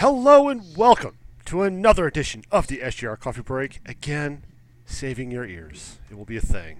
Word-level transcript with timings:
Hello 0.00 0.48
and 0.48 0.62
welcome 0.78 1.18
to 1.44 1.60
another 1.60 2.06
edition 2.06 2.42
of 2.50 2.68
the 2.68 2.78
SGR 2.78 3.20
Coffee 3.20 3.42
Break. 3.42 3.80
Again, 3.84 4.44
saving 4.86 5.30
your 5.30 5.44
ears. 5.44 5.98
It 6.10 6.16
will 6.16 6.24
be 6.24 6.38
a 6.38 6.40
thing. 6.40 6.78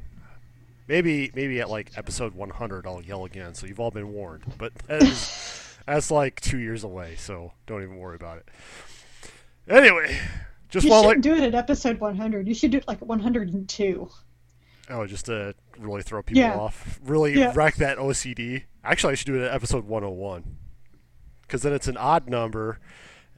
Maybe 0.89 1.31
maybe 1.35 1.61
at 1.61 1.69
like 1.69 1.91
episode 1.99 2.33
100 2.35 2.87
I'll 2.87 3.03
yell 3.03 3.27
again, 3.27 3.53
so 3.53 3.67
you've 3.67 3.79
all 3.79 3.91
been 3.91 4.15
warned. 4.15 4.45
But 4.57 4.73
that 4.87 5.03
is, 5.03 5.77
that's 5.87 6.11
like 6.11 6.41
two 6.41 6.57
years 6.61 6.83
away, 6.83 7.17
so 7.17 7.53
don't 7.67 7.83
even 7.83 7.99
worry 7.99 8.17
about 8.17 8.39
it. 8.39 8.49
Anyway, 9.69 10.19
just 10.71 10.87
You 10.87 10.91
want 10.93 11.05
shouldn't 11.05 11.27
like 11.27 11.37
do 11.39 11.45
it 11.45 11.47
at 11.47 11.55
episode 11.55 12.01
100. 12.01 12.49
You 12.49 12.55
should 12.55 12.71
do 12.71 12.79
it 12.79 12.89
like 12.89 13.03
102. 13.03 14.09
oh 14.89 15.07
just 15.07 15.27
to 15.27 15.55
really 15.79 16.01
throw 16.01 16.23
people 16.23 16.41
Yeah. 16.41 16.57
off, 16.57 16.99
really 17.05 17.39
Yeah. 17.39 17.53
wreck 17.55 17.75
that 17.75 17.99
OCD. 17.99 18.65
Actually, 18.83 19.13
I 19.13 19.17
should 19.17 19.27
do 19.27 19.37
it 19.37 19.45
at 19.45 19.53
episode 19.55 19.85
101 19.85 20.57
because 21.43 21.61
then 21.61 21.75
it's 21.75 21.87
an 21.87 21.99
odd 21.99 22.27
number 22.27 22.79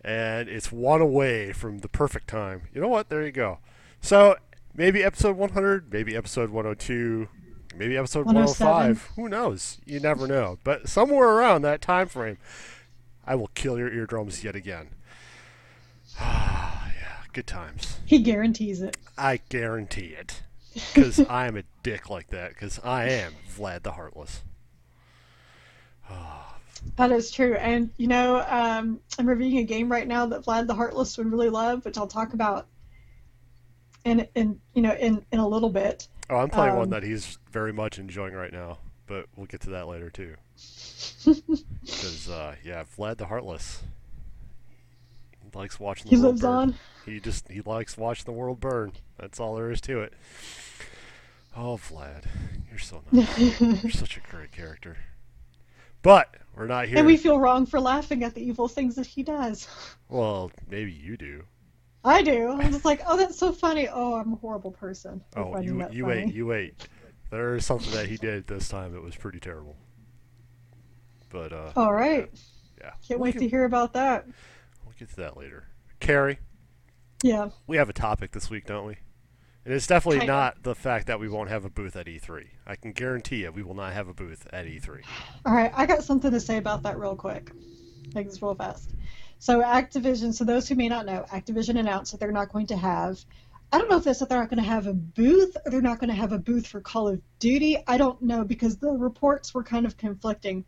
and 0.05 0.49
it's 0.49 0.73
one 0.73 1.01
away 1.01 1.53
from 1.53 1.79
the 1.79 1.89
perfect 1.89 2.29
time. 2.29 2.63
You 2.75 2.81
know 2.81 2.89
what? 2.89 3.09
There 3.09 3.25
you 3.25 3.33
go. 3.33 3.59
So 4.01 4.37
maybe 4.75 5.03
episode 5.03 5.37
100, 5.37 5.93
maybe 5.93 6.17
episode 6.17 6.51
102, 6.51 7.29
maybe 7.77 7.97
episode 7.97 8.27
105. 8.27 9.13
Who 9.17 9.29
knows? 9.29 9.79
You 9.85 10.01
never 10.01 10.27
know. 10.27 10.59
But 10.65 10.89
somewhere 10.89 11.29
around 11.29 11.63
that 11.63 11.81
time 11.81 12.09
frame, 12.09 12.39
I 13.25 13.35
will 13.37 13.51
kill 13.55 13.79
your 13.79 13.93
eardrums 13.93 14.43
yet 14.43 14.57
again. 14.57 14.89
Ah, 16.19 16.91
yeah, 17.01 17.17
good 17.33 17.47
times. 17.47 18.01
He 18.05 18.19
guarantees 18.19 18.83
it. 18.83 18.97
I 19.17 19.41
guarantee 19.49 20.17
it. 20.19 20.43
Because 20.75 21.21
I 21.29 21.47
am 21.47 21.57
a 21.57 21.63
dick 21.83 22.11
like 22.11 22.29
that. 22.31 22.51
Because 22.51 22.81
I 22.83 23.09
am 23.09 23.35
Vlad 23.57 23.83
the 23.83 23.93
Heartless. 23.93 24.43
That 26.97 27.11
is 27.13 27.31
true. 27.31 27.55
And, 27.55 27.91
you 27.97 28.07
know, 28.07 28.45
um, 28.49 29.01
I'm 29.19 29.27
reviewing 29.27 29.59
a 29.59 29.65
game 29.65 29.91
right 29.91 30.07
now 30.07 30.27
that 30.27 30.45
Vlad 30.45 30.67
the 30.67 30.75
Heartless 30.75 31.17
would 31.19 31.31
really 31.31 31.49
love, 31.49 31.85
which 31.85 31.97
I'll 31.99 32.07
talk 32.07 32.35
about 32.35 32.67
in, 34.05 34.27
in 34.35 34.61
you 34.75 34.83
know, 34.83 34.93
in, 34.93 35.25
in 35.33 35.39
a 35.39 35.49
little 35.49 35.71
bit. 35.71 36.07
Oh, 36.29 36.37
I'm 36.37 36.51
playing 36.51 36.75
one 36.75 36.85
Um, 36.85 36.91
that 36.91 37.03
he's 37.03 37.39
very 37.51 37.73
much 37.73 37.99
enjoying 37.99 38.35
right 38.35 38.53
now. 38.53 38.79
But 39.07 39.27
we'll 39.37 39.47
get 39.47 39.61
to 39.63 39.71
that 39.71 39.89
later, 39.89 40.11
too. 40.11 40.35
Because, 41.25 42.29
uh, 42.31 42.55
yeah, 42.65 42.85
Vlad 42.97 43.17
the 43.17 43.27
Heartless. 43.27 43.83
He 45.43 45.59
likes 45.59 45.79
watching 45.81 46.05
the 46.05 46.11
He 46.11 46.17
world 46.17 46.35
lives 46.35 46.41
burn. 46.43 46.51
on. 46.53 46.75
He 47.05 47.21
just, 47.21 47.49
he 47.51 47.61
likes 47.63 47.97
watching 47.99 48.25
the 48.27 48.33
world 48.33 48.61
burn. 48.61 48.93
That's 49.19 49.41
all 49.41 49.57
there 49.57 49.71
is 49.71 49.81
to 49.83 50.01
it. 50.01 50.13
Oh, 51.57 51.77
Vlad. 51.77 52.25
You're 52.71 52.79
so 52.79 53.03
nice. 53.11 53.61
You're 53.61 53.91
such 53.91 54.17
a 54.17 54.21
great 54.21 54.53
character. 54.53 54.97
But, 56.03 56.35
we're 56.57 56.67
not 56.67 56.87
here. 56.89 56.99
And 56.99 57.07
we 57.07 57.17
feel 57.17 57.39
wrong 57.39 57.67
for 57.67 57.81
laughing 57.81 58.23
at 58.25 58.35
the 58.35 58.43
evil 58.43 58.69
things 58.69 58.95
that 58.97 59.07
he 59.07 59.23
does. 59.23 59.69
Well, 60.09 60.51
maybe 60.69 60.93
you 60.93 61.17
do. 61.17 61.45
I 62.05 62.23
do. 62.23 62.49
I'm 62.51 62.73
just 62.73 62.85
like, 62.85 63.01
oh, 63.07 63.17
that's 63.17 63.39
so 63.39 63.53
funny. 63.53 63.89
Oh, 63.89 64.15
I'm 64.15 64.33
a 64.33 64.37
horrible 64.37 64.73
person. 64.73 65.23
Oh, 65.37 65.59
you 65.61 65.75
you 65.75 65.79
funny. 65.81 66.03
wait, 66.03 66.35
you 66.35 66.47
wait. 66.47 66.89
There's 67.31 67.65
something 67.65 67.93
that 67.93 68.07
he 68.09 68.17
did 68.17 68.47
this 68.47 68.69
time 68.69 68.93
that 68.93 69.03
was 69.03 69.17
pretty 69.17 69.39
terrible. 69.41 69.77
But 71.31 71.53
uh, 71.53 71.73
All 71.77 71.93
right. 71.95 72.29
yeah, 72.79 72.91
Can't 73.07 73.21
we'll 73.21 73.29
wait 73.29 73.33
get, 73.35 73.39
to 73.41 73.49
hear 73.49 73.65
about 73.65 73.95
that. 73.95 74.27
We'll 74.85 74.95
get 74.99 75.09
to 75.11 75.17
that 75.17 75.37
later. 75.37 75.65
Carrie, 76.01 76.39
Yeah. 77.23 77.51
we 77.67 77.77
have 77.79 77.89
a 77.89 77.93
topic 77.95 78.33
this 78.33 78.51
week, 78.51 78.67
don't 78.67 78.87
we? 78.87 78.97
And 79.65 79.75
it's 79.75 79.87
definitely 79.87 80.21
Kinda. 80.21 80.33
not 80.33 80.63
the 80.63 80.75
fact 80.75 81.07
that 81.07 81.21
we 81.21 81.29
won't 81.29 81.49
have 81.49 81.65
a 81.65 81.71
booth 81.71 81.95
at 81.97 82.07
E3. 82.07 82.47
I 82.67 82.75
can 82.75 82.93
guarantee 82.93 83.43
you, 83.43 83.53
we 83.53 83.63
will 83.63 83.75
not 83.75 83.93
have 83.93 84.09
a 84.09 84.15
booth 84.15 84.47
at 84.53 84.67
E 84.67 84.81
E3. 84.81 85.03
All 85.47 85.55
right, 85.55 85.73
I 85.75 85.87
got 85.87 86.03
something 86.03 86.31
to 86.31 86.41
say 86.41 86.57
about 86.57 86.83
that 86.83 86.99
real 86.99 87.15
quick. 87.15 87.53
Make 88.15 88.29
this 88.29 88.43
real 88.43 88.55
fast. 88.55 88.91
So 89.39 89.61
Activision, 89.61 90.35
so 90.35 90.45
those 90.45 90.69
who 90.69 90.75
may 90.75 90.89
not 90.89 91.07
know, 91.07 91.25
Activision 91.31 91.79
announced 91.79 92.13
that 92.13 92.19
they're 92.19 92.33
not 92.33 92.53
going 92.53 92.67
to 92.69 92.77
have 92.77 93.25
I 93.75 93.79
don't 93.79 93.89
know 93.89 93.97
if 93.97 94.05
they 94.05 94.13
said 94.13 94.29
they're 94.29 94.39
not 94.39 94.51
going 94.51 94.63
to 94.63 94.69
have 94.69 94.87
a 94.87 94.93
booth 94.93 95.57
or 95.65 95.71
they're 95.71 95.81
not 95.81 95.99
going 95.99 96.11
to 96.11 96.15
have 96.15 96.33
a 96.33 96.39
booth 96.39 96.67
for 96.67 96.83
Call 96.83 97.09
of 97.09 97.23
Duty. 97.39 97.83
I 97.87 97.97
don't 97.97 98.21
know 98.21 98.45
because 98.45 98.77
the 98.77 98.91
reports 98.91 99.55
were 99.55 99.63
kind 99.63 99.87
of 99.87 99.97
conflicting. 99.97 100.67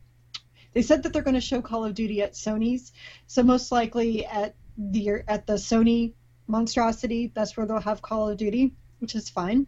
They 0.73 0.81
said 0.81 1.03
that 1.03 1.13
they're 1.13 1.23
going 1.23 1.35
to 1.35 1.41
show 1.43 1.61
Call 1.61 1.85
of 1.85 1.95
Duty 1.95 2.23
at 2.23 2.33
Sony's, 2.33 2.93
so 3.27 3.43
most 3.43 3.71
likely 3.71 4.25
at 4.25 4.55
the 4.79 5.23
at 5.29 5.47
the 5.47 5.55
Sony 5.55 6.15
monstrosity, 6.47 7.31
that's 7.35 7.57
where 7.57 7.67
they'll 7.67 7.79
have 7.79 8.01
Call 8.01 8.31
of 8.31 8.39
Duty, 8.39 8.73
which 9.05 9.15
is 9.15 9.29
fine. 9.29 9.67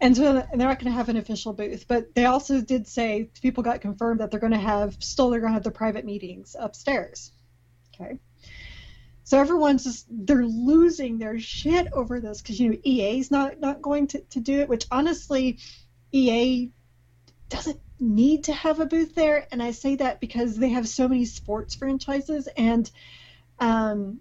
And 0.00 0.16
so 0.16 0.32
they're 0.32 0.48
not 0.52 0.80
going 0.80 0.92
to 0.92 0.96
have 0.96 1.08
an 1.08 1.16
official 1.16 1.52
booth, 1.52 1.86
but 1.86 2.12
they 2.14 2.24
also 2.24 2.60
did 2.60 2.88
say 2.88 3.30
people 3.40 3.62
got 3.62 3.80
confirmed 3.80 4.20
that 4.20 4.30
they're 4.30 4.40
going 4.40 4.52
to 4.52 4.58
have 4.58 4.96
still 5.00 5.30
they're 5.30 5.40
going 5.40 5.50
to 5.50 5.54
have 5.54 5.62
the 5.62 5.70
private 5.70 6.04
meetings 6.04 6.56
upstairs. 6.58 7.32
Okay. 7.94 8.18
So 9.22 9.38
everyone's 9.38 9.84
just 9.84 10.06
they're 10.10 10.44
losing 10.44 11.18
their 11.18 11.38
shit 11.38 11.88
over 11.92 12.20
this 12.20 12.40
because 12.40 12.58
you 12.58 12.70
know 12.70 12.78
EA's 12.84 13.30
not 13.30 13.60
not 13.60 13.80
going 13.80 14.08
to, 14.08 14.20
to 14.20 14.40
do 14.40 14.60
it, 14.60 14.68
which 14.68 14.86
honestly 14.90 15.58
EA 16.10 16.70
doesn't 17.48 17.80
need 18.00 18.44
to 18.44 18.52
have 18.52 18.80
a 18.80 18.86
booth 18.86 19.14
there, 19.14 19.46
and 19.52 19.62
I 19.62 19.70
say 19.70 19.96
that 19.96 20.20
because 20.20 20.56
they 20.56 20.70
have 20.70 20.88
so 20.88 21.08
many 21.08 21.24
sports 21.26 21.74
franchises 21.76 22.48
and 22.56 22.90
um, 23.60 24.20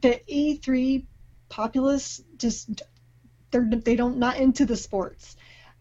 the 0.00 0.20
E3 0.28 1.06
populace 1.48 2.22
just 2.36 2.82
they're 3.52 3.68
they 3.70 3.94
don't 3.94 4.18
not 4.18 4.38
into 4.38 4.66
the 4.66 4.76
sports. 4.76 5.36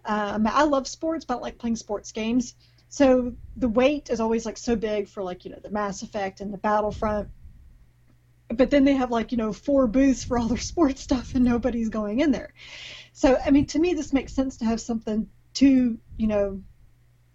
Um, 0.06 0.46
I 0.48 0.64
love 0.64 0.88
sports, 0.88 1.26
but 1.26 1.38
I 1.38 1.40
like 1.40 1.58
playing 1.58 1.78
sports 1.78 2.12
games. 2.12 2.56
So 2.90 3.34
the 3.56 3.70
wait 3.70 4.09
is 4.09 4.20
always 4.20 4.46
like 4.46 4.58
so 4.58 4.76
big 4.76 5.08
for 5.08 5.24
like 5.24 5.46
you 5.46 5.52
know 5.52 5.59
the 5.62 5.72
Mass 5.72 6.04
Effect 6.04 6.42
and 6.42 6.54
the 6.54 6.58
Battlefront. 6.58 7.30
But 8.50 8.70
then 8.70 8.84
they 8.84 8.94
have 8.94 9.12
like 9.12 9.32
you 9.32 9.38
know 9.38 9.54
four 9.54 9.88
booths 9.88 10.24
for 10.24 10.38
all 10.38 10.48
their 10.48 10.58
sports 10.74 11.02
stuff, 11.02 11.34
and 11.34 11.46
nobody's 11.46 11.90
going 11.90 12.20
in 12.20 12.32
there. 12.32 12.54
So 13.14 13.38
I 13.44 13.52
mean, 13.52 13.66
to 13.68 13.80
me, 13.80 13.94
this 13.94 14.14
makes 14.14 14.34
sense 14.34 14.58
to 14.58 14.66
have 14.66 14.82
something 14.82 15.28
to 15.56 15.98
you 16.18 16.28
know 16.28 16.62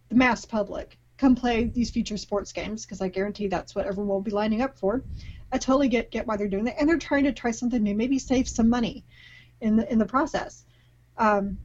the 0.09 0.15
mass 0.15 0.45
public 0.45 0.99
come 1.17 1.35
play 1.35 1.65
these 1.65 1.91
future 1.91 2.19
sports 2.19 2.53
games 2.53 2.85
because 2.85 3.01
I 3.01 3.09
guarantee 3.09 3.49
that's 3.49 3.75
what 3.75 3.87
everyone 3.87 4.09
will 4.09 4.21
be 4.21 4.31
lining 4.31 4.61
up 4.61 4.79
for. 4.79 5.03
I 5.51 5.59
totally 5.59 5.89
get 5.89 6.11
get 6.11 6.27
why 6.27 6.37
they're 6.37 6.49
doing 6.49 6.65
that, 6.65 6.79
and 6.79 6.89
they're 6.89 6.99
trying 6.99 7.25
to 7.25 7.33
try 7.33 7.53
something 7.53 7.83
new, 7.83 7.95
maybe 7.95 8.19
save 8.19 8.49
some 8.49 8.69
money 8.69 9.05
in 9.61 9.77
the 9.77 9.91
in 9.91 9.99
the 9.99 10.06
process, 10.06 10.65
um, 11.17 11.59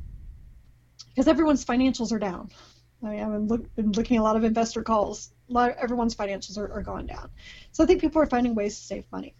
because 1.09 1.27
everyone's 1.27 1.65
financials 1.65 2.11
are 2.11 2.19
down. 2.19 2.49
I 3.03 3.09
mean, 3.09 3.19
I've 3.19 3.31
been, 3.31 3.47
look, 3.47 3.75
been 3.75 3.91
looking 3.93 4.17
at 4.17 4.21
a 4.21 4.23
lot 4.23 4.35
of 4.35 4.43
investor 4.43 4.83
calls. 4.83 5.31
A 5.49 5.53
lot 5.53 5.71
of, 5.71 5.77
everyone's 5.77 6.15
financials 6.15 6.57
are, 6.57 6.71
are 6.71 6.83
going 6.83 7.07
down, 7.07 7.29
so 7.71 7.83
I 7.83 7.87
think 7.87 8.01
people 8.01 8.21
are 8.21 8.27
finding 8.27 8.55
ways 8.55 8.77
to 8.77 8.85
save 8.85 9.05
money. 9.11 9.35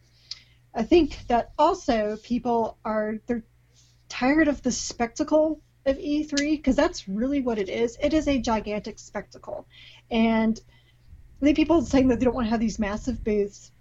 I 0.73 0.83
think 0.83 1.17
that 1.27 1.51
also 1.57 2.17
people 2.23 2.77
are 2.83 3.19
they're 3.27 3.43
tired 4.09 4.47
of 4.47 4.61
the 4.61 4.71
spectacle 4.71 5.61
of 5.85 5.97
E3 5.97 6.51
because 6.51 6.75
that's 6.75 7.07
really 7.07 7.41
what 7.41 7.57
it 7.57 7.69
is. 7.69 7.97
It 8.01 8.13
is 8.13 8.27
a 8.27 8.39
gigantic 8.39 8.99
spectacle, 8.99 9.67
and 10.09 10.59
think 11.41 11.55
people 11.55 11.81
saying 11.81 12.07
that 12.09 12.19
they 12.19 12.25
don't 12.25 12.35
want 12.35 12.45
to 12.45 12.51
have 12.51 12.59
these 12.59 12.79
massive 12.79 13.23
booths 13.23 13.71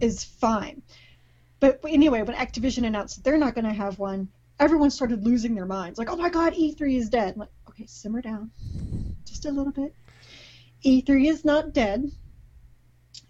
is 0.00 0.24
fine. 0.24 0.82
But 1.62 1.78
anyway, 1.88 2.22
when 2.22 2.36
Activision 2.36 2.84
announced 2.88 3.14
that 3.14 3.22
they're 3.22 3.38
not 3.38 3.54
going 3.54 3.66
to 3.66 3.72
have 3.72 3.96
one, 3.96 4.28
everyone 4.58 4.90
started 4.90 5.24
losing 5.24 5.54
their 5.54 5.64
minds. 5.64 5.96
Like, 5.96 6.10
oh 6.10 6.16
my 6.16 6.28
God, 6.28 6.54
E3 6.54 6.96
is 6.96 7.08
dead. 7.08 7.34
I'm 7.34 7.38
like, 7.38 7.50
okay, 7.68 7.86
simmer 7.86 8.20
down, 8.20 8.50
just 9.24 9.46
a 9.46 9.52
little 9.52 9.70
bit. 9.70 9.94
E3 10.84 11.28
is 11.30 11.44
not 11.44 11.72
dead. 11.72 12.10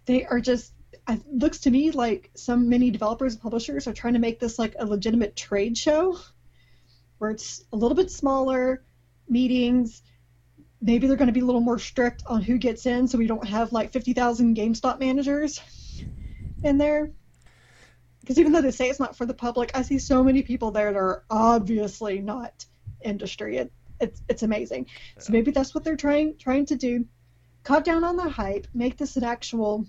They 0.06 0.25
are 0.25 0.41
just. 0.41 0.72
It 1.10 1.20
looks 1.31 1.60
to 1.60 1.70
me 1.70 1.91
like 1.91 2.31
some 2.34 2.70
many 2.70 2.91
developers 2.91 3.34
and 3.34 3.43
publishers 3.43 3.87
are 3.87 3.93
trying 3.93 4.15
to 4.15 4.19
make 4.19 4.41
this 4.41 4.59
like 4.59 4.76
a 4.78 4.87
legitimate 4.87 5.37
trade 5.37 5.76
show, 5.76 6.19
where 7.19 7.32
it's 7.32 7.62
a 7.70 7.76
little 7.76 7.97
bit 7.97 8.10
smaller, 8.10 8.82
meetings. 9.28 10.03
Maybe 10.81 11.06
they're 11.06 11.19
going 11.19 11.26
to 11.26 11.34
be 11.34 11.41
a 11.41 11.44
little 11.44 11.60
more 11.60 11.78
strict 11.78 12.22
on 12.26 12.41
who 12.41 12.56
gets 12.56 12.87
in, 12.87 13.09
so 13.09 13.19
we 13.19 13.26
don't 13.26 13.47
have 13.47 13.72
like 13.72 13.93
50,000 13.93 14.56
GameStop 14.56 15.00
managers 15.00 15.60
in 16.62 16.79
there. 16.79 17.12
Because 18.22 18.38
even 18.38 18.52
though 18.52 18.62
they 18.62 18.70
say 18.70 18.88
it's 18.88 19.00
not 19.00 19.16
for 19.16 19.26
the 19.26 19.34
public, 19.34 19.72
I 19.74 19.82
see 19.82 19.98
so 19.98 20.22
many 20.24 20.42
people 20.42 20.70
there 20.70 20.92
that 20.92 20.98
are 20.98 21.24
obviously 21.28 22.20
not 22.20 22.64
industry. 23.02 23.58
It, 23.58 23.72
it's 24.00 24.22
it's 24.28 24.42
amazing. 24.42 24.86
So 25.19 25.32
maybe 25.32 25.50
that's 25.50 25.74
what 25.74 25.84
they're 25.84 25.96
trying 25.96 26.36
trying 26.38 26.66
to 26.66 26.76
do. 26.76 27.04
Cut 27.64 27.84
down 27.84 28.04
on 28.04 28.16
the 28.16 28.28
hype, 28.28 28.66
make 28.74 28.96
this 28.96 29.16
an 29.16 29.24
actual, 29.24 29.86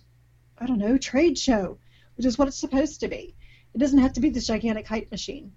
I 0.58 0.66
don't 0.66 0.78
know, 0.78 0.98
trade 0.98 1.38
show, 1.38 1.78
which 2.18 2.26
is 2.26 2.38
what 2.38 2.48
it's 2.48 2.58
supposed 2.58 3.00
to 3.00 3.08
be. 3.08 3.36
It 3.74 3.78
doesn't 3.80 4.00
have 4.00 4.14
to 4.14 4.20
be 4.20 4.30
this 4.30 4.46
gigantic 4.48 4.88
hype 4.88 5.10
machine. 5.10 5.52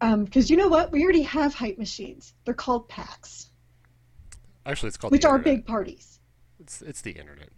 Um, 0.00 0.24
because 0.24 0.50
you 0.50 0.56
know 0.56 0.68
what? 0.68 0.92
We 0.92 1.02
already 1.02 1.22
have 1.22 1.54
hype 1.54 1.78
machines. 1.78 2.34
They're 2.44 2.54
called 2.54 2.88
PAX, 2.88 3.50
Actually, 4.66 4.88
it's 4.88 4.96
called 4.96 5.12
which 5.12 5.24
are 5.24 5.36
internet. 5.38 5.58
big 5.58 5.66
parties. 5.66 6.18
It's 6.60 6.82
it's 6.82 7.00
the 7.00 7.12
internet. 7.12 7.50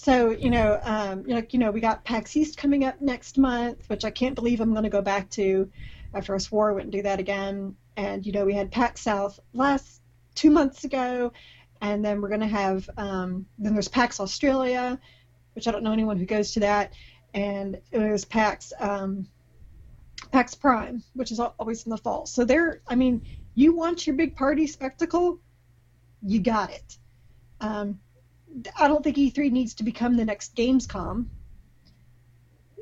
So 0.00 0.30
you 0.30 0.48
know, 0.48 0.78
um, 0.84 1.24
you 1.26 1.34
know, 1.34 1.42
you 1.50 1.58
know, 1.58 1.72
we 1.72 1.80
got 1.80 2.04
PAX 2.04 2.36
East 2.36 2.56
coming 2.56 2.84
up 2.84 3.00
next 3.00 3.36
month, 3.36 3.90
which 3.90 4.04
I 4.04 4.10
can't 4.10 4.36
believe 4.36 4.60
I'm 4.60 4.70
going 4.70 4.84
to 4.84 4.88
go 4.88 5.02
back 5.02 5.28
to 5.30 5.68
after 6.14 6.36
I 6.36 6.38
swore 6.38 6.70
I 6.70 6.72
wouldn't 6.72 6.92
do 6.92 7.02
that 7.02 7.18
again. 7.18 7.74
And 7.96 8.24
you 8.24 8.30
know, 8.30 8.44
we 8.44 8.54
had 8.54 8.70
PAX 8.70 9.00
South 9.00 9.40
last 9.54 10.00
two 10.36 10.50
months 10.50 10.84
ago, 10.84 11.32
and 11.80 12.04
then 12.04 12.20
we're 12.20 12.28
going 12.28 12.42
to 12.42 12.46
have 12.46 12.88
um, 12.96 13.44
then 13.58 13.72
there's 13.72 13.88
PAX 13.88 14.20
Australia, 14.20 15.00
which 15.54 15.66
I 15.66 15.72
don't 15.72 15.82
know 15.82 15.92
anyone 15.92 16.16
who 16.16 16.26
goes 16.26 16.52
to 16.52 16.60
that, 16.60 16.92
and 17.34 17.80
there's 17.90 18.24
PAX 18.24 18.72
um, 18.78 19.26
PAX 20.30 20.54
Prime, 20.54 21.02
which 21.14 21.32
is 21.32 21.40
always 21.40 21.84
in 21.84 21.90
the 21.90 21.98
fall. 21.98 22.24
So 22.24 22.44
there, 22.44 22.82
I 22.86 22.94
mean, 22.94 23.26
you 23.56 23.74
want 23.74 24.06
your 24.06 24.14
big 24.14 24.36
party 24.36 24.68
spectacle, 24.68 25.40
you 26.22 26.38
got 26.38 26.70
it. 26.70 26.98
Um, 27.60 27.98
I 28.78 28.88
don't 28.88 29.04
think 29.04 29.16
E3 29.16 29.50
needs 29.50 29.74
to 29.74 29.84
become 29.84 30.16
the 30.16 30.24
next 30.24 30.56
Gamescom 30.56 31.26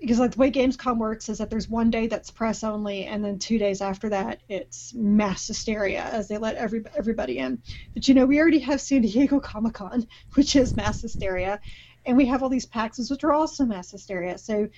because 0.00 0.18
like 0.18 0.32
the 0.32 0.38
way 0.38 0.50
Gamescom 0.50 0.98
works 0.98 1.28
is 1.28 1.38
that 1.38 1.50
there's 1.50 1.68
one 1.68 1.90
day 1.90 2.06
that's 2.06 2.30
press 2.30 2.62
only, 2.62 3.06
and 3.06 3.24
then 3.24 3.38
two 3.38 3.58
days 3.58 3.80
after 3.80 4.08
that 4.10 4.40
it's 4.48 4.92
mass 4.94 5.46
hysteria 5.46 6.02
as 6.02 6.28
they 6.28 6.38
let 6.38 6.56
every 6.56 6.84
everybody 6.96 7.38
in. 7.38 7.62
But 7.94 8.06
you 8.08 8.14
know, 8.14 8.26
we 8.26 8.40
already 8.40 8.60
have 8.60 8.80
San 8.80 9.02
Diego 9.02 9.40
Comic 9.40 9.74
Con, 9.74 10.06
which 10.34 10.56
is 10.56 10.76
mass 10.76 11.02
hysteria, 11.02 11.60
and 12.04 12.16
we 12.16 12.26
have 12.26 12.42
all 12.42 12.48
these 12.48 12.66
PAXs, 12.66 13.10
which 13.10 13.24
are 13.24 13.32
also 13.32 13.64
mass 13.64 13.90
hysteria. 13.90 14.38
So 14.38 14.68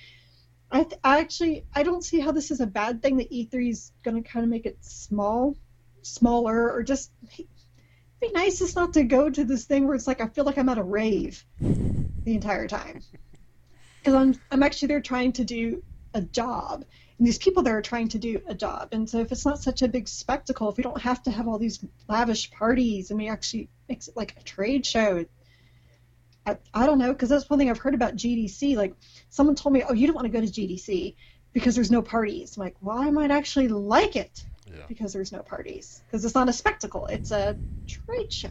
I, 0.71 0.83
th- 0.83 0.99
I 1.03 1.19
actually 1.19 1.65
I 1.73 1.83
don't 1.83 2.03
see 2.03 2.19
how 2.19 2.31
this 2.31 2.51
is 2.51 2.61
a 2.61 2.67
bad 2.67 3.01
thing 3.01 3.17
that 3.17 3.31
E3 3.31 3.69
is 3.69 3.91
going 4.03 4.21
to 4.21 4.27
kind 4.27 4.43
of 4.43 4.49
make 4.49 4.65
it 4.65 4.77
small, 4.81 5.55
smaller, 6.01 6.71
or 6.71 6.83
just 6.83 7.11
be 8.19 8.31
nice 8.31 8.59
just 8.59 8.75
not 8.75 8.93
to 8.93 9.03
go 9.03 9.29
to 9.29 9.43
this 9.43 9.65
thing 9.65 9.85
where 9.85 9.95
it's 9.95 10.07
like 10.07 10.21
I 10.21 10.27
feel 10.27 10.45
like 10.45 10.57
I'm 10.57 10.69
at 10.69 10.77
a 10.77 10.83
rave 10.83 11.43
the 11.59 12.35
entire 12.35 12.67
time 12.67 13.01
because 13.99 14.13
I'm 14.13 14.35
I'm 14.51 14.63
actually 14.63 14.89
there 14.89 15.01
trying 15.01 15.33
to 15.33 15.43
do 15.43 15.83
a 16.13 16.21
job, 16.21 16.85
and 17.17 17.27
these 17.27 17.37
people 17.37 17.63
there 17.63 17.77
are 17.77 17.81
trying 17.81 18.09
to 18.09 18.17
do 18.17 18.41
a 18.47 18.53
job. 18.53 18.89
And 18.91 19.09
so 19.09 19.19
if 19.19 19.31
it's 19.31 19.45
not 19.45 19.59
such 19.59 19.81
a 19.81 19.87
big 19.87 20.07
spectacle, 20.07 20.69
if 20.69 20.77
we 20.77 20.83
don't 20.83 21.01
have 21.01 21.23
to 21.23 21.31
have 21.31 21.47
all 21.47 21.59
these 21.59 21.83
lavish 22.07 22.51
parties, 22.51 23.11
and 23.11 23.19
we 23.19 23.29
actually 23.29 23.69
makes 23.87 24.07
it 24.07 24.17
like 24.17 24.35
a 24.37 24.43
trade 24.43 24.85
show. 24.85 25.25
I, 26.45 26.57
I 26.73 26.85
don't 26.85 26.99
know 26.99 27.11
because 27.11 27.29
that's 27.29 27.49
one 27.49 27.59
thing 27.59 27.69
I've 27.69 27.79
heard 27.79 27.93
about 27.93 28.15
GDC. 28.15 28.75
Like 28.75 28.95
someone 29.29 29.55
told 29.55 29.73
me, 29.73 29.83
oh, 29.87 29.93
you 29.93 30.07
don't 30.07 30.15
want 30.15 30.25
to 30.25 30.31
go 30.31 30.43
to 30.43 30.51
GDC 30.51 31.15
because 31.53 31.75
there's 31.75 31.91
no 31.91 32.01
parties. 32.01 32.57
I'm 32.57 32.63
like, 32.63 32.75
well, 32.81 32.97
I 32.97 33.11
might 33.11 33.31
actually 33.31 33.67
like 33.67 34.15
it 34.15 34.45
yeah. 34.73 34.83
because 34.87 35.13
there's 35.13 35.31
no 35.31 35.39
parties 35.39 36.01
because 36.07 36.23
it's 36.25 36.35
not 36.35 36.49
a 36.49 36.53
spectacle; 36.53 37.07
it's 37.07 37.31
a 37.31 37.57
trade 37.87 38.31
show. 38.31 38.49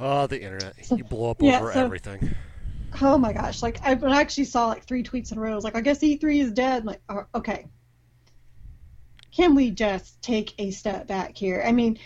Oh, 0.00 0.26
the 0.26 0.40
internet. 0.40 0.74
You 0.90 1.04
blow 1.04 1.30
up 1.30 1.42
yeah, 1.42 1.58
over 1.58 1.72
so, 1.72 1.84
everything. 1.84 2.34
Oh 3.00 3.18
my 3.18 3.32
gosh. 3.32 3.62
Like, 3.62 3.80
I 3.82 3.92
actually 3.92 4.44
saw 4.44 4.68
like 4.68 4.84
three 4.84 5.02
tweets 5.02 5.32
in 5.32 5.38
a 5.38 5.40
row. 5.40 5.52
I 5.52 5.54
was 5.54 5.64
like, 5.64 5.76
I 5.76 5.80
guess 5.80 5.98
E3 5.98 6.42
is 6.42 6.52
dead. 6.52 6.82
I'm 6.82 6.86
like, 6.86 7.02
oh, 7.08 7.24
okay. 7.34 7.66
Can 9.32 9.54
we 9.54 9.70
just 9.70 10.20
take 10.22 10.54
a 10.58 10.70
step 10.70 11.06
back 11.06 11.36
here? 11.36 11.62
I 11.64 11.72
mean, 11.72 11.98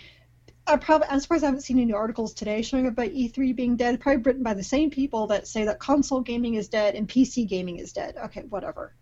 I 0.67 0.76
probably, 0.76 1.08
I'm 1.08 1.20
surprised 1.20 1.44
I 1.44 1.49
haven't 1.49 1.62
seen 1.62 1.79
any 1.79 1.93
articles 1.93 2.34
today 2.34 2.62
showing 2.62 2.87
about 2.87 3.08
E3 3.08 3.55
being 3.55 3.76
dead. 3.76 4.00
Probably 4.00 4.23
written 4.23 4.43
by 4.43 4.55
the 4.55 4.62
same 4.62 4.90
people 4.90 5.29
that 5.29 5.46
say 5.46 5.64
that 5.64 5.79
console 5.79 6.20
gaming 6.20 6.55
is 6.55 6.69
dead 6.69 6.94
and 6.94 7.08
PC 7.08 7.46
gaming 7.46 7.79
is 7.79 7.93
dead. 7.93 8.17
Okay, 8.25 8.43
whatever. 8.43 8.94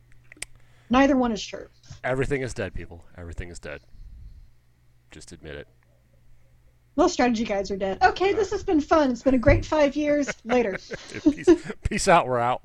Neither 0.91 1.17
one 1.17 1.33
is 1.33 1.45
true. 1.45 1.69
Everything 2.03 2.43
is 2.43 2.53
dead, 2.53 2.75
people. 2.75 3.05
Everything 3.17 3.49
is 3.49 3.61
dead. 3.61 3.81
Just 5.11 5.33
admit 5.33 5.55
it. 5.55 5.69
Most 6.97 7.13
strategy 7.13 7.45
guides 7.45 7.71
are 7.71 7.77
dead. 7.77 7.99
Okay, 8.03 8.33
this 8.33 8.51
has 8.51 8.65
been 8.65 8.81
fun. 8.81 9.13
It's 9.13 9.23
been 9.23 9.35
a 9.35 9.39
great 9.39 9.65
five 9.65 9.95
years. 9.95 10.29
Later. 10.45 10.79
peace, 11.23 11.49
peace 11.89 12.09
out. 12.09 12.27
We're 12.27 12.41
out. 12.41 12.63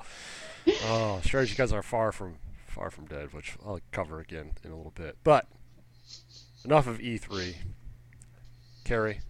Oh, 0.86 1.22
strategy 1.24 1.56
guides 1.56 1.72
are 1.72 1.83
far 1.83 2.12
from 2.12 2.36
far 2.68 2.89
from 2.89 3.06
dead, 3.06 3.31
which 3.33 3.56
I'll 3.66 3.80
cover 3.92 4.19
again 4.19 4.51
in 4.63 4.72
a 4.72 4.75
little 4.75 4.92
bit. 4.92 5.18
But 5.24 5.48
enough 6.66 6.88
of 6.88 6.98
E3. 6.98 7.56
Carrie, 8.83 9.22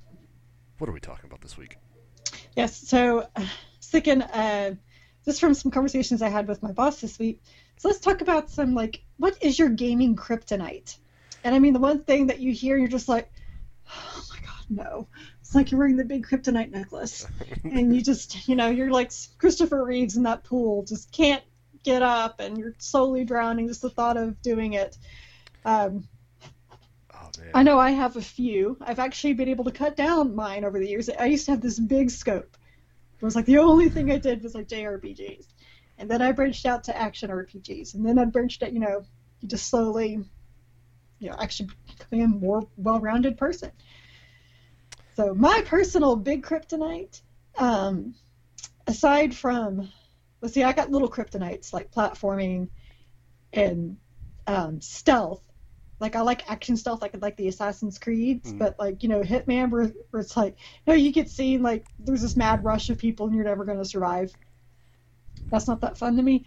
what 0.78 0.90
are 0.90 0.94
we 0.94 1.00
talking 1.00 1.26
about 1.26 1.42
this 1.42 1.58
week? 1.58 1.78
Yes, 2.56 2.76
so 2.76 3.28
uh, 3.36 3.46
sticking 3.80 4.22
uh, 4.22 4.76
just 5.26 5.40
from 5.40 5.54
some 5.54 5.72
conversations 5.72 6.22
I 6.22 6.30
had 6.30 6.48
with 6.48 6.64
my 6.64 6.72
boss 6.72 7.02
this 7.02 7.20
week. 7.20 7.42
So 7.78 7.90
let's 7.90 8.00
talk 8.00 8.22
about 8.22 8.50
some 8.50 8.74
like 8.74 9.02
what 9.18 9.38
is 9.42 9.58
your 9.58 9.70
gaming 9.70 10.16
kryptonite? 10.16 10.98
And 11.44 11.54
I 11.54 11.60
mean 11.60 11.74
the 11.74 11.80
one 11.80 12.04
thing 12.04 12.28
that 12.28 12.40
you 12.40 12.52
hear, 12.52 12.78
you're 12.78 12.88
just 12.88 13.08
like, 13.08 13.32
oh 13.90 14.26
my 14.30 14.40
god, 14.46 14.66
no. 14.70 15.08
It's 15.42 15.54
like 15.54 15.72
you're 15.72 15.80
wearing 15.80 15.98
the 15.98 16.06
big 16.06 16.26
kryptonite 16.26 16.72
necklace, 16.72 17.28
and 17.64 17.96
you 17.96 18.02
just, 18.02 18.48
you 18.48 18.56
know, 18.56 18.70
you're 18.70 18.90
like 18.90 19.12
Christopher 19.38 19.84
Reeves 19.84 20.18
in 20.18 20.24
that 20.24 20.44
pool, 20.44 20.84
just 20.84 21.12
can't 21.12 21.44
get 21.84 22.02
up, 22.02 22.40
and 22.40 22.58
you're 22.58 22.74
slowly 22.80 23.24
drowning. 23.24 23.68
Just 23.68 23.84
the 23.84 23.92
thought 23.92 24.18
of 24.18 24.42
doing 24.42 24.74
it. 24.74 24.98
Um, 25.64 26.08
oh, 27.14 27.30
I 27.54 27.62
know 27.62 27.78
I 27.78 27.92
have 27.92 28.16
a 28.16 28.22
few. 28.22 28.76
I've 28.82 29.00
actually 29.00 29.34
been 29.34 29.50
able 29.50 29.66
to 29.66 29.72
cut 29.72 29.96
down 29.96 30.36
mine 30.36 30.66
over 30.66 30.80
the 30.80 30.88
years. 30.88 31.10
I 31.10 31.26
used 31.26 31.46
to 31.46 31.52
have 31.52 31.62
this 31.62 31.80
big 31.80 32.10
scope. 32.10 32.58
It 33.22 33.24
was 33.24 33.36
like 33.36 33.46
the 33.46 33.60
only 33.60 33.90
thing 33.90 34.12
I 34.12 34.18
did 34.18 34.44
was 34.44 34.56
like 34.56 34.68
JRPGs, 34.68 35.46
and 35.98 36.10
then 36.10 36.22
I 36.22 36.32
branched 36.32 36.66
out 36.66 36.86
to 36.86 36.98
action 36.98 37.30
RPGs, 37.30 37.94
and 37.96 38.06
then 38.06 38.20
I 38.20 38.26
branched 38.26 38.64
out. 38.64 38.74
You 38.74 38.80
know, 38.80 39.06
you 39.42 39.48
just 39.48 39.70
slowly, 39.70 40.20
you 41.20 41.30
know, 41.30 41.36
actually 41.40 41.70
becoming 41.88 42.26
a 42.26 42.28
more 42.28 42.68
well-rounded 42.78 43.38
person. 43.38 43.72
So 45.16 45.34
my 45.34 45.62
personal 45.66 46.18
big 46.18 46.46
kryptonite, 46.46 47.22
um, 47.58 48.16
aside 48.86 49.34
from, 49.34 49.90
let's 50.42 50.54
see, 50.54 50.64
I 50.64 50.74
got 50.74 50.92
little 50.92 51.10
kryptonites 51.10 51.72
like 51.72 51.92
platforming 51.92 52.68
and 53.54 53.98
um, 54.48 54.82
stealth. 54.82 55.42
Like 56.02 56.18
I 56.18 56.22
like 56.22 56.52
action 56.52 56.76
stealth, 56.76 57.02
like 57.02 57.16
like 57.22 57.38
the 57.38 57.48
Assassin's 57.48 57.98
Creeds, 57.98 58.52
mm. 58.52 58.60
but 58.60 58.78
like 58.78 59.02
you 59.02 59.08
know 59.08 59.22
Hitman, 59.22 59.72
where, 59.72 59.94
where 60.10 60.22
it's 60.22 60.36
like, 60.36 60.58
know, 60.88 60.94
you 60.94 61.14
get 61.14 61.30
seen 61.30 61.64
like 61.64 61.86
there's 62.00 62.22
this 62.22 62.36
mad 62.36 62.66
rush 62.66 62.90
of 62.90 62.98
people 62.98 63.28
and 63.28 63.36
you're 63.36 63.46
never 63.46 63.64
going 63.64 63.78
to 63.78 63.86
survive. 63.86 64.34
That's 65.50 65.68
not 65.68 65.82
that 65.82 65.98
fun 65.98 66.18
to 66.18 66.24
me. 66.24 66.46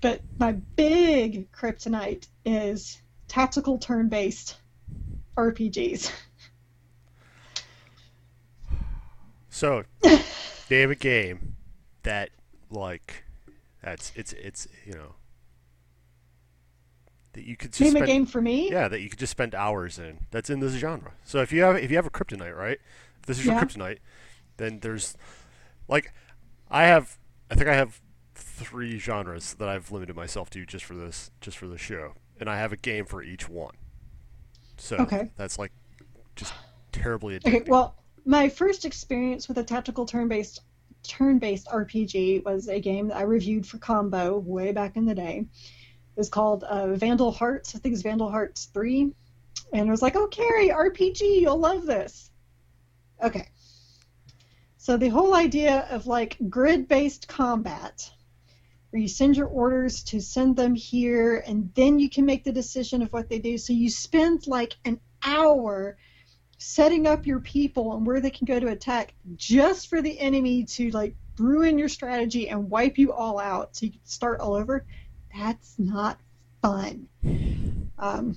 But 0.00 0.20
my 0.38 0.52
big 0.52 1.50
kryptonite 1.52 2.26
is 2.44 3.00
tactical 3.28 3.78
turn-based 3.78 4.56
RPGs. 5.36 6.12
So, 9.48 9.84
name 10.70 10.90
a 10.90 10.94
game 10.94 11.56
that 12.02 12.30
like 12.70 13.24
that's 13.82 14.12
it's 14.16 14.32
it's 14.32 14.66
you 14.86 14.94
know 14.94 15.14
that 17.34 17.44
you 17.44 17.56
could 17.56 17.70
just 17.70 17.80
name 17.80 17.90
spend, 17.92 18.04
a 18.04 18.06
game 18.06 18.26
for 18.26 18.40
me. 18.40 18.70
Yeah, 18.70 18.88
that 18.88 19.00
you 19.00 19.08
could 19.08 19.18
just 19.18 19.30
spend 19.30 19.54
hours 19.54 19.98
in. 19.98 20.26
That's 20.30 20.50
in 20.50 20.60
this 20.60 20.72
genre. 20.72 21.12
So 21.24 21.40
if 21.40 21.52
you 21.52 21.62
have 21.62 21.76
if 21.76 21.90
you 21.90 21.96
have 21.96 22.06
a 22.06 22.10
kryptonite, 22.10 22.56
right? 22.56 22.78
If 23.20 23.26
this 23.26 23.38
is 23.38 23.46
yeah. 23.46 23.52
your 23.52 23.62
kryptonite, 23.62 23.98
then 24.56 24.80
there's 24.80 25.16
like 25.88 26.12
I 26.70 26.84
have 26.84 27.18
I 27.50 27.54
think 27.54 27.68
I 27.68 27.74
have 27.74 28.00
three 28.52 28.98
genres 28.98 29.54
that 29.54 29.68
I've 29.68 29.90
limited 29.90 30.16
myself 30.16 30.50
to 30.50 30.64
just 30.66 30.84
for 30.84 30.94
this 30.94 31.30
just 31.40 31.56
for 31.56 31.66
the 31.66 31.78
show, 31.78 32.14
and 32.38 32.48
I 32.48 32.58
have 32.58 32.72
a 32.72 32.76
game 32.76 33.04
for 33.04 33.22
each 33.22 33.48
one. 33.48 33.74
So 34.76 34.96
okay. 34.96 35.30
that's 35.36 35.58
like 35.58 35.72
just 36.36 36.52
terribly 36.92 37.38
addicting. 37.38 37.62
Okay, 37.62 37.70
well, 37.70 37.96
my 38.24 38.48
first 38.48 38.84
experience 38.84 39.48
with 39.48 39.58
a 39.58 39.64
tactical 39.64 40.06
turn-based 40.06 40.60
turn-based 41.02 41.66
RPG 41.66 42.44
was 42.44 42.68
a 42.68 42.80
game 42.80 43.08
that 43.08 43.16
I 43.16 43.22
reviewed 43.22 43.66
for 43.66 43.78
Combo 43.78 44.38
way 44.38 44.72
back 44.72 44.96
in 44.96 45.04
the 45.04 45.14
day. 45.14 45.44
It 45.44 46.18
was 46.18 46.28
called 46.28 46.64
uh, 46.64 46.94
Vandal 46.94 47.32
Hearts. 47.32 47.74
I 47.74 47.78
think 47.78 47.94
it's 47.94 48.02
Vandal 48.02 48.30
Hearts 48.30 48.66
3. 48.66 49.12
And 49.72 49.88
it 49.88 49.90
was 49.90 50.02
like, 50.02 50.14
oh, 50.16 50.28
Carrie, 50.28 50.68
RPG, 50.68 51.40
you'll 51.40 51.58
love 51.58 51.86
this. 51.86 52.30
Okay. 53.22 53.48
So 54.76 54.96
the 54.96 55.08
whole 55.08 55.34
idea 55.34 55.86
of 55.90 56.06
like 56.06 56.36
grid-based 56.48 57.28
combat, 57.28 58.10
where 58.92 59.00
you 59.00 59.08
send 59.08 59.38
your 59.38 59.46
orders 59.46 60.02
to 60.02 60.20
send 60.20 60.54
them 60.54 60.74
here, 60.74 61.42
and 61.46 61.72
then 61.74 61.98
you 61.98 62.10
can 62.10 62.26
make 62.26 62.44
the 62.44 62.52
decision 62.52 63.00
of 63.00 63.10
what 63.12 63.30
they 63.30 63.38
do. 63.38 63.56
So 63.56 63.72
you 63.72 63.88
spend 63.88 64.46
like 64.46 64.76
an 64.84 65.00
hour 65.24 65.96
setting 66.58 67.06
up 67.06 67.26
your 67.26 67.40
people 67.40 67.96
and 67.96 68.06
where 68.06 68.20
they 68.20 68.30
can 68.30 68.44
go 68.44 68.60
to 68.60 68.68
attack 68.68 69.14
just 69.34 69.88
for 69.88 70.02
the 70.02 70.20
enemy 70.20 70.64
to 70.64 70.90
like 70.90 71.16
ruin 71.38 71.78
your 71.78 71.88
strategy 71.88 72.50
and 72.50 72.70
wipe 72.70 72.98
you 72.98 73.12
all 73.12 73.38
out 73.38 73.74
so 73.74 73.86
you 73.86 73.92
can 73.92 74.04
start 74.04 74.40
all 74.40 74.54
over, 74.54 74.84
that's 75.34 75.74
not 75.78 76.20
fun. 76.60 77.08
Um, 77.98 78.36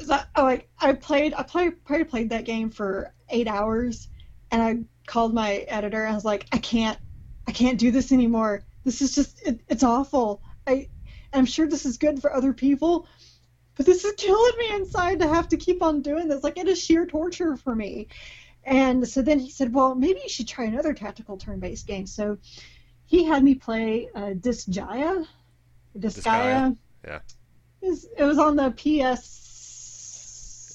so, 0.00 0.18
like 0.36 0.68
I 0.80 0.94
played, 0.94 1.32
I 1.34 1.44
played, 1.44 1.84
probably 1.84 2.04
played 2.04 2.30
that 2.30 2.44
game 2.44 2.70
for 2.70 3.14
eight 3.28 3.46
hours, 3.46 4.08
and 4.50 4.60
I 4.60 4.78
called 5.06 5.32
my 5.32 5.58
editor 5.68 6.02
and 6.02 6.12
I 6.12 6.14
was 6.14 6.24
like, 6.24 6.46
I 6.52 6.58
can't, 6.58 6.98
I 7.46 7.52
can't 7.52 7.78
do 7.78 7.92
this 7.92 8.10
anymore. 8.10 8.64
This 8.88 9.02
is 9.02 9.14
just, 9.14 9.46
it, 9.46 9.60
it's 9.68 9.82
awful. 9.82 10.40
I, 10.66 10.88
I'm 11.34 11.44
sure 11.44 11.68
this 11.68 11.84
is 11.84 11.98
good 11.98 12.22
for 12.22 12.32
other 12.32 12.54
people, 12.54 13.06
but 13.74 13.84
this 13.84 14.02
is 14.02 14.14
killing 14.16 14.52
me 14.58 14.76
inside 14.76 15.20
to 15.20 15.28
have 15.28 15.46
to 15.50 15.58
keep 15.58 15.82
on 15.82 16.00
doing 16.00 16.26
this. 16.26 16.42
Like 16.42 16.56
it 16.56 16.66
is 16.66 16.82
sheer 16.82 17.04
torture 17.04 17.58
for 17.58 17.74
me. 17.74 18.08
And 18.64 19.06
so 19.06 19.20
then 19.20 19.40
he 19.40 19.50
said, 19.50 19.74
well, 19.74 19.94
maybe 19.94 20.20
you 20.22 20.28
should 20.30 20.48
try 20.48 20.64
another 20.64 20.94
tactical 20.94 21.36
turn-based 21.36 21.86
game. 21.86 22.06
So 22.06 22.38
he 23.04 23.24
had 23.24 23.44
me 23.44 23.56
play 23.56 24.08
uh, 24.14 24.32
Disgaea. 24.32 25.26
Disgaea. 25.98 26.74
Yeah. 27.04 27.18
It 27.82 27.88
was, 27.90 28.06
it 28.16 28.24
was 28.24 28.38
on 28.38 28.56
the 28.56 28.70
PS. 28.70 29.36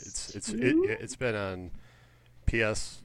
It's 0.05 0.35
it's 0.35 0.49
it, 0.49 0.75
it's 1.01 1.15
been 1.15 1.33
on 1.33 1.71
PS. 2.45 3.01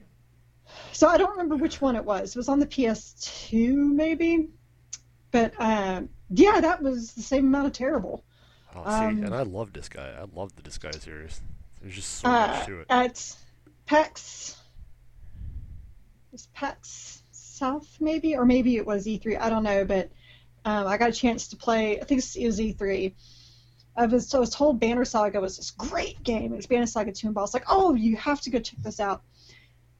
So 0.91 1.07
I 1.07 1.17
don't 1.17 1.31
remember 1.31 1.55
which 1.55 1.81
one 1.81 1.95
it 1.95 2.05
was. 2.05 2.35
It 2.35 2.37
was 2.37 2.47
on 2.47 2.59
the 2.59 2.67
PS2 2.67 3.73
maybe, 3.73 4.49
but 5.31 5.53
um, 5.59 6.09
yeah, 6.29 6.59
that 6.61 6.81
was 6.81 7.13
the 7.13 7.21
same 7.21 7.47
amount 7.47 7.67
of 7.67 7.73
terrible. 7.73 8.23
Oh, 8.75 8.83
see, 8.83 8.89
Um, 9.05 9.23
and 9.23 9.33
I 9.33 9.43
love 9.43 9.73
this 9.73 9.89
guy. 9.89 10.13
I 10.19 10.25
love 10.37 10.55
the 10.55 10.61
Disgaea 10.61 10.99
series. 11.01 11.41
There's 11.81 11.95
just 11.95 12.19
so 12.19 12.27
Uh, 12.29 12.47
much 12.47 12.65
to 12.67 12.79
it. 12.81 12.87
at 12.89 13.35
PAX, 13.85 14.57
was 16.31 16.47
PAX 16.53 17.23
South 17.31 17.97
maybe, 17.99 18.35
or 18.35 18.45
maybe 18.45 18.75
it 18.77 18.85
was 18.85 19.05
E3. 19.05 19.39
I 19.39 19.49
don't 19.49 19.63
know, 19.63 19.85
but 19.85 20.09
um, 20.65 20.87
I 20.87 20.97
got 20.97 21.09
a 21.09 21.13
chance 21.13 21.47
to 21.49 21.55
play. 21.55 21.99
I 21.99 22.03
think 22.03 22.21
it 22.35 22.45
was 22.45 22.59
E3. 22.59 23.13
I 23.97 24.05
was, 24.05 24.29
so 24.29 24.37
I 24.37 24.41
was 24.41 24.51
told 24.51 24.79
Banner 24.79 25.03
Saga 25.03 25.41
was 25.41 25.57
this 25.57 25.71
great 25.71 26.21
game. 26.23 26.53
It 26.53 26.55
was 26.55 26.67
Banner 26.67 26.85
Saga 26.85 27.11
2 27.11 27.27
and 27.29 27.37
I 27.37 27.41
was 27.41 27.53
like, 27.53 27.65
oh, 27.67 27.95
you 27.95 28.15
have 28.17 28.39
to 28.41 28.49
go 28.49 28.59
check 28.59 28.79
this 28.81 28.99
out. 28.99 29.23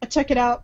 I 0.01 0.05
check 0.05 0.31
it 0.31 0.37
out. 0.37 0.63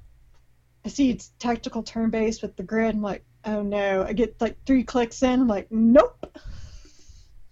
I 0.86 0.90
see 0.90 1.10
it's 1.10 1.32
tactical 1.40 1.84
turn 1.84 2.12
based 2.12 2.42
with 2.44 2.56
the 2.56 2.64
grid. 2.64 2.94
I'm 2.96 3.02
like, 3.02 3.26
oh 3.46 3.62
no. 3.62 4.04
I 4.04 4.14
get 4.14 4.40
like 4.42 4.58
three 4.66 4.84
clicks 4.84 5.24
in. 5.24 5.42
I'm 5.42 5.48
like, 5.48 5.72
nope. 5.72 6.38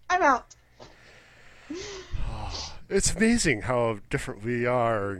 I'm 0.10 0.22
out. 0.22 0.56
It's 2.90 3.16
amazing 3.16 3.62
how 3.62 4.00
different 4.12 4.44
we 4.44 4.68
are. 4.68 5.18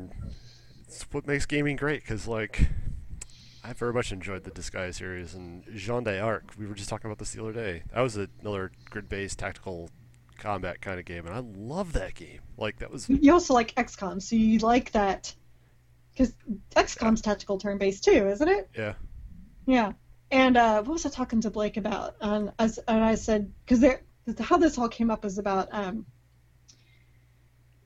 It's 0.86 1.04
what 1.12 1.26
makes 1.26 1.48
gaming 1.48 1.76
great. 1.76 2.04
Because 2.04 2.28
like, 2.28 2.68
I 3.64 3.74
very 3.74 3.94
much 3.94 4.12
enjoyed 4.12 4.44
the 4.44 4.52
Disgaea 4.52 4.94
series 4.94 5.34
and 5.34 5.64
Jean 5.74 6.04
d'Arc. 6.04 6.52
We 6.60 6.68
were 6.68 6.76
just 6.76 6.90
talking 6.90 7.10
about 7.10 7.18
this 7.18 7.32
the 7.32 7.42
other 7.42 7.54
day. 7.54 7.84
That 7.94 8.02
was 8.02 8.16
another 8.16 8.72
grid-based 8.92 9.40
tactical 9.40 9.90
combat 10.38 10.82
kind 10.82 11.00
of 11.00 11.06
game, 11.06 11.26
and 11.26 11.34
I 11.34 11.40
love 11.40 11.94
that 11.94 12.14
game. 12.14 12.42
Like 12.58 12.80
that 12.80 12.92
was 12.92 13.10
You 13.10 13.34
also 13.34 13.54
like 13.54 13.74
XCOM, 13.76 14.22
so 14.22 14.36
you 14.36 14.60
like 14.60 14.92
that. 14.92 15.34
Because 16.12 16.36
XCOM's 16.76 17.22
tactical 17.22 17.58
turn 17.58 17.78
based 17.78 18.04
too, 18.04 18.28
isn't 18.28 18.48
it? 18.48 18.70
yeah. 18.78 18.94
Yeah. 19.66 19.94
And 20.34 20.58
uh, 20.58 20.82
what 20.82 20.94
was 20.94 21.06
I 21.06 21.10
talking 21.10 21.42
to 21.42 21.52
Blake 21.52 21.78
about? 21.78 22.16
And 22.20 22.52
I, 22.58 22.68
I 22.88 23.16
said, 23.16 23.54
because 23.64 23.86
how 24.40 24.58
this 24.58 24.80
all 24.80 24.90
came 24.90 25.12
up 25.12 25.26
is 25.26 25.38
about 25.38 25.70
um, 25.72 26.08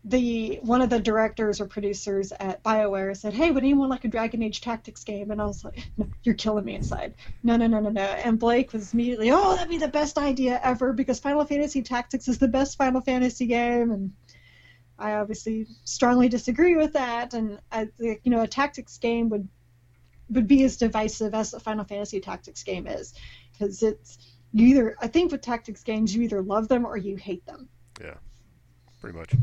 the 0.06 0.62
one 0.62 0.82
of 0.82 0.90
the 0.90 1.02
directors 1.02 1.60
or 1.60 1.66
producers 1.66 2.32
at 2.32 2.64
BioWare 2.64 3.18
said, 3.18 3.34
"Hey, 3.34 3.52
would 3.52 3.64
anyone 3.64 3.90
like 3.90 4.06
a 4.06 4.08
Dragon 4.08 4.42
Age 4.42 4.62
Tactics 4.62 5.04
game?" 5.04 5.30
And 5.30 5.42
I 5.42 5.46
was 5.46 5.66
like, 5.66 5.90
no, 5.98 6.08
"You're 6.24 6.36
killing 6.36 6.64
me 6.64 6.76
inside." 6.76 7.16
No, 7.44 7.58
no, 7.58 7.68
no, 7.68 7.82
no, 7.82 7.90
no. 7.90 8.02
And 8.02 8.40
Blake 8.40 8.72
was 8.72 8.94
immediately, 8.94 9.30
"Oh, 9.30 9.56
that'd 9.56 9.70
be 9.70 9.78
the 9.78 9.90
best 9.90 10.18
idea 10.18 10.58
ever 10.64 10.94
because 10.94 11.20
Final 11.20 11.44
Fantasy 11.44 11.82
Tactics 11.82 12.30
is 12.30 12.38
the 12.38 12.48
best 12.48 12.78
Final 12.78 13.02
Fantasy 13.02 13.48
game." 13.48 13.92
And 13.92 14.14
I 14.98 15.16
obviously 15.16 15.68
strongly 15.84 16.30
disagree 16.30 16.78
with 16.78 16.94
that. 16.94 17.34
And 17.34 17.60
I, 17.74 17.86
think, 18.00 18.22
you 18.24 18.32
know, 18.32 18.42
a 18.42 18.48
tactics 18.48 19.00
game 19.00 19.28
would 19.32 19.50
would 20.30 20.48
be 20.48 20.64
as 20.64 20.78
divisive 20.78 21.34
as 21.34 21.52
the 21.52 21.60
Final 21.60 21.86
Fantasy 21.86 22.20
Tactics 22.20 22.64
game 22.64 22.88
is, 22.88 23.14
because 23.52 23.82
it's 23.84 24.18
you 24.54 24.68
either. 24.68 24.96
I 25.02 25.08
think 25.08 25.32
with 25.32 25.42
tactics 25.42 25.84
games, 25.84 26.16
you 26.16 26.24
either 26.24 26.42
love 26.42 26.68
them 26.68 26.86
or 26.86 26.98
you 26.98 27.16
hate 27.16 27.46
them. 27.46 27.70
Yeah, 28.02 28.16
pretty 29.02 29.18
much. 29.18 29.34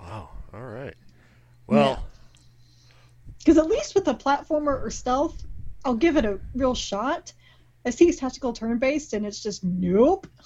Wow. 0.00 0.30
All 0.54 0.64
right. 0.64 0.94
Well, 1.66 2.04
Because 3.38 3.58
at 3.58 3.66
least 3.66 3.94
with 3.94 4.06
a 4.08 4.14
platformer 4.14 4.82
or 4.82 4.90
stealth, 4.90 5.44
I'll 5.84 5.94
give 5.94 6.16
it 6.16 6.24
a 6.24 6.38
real 6.54 6.74
shot. 6.74 7.32
I 7.84 7.90
see 7.90 8.08
it's 8.08 8.18
tactical 8.18 8.52
turn 8.52 8.78
based, 8.78 9.12
and 9.12 9.26
it's 9.26 9.42
just 9.42 9.62
nope. 9.64 10.26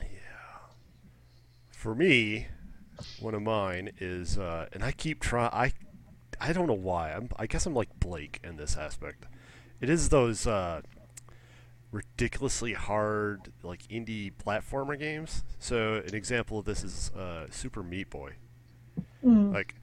Yeah. 0.00 0.08
For 1.70 1.94
me, 1.94 2.46
one 3.20 3.34
of 3.34 3.42
mine 3.42 3.92
is, 3.98 4.38
uh, 4.38 4.66
and 4.72 4.84
I 4.84 4.92
keep 4.92 5.20
trying. 5.20 5.50
I, 5.52 5.72
I 6.48 6.52
don't 6.52 6.66
know 6.66 6.72
why. 6.74 7.12
I'm. 7.12 7.28
I 7.36 7.46
guess 7.46 7.66
I'm 7.66 7.74
like 7.74 7.88
Blake 8.00 8.40
in 8.42 8.56
this 8.56 8.76
aspect. 8.76 9.26
It 9.80 9.88
is 9.88 10.08
those 10.08 10.46
uh, 10.46 10.82
ridiculously 11.90 12.72
hard, 12.72 13.52
like 13.62 13.82
indie 13.88 14.32
platformer 14.32 14.98
games. 14.98 15.44
So 15.58 16.02
an 16.06 16.14
example 16.14 16.58
of 16.58 16.64
this 16.64 16.82
is 16.82 17.10
uh, 17.16 17.46
Super 17.50 17.82
Meat 17.82 18.10
Boy. 18.10 18.32
Mm. 19.24 19.52
Like, 19.52 19.74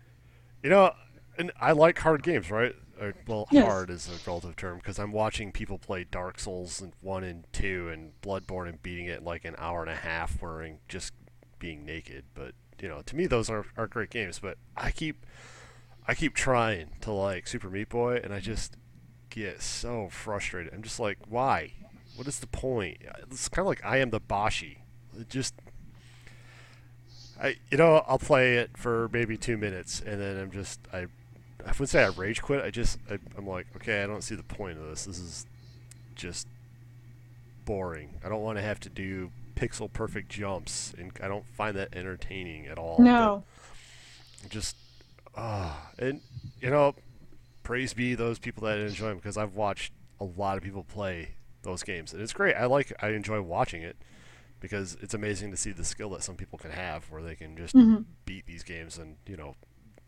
you 0.63 0.69
know, 0.69 0.93
and 1.37 1.51
I 1.59 1.71
like 1.71 1.99
hard 1.99 2.23
games, 2.23 2.49
right? 2.51 2.75
Or, 2.99 3.13
well, 3.27 3.47
Yes. 3.51 3.65
hard 3.65 3.89
is 3.89 4.09
a 4.09 4.29
relative 4.29 4.55
term 4.57 4.77
because 4.77 4.99
I'm 4.99 5.13
watching 5.13 5.51
people 5.53 5.77
play 5.77 6.03
Dark 6.03 6.39
Souls 6.39 6.81
and 6.81 6.91
one 7.01 7.23
and 7.23 7.45
two 7.53 7.89
and 7.89 8.11
Bloodborne 8.21 8.67
and 8.67 8.83
beating 8.83 9.05
it 9.05 9.19
in 9.19 9.23
like 9.25 9.45
an 9.45 9.55
hour 9.57 9.81
and 9.81 9.89
a 9.89 9.95
half, 9.95 10.41
wearing 10.41 10.79
just 10.89 11.13
being 11.59 11.85
naked. 11.85 12.25
But 12.33 12.55
you 12.81 12.89
know, 12.89 13.01
to 13.05 13.15
me, 13.15 13.27
those 13.27 13.49
are, 13.49 13.65
are 13.77 13.87
great 13.87 14.09
games. 14.09 14.39
But 14.39 14.57
I 14.75 14.91
keep, 14.91 15.25
I 16.09 16.15
keep 16.15 16.33
trying 16.33 16.89
to 17.01 17.11
like 17.11 17.45
Super 17.45 17.69
Meat 17.69 17.89
Boy, 17.89 18.19
and 18.23 18.33
I 18.33 18.39
just 18.39 18.75
get 19.29 19.61
so 19.61 20.09
frustrated. 20.09 20.73
I'm 20.73 20.81
just 20.81 20.99
like, 20.99 21.19
why? 21.27 21.73
What 22.15 22.27
is 22.27 22.39
the 22.39 22.47
point? 22.47 22.97
It's 23.29 23.47
kind 23.47 23.61
of 23.61 23.67
like 23.67 23.85
I 23.85 23.97
am 23.97 24.09
the 24.09 24.19
Boshy. 24.19 24.77
It 25.15 25.29
just 25.29 25.53
I 27.39 27.57
you 27.69 27.77
know 27.77 28.03
I'll 28.07 28.17
play 28.17 28.55
it 28.55 28.75
for 28.75 29.07
maybe 29.13 29.37
two 29.37 29.55
minutes 29.55 30.01
and 30.03 30.19
then 30.19 30.39
I'm 30.39 30.49
just 30.49 30.79
I 30.91 31.05
I 31.63 31.73
would 31.77 31.89
say 31.89 32.03
I 32.03 32.07
rage 32.07 32.41
quit. 32.41 32.63
I 32.63 32.71
just 32.71 32.97
I, 33.11 33.19
I'm 33.37 33.45
like 33.45 33.67
okay 33.75 34.01
I 34.03 34.07
don't 34.07 34.23
see 34.23 34.33
the 34.33 34.41
point 34.41 34.79
of 34.79 34.89
this. 34.89 35.05
This 35.05 35.19
is 35.19 35.45
just 36.15 36.47
boring. 37.65 38.15
I 38.25 38.29
don't 38.29 38.41
want 38.41 38.57
to 38.57 38.63
have 38.63 38.79
to 38.79 38.89
do 38.89 39.29
pixel 39.55 39.93
perfect 39.93 40.29
jumps 40.29 40.91
and 40.97 41.11
I 41.21 41.27
don't 41.27 41.45
find 41.45 41.77
that 41.77 41.95
entertaining 41.95 42.65
at 42.65 42.79
all. 42.79 42.97
No. 42.99 43.43
Just 44.49 44.75
ah 45.39 45.89
and 45.97 46.21
you 46.61 46.69
know 46.69 46.93
praise 47.63 47.93
be 47.93 48.15
those 48.15 48.39
people 48.39 48.63
that 48.67 48.77
enjoy 48.79 49.07
them 49.09 49.17
because 49.17 49.37
I've 49.37 49.55
watched 49.55 49.93
a 50.19 50.25
lot 50.25 50.57
of 50.57 50.63
people 50.63 50.83
play 50.83 51.35
those 51.61 51.83
games 51.83 52.13
and 52.13 52.21
it's 52.21 52.33
great. 52.33 52.55
I 52.55 52.65
like 52.65 52.91
I 53.01 53.09
enjoy 53.09 53.41
watching 53.41 53.81
it 53.81 53.95
because 54.59 54.97
it's 55.01 55.13
amazing 55.13 55.51
to 55.51 55.57
see 55.57 55.71
the 55.71 55.85
skill 55.85 56.09
that 56.11 56.23
some 56.23 56.35
people 56.35 56.59
can 56.59 56.71
have 56.71 57.09
where 57.11 57.21
they 57.21 57.35
can 57.35 57.55
just 57.55 57.75
Mhm. 57.75 58.05
beat 58.25 58.45
these 58.45 58.63
games 58.63 58.97
in 58.97 59.15
you 59.25 59.37
know 59.37 59.55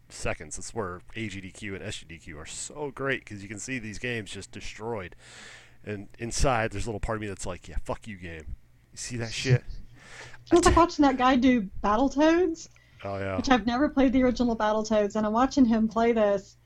seconds. 0.10 0.58
That's 0.58 0.74
where 0.74 1.02
AGDQ 1.16 1.76
and 1.76 1.84
SGDQ 1.84 2.38
are 2.38 2.46
so 2.46 2.92
great 2.94 3.24
because 3.24 3.42
you 3.42 3.48
can 3.48 3.60
see 3.60 3.80
these 3.80 4.00
games 4.00 4.32
just 4.32 4.52
destroyed, 4.52 5.16
and 5.86 6.10
inside 6.20 6.72
there's 6.72 6.86
a 6.86 6.90
little 6.90 7.00
part 7.00 7.18
of 7.18 7.22
me 7.22 7.28
that's 7.28 7.46
like, 7.46 7.68
yeah, 7.70 7.78
fuck 7.86 8.08
you, 8.08 8.18
game. 8.18 8.56
You 8.92 8.98
see 8.98 9.16
that 9.18 9.32
shit? 9.32 9.64
It 10.52 10.56
was 10.56 10.66
like 10.66 10.76
watching 10.76 11.04
that 11.04 11.16
guy 11.18 11.38
do 11.38 11.70
Battletoads, 11.82 12.68
Oh 13.04 13.18
yeah. 13.18 13.38
which 13.38 13.50
I've 13.50 13.66
never 13.66 13.90
played 13.90 14.14
the 14.14 14.24
original 14.24 14.56
Battletoads, 14.56 15.16
and 15.16 15.26
I'm 15.26 15.34
watching 15.34 15.66
him 15.66 15.88
play 15.88 16.12
this. 16.12 16.58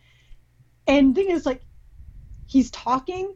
And 0.87 1.15
thing 1.15 1.29
is, 1.29 1.45
like, 1.45 1.61
he's 2.45 2.69
talking, 2.71 3.35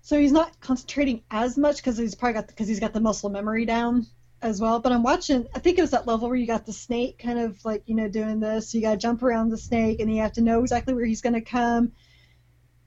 so 0.00 0.18
he's 0.18 0.32
not 0.32 0.60
concentrating 0.60 1.22
as 1.30 1.56
much 1.56 1.76
because 1.76 1.96
he's 1.96 2.14
probably 2.14 2.34
got 2.34 2.48
because 2.48 2.68
he's 2.68 2.80
got 2.80 2.92
the 2.92 3.00
muscle 3.00 3.30
memory 3.30 3.64
down 3.64 4.06
as 4.42 4.60
well. 4.60 4.80
But 4.80 4.92
I'm 4.92 5.02
watching. 5.02 5.46
I 5.54 5.60
think 5.60 5.78
it 5.78 5.82
was 5.82 5.92
that 5.92 6.06
level 6.06 6.28
where 6.28 6.36
you 6.36 6.46
got 6.46 6.66
the 6.66 6.72
snake 6.72 7.18
kind 7.18 7.38
of 7.38 7.64
like 7.64 7.84
you 7.86 7.94
know 7.94 8.08
doing 8.08 8.40
this. 8.40 8.74
You 8.74 8.82
got 8.82 8.92
to 8.92 8.96
jump 8.96 9.22
around 9.22 9.50
the 9.50 9.58
snake, 9.58 10.00
and 10.00 10.12
you 10.12 10.22
have 10.22 10.32
to 10.32 10.42
know 10.42 10.62
exactly 10.62 10.94
where 10.94 11.04
he's 11.06 11.22
going 11.22 11.34
to 11.34 11.40
come 11.40 11.92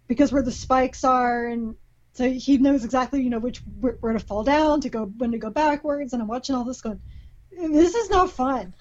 because 0.08 0.32
where 0.32 0.44
the 0.44 0.52
spikes 0.52 1.04
are, 1.04 1.48
and 1.48 1.76
so 2.14 2.30
he 2.30 2.58
knows 2.58 2.84
exactly 2.84 3.22
you 3.24 3.30
know 3.30 3.40
which 3.40 3.62
where 3.80 4.14
to 4.14 4.20
fall 4.20 4.44
down 4.44 4.82
to 4.82 4.90
go 4.90 5.06
when 5.06 5.32
to 5.32 5.38
go 5.38 5.50
backwards. 5.50 6.12
And 6.14 6.22
I'm 6.22 6.28
watching 6.28 6.56
all 6.56 6.66
this 6.66 6.82
going. 6.82 7.00
This 7.56 7.96
is 7.96 8.10
not 8.10 8.32
fun. 8.32 8.74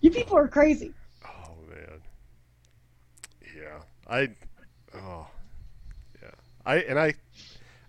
you 0.00 0.10
people 0.10 0.36
are 0.36 0.48
crazy. 0.48 0.92
Oh 1.24 1.54
man. 1.68 2.00
Yeah. 3.56 3.80
I. 4.06 4.28
Oh. 4.94 5.26
Yeah. 6.22 6.30
I 6.64 6.76
and 6.76 6.98
I. 6.98 7.14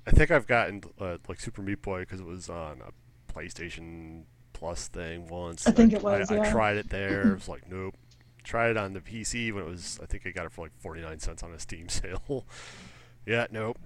I 0.06 0.12
think 0.12 0.32
I've 0.32 0.48
gotten 0.48 0.84
uh, 1.00 1.18
like 1.30 1.40
Super 1.40 1.62
Meat 1.62 1.82
Boy 1.82 2.02
because 2.02 2.20
it 2.20 2.26
was 2.26 2.50
on 2.50 2.82
a 2.82 3.32
PlayStation 3.32 4.24
Plus 4.52 4.88
thing 4.88 5.28
once. 5.28 5.66
I 5.66 5.72
think 5.72 5.94
it 5.94 6.04
was, 6.04 6.30
I, 6.30 6.36
yeah. 6.36 6.52
tried 6.52 6.78
it 6.78 6.90
there. 6.90 7.22
it 7.32 7.34
was 7.36 7.48
like 7.48 7.70
nope. 7.70 7.96
Tried 8.44 8.72
it 8.72 8.78
on 8.78 8.94
the 8.94 9.00
PC 9.00 9.54
when 9.54 9.64
it 9.64 9.70
was. 9.70 10.00
I 10.02 10.06
think 10.06 10.28
I 10.28 10.32
got 10.32 10.46
it 10.46 10.52
for 10.52 10.66
like 10.66 10.78
forty 10.80 11.02
nine 11.02 11.20
cents 11.20 11.44
on 11.44 11.54
a 11.54 11.60
Steam 11.60 11.90
sale. 11.90 12.46
yeah. 13.26 13.48
Nope. 13.52 13.78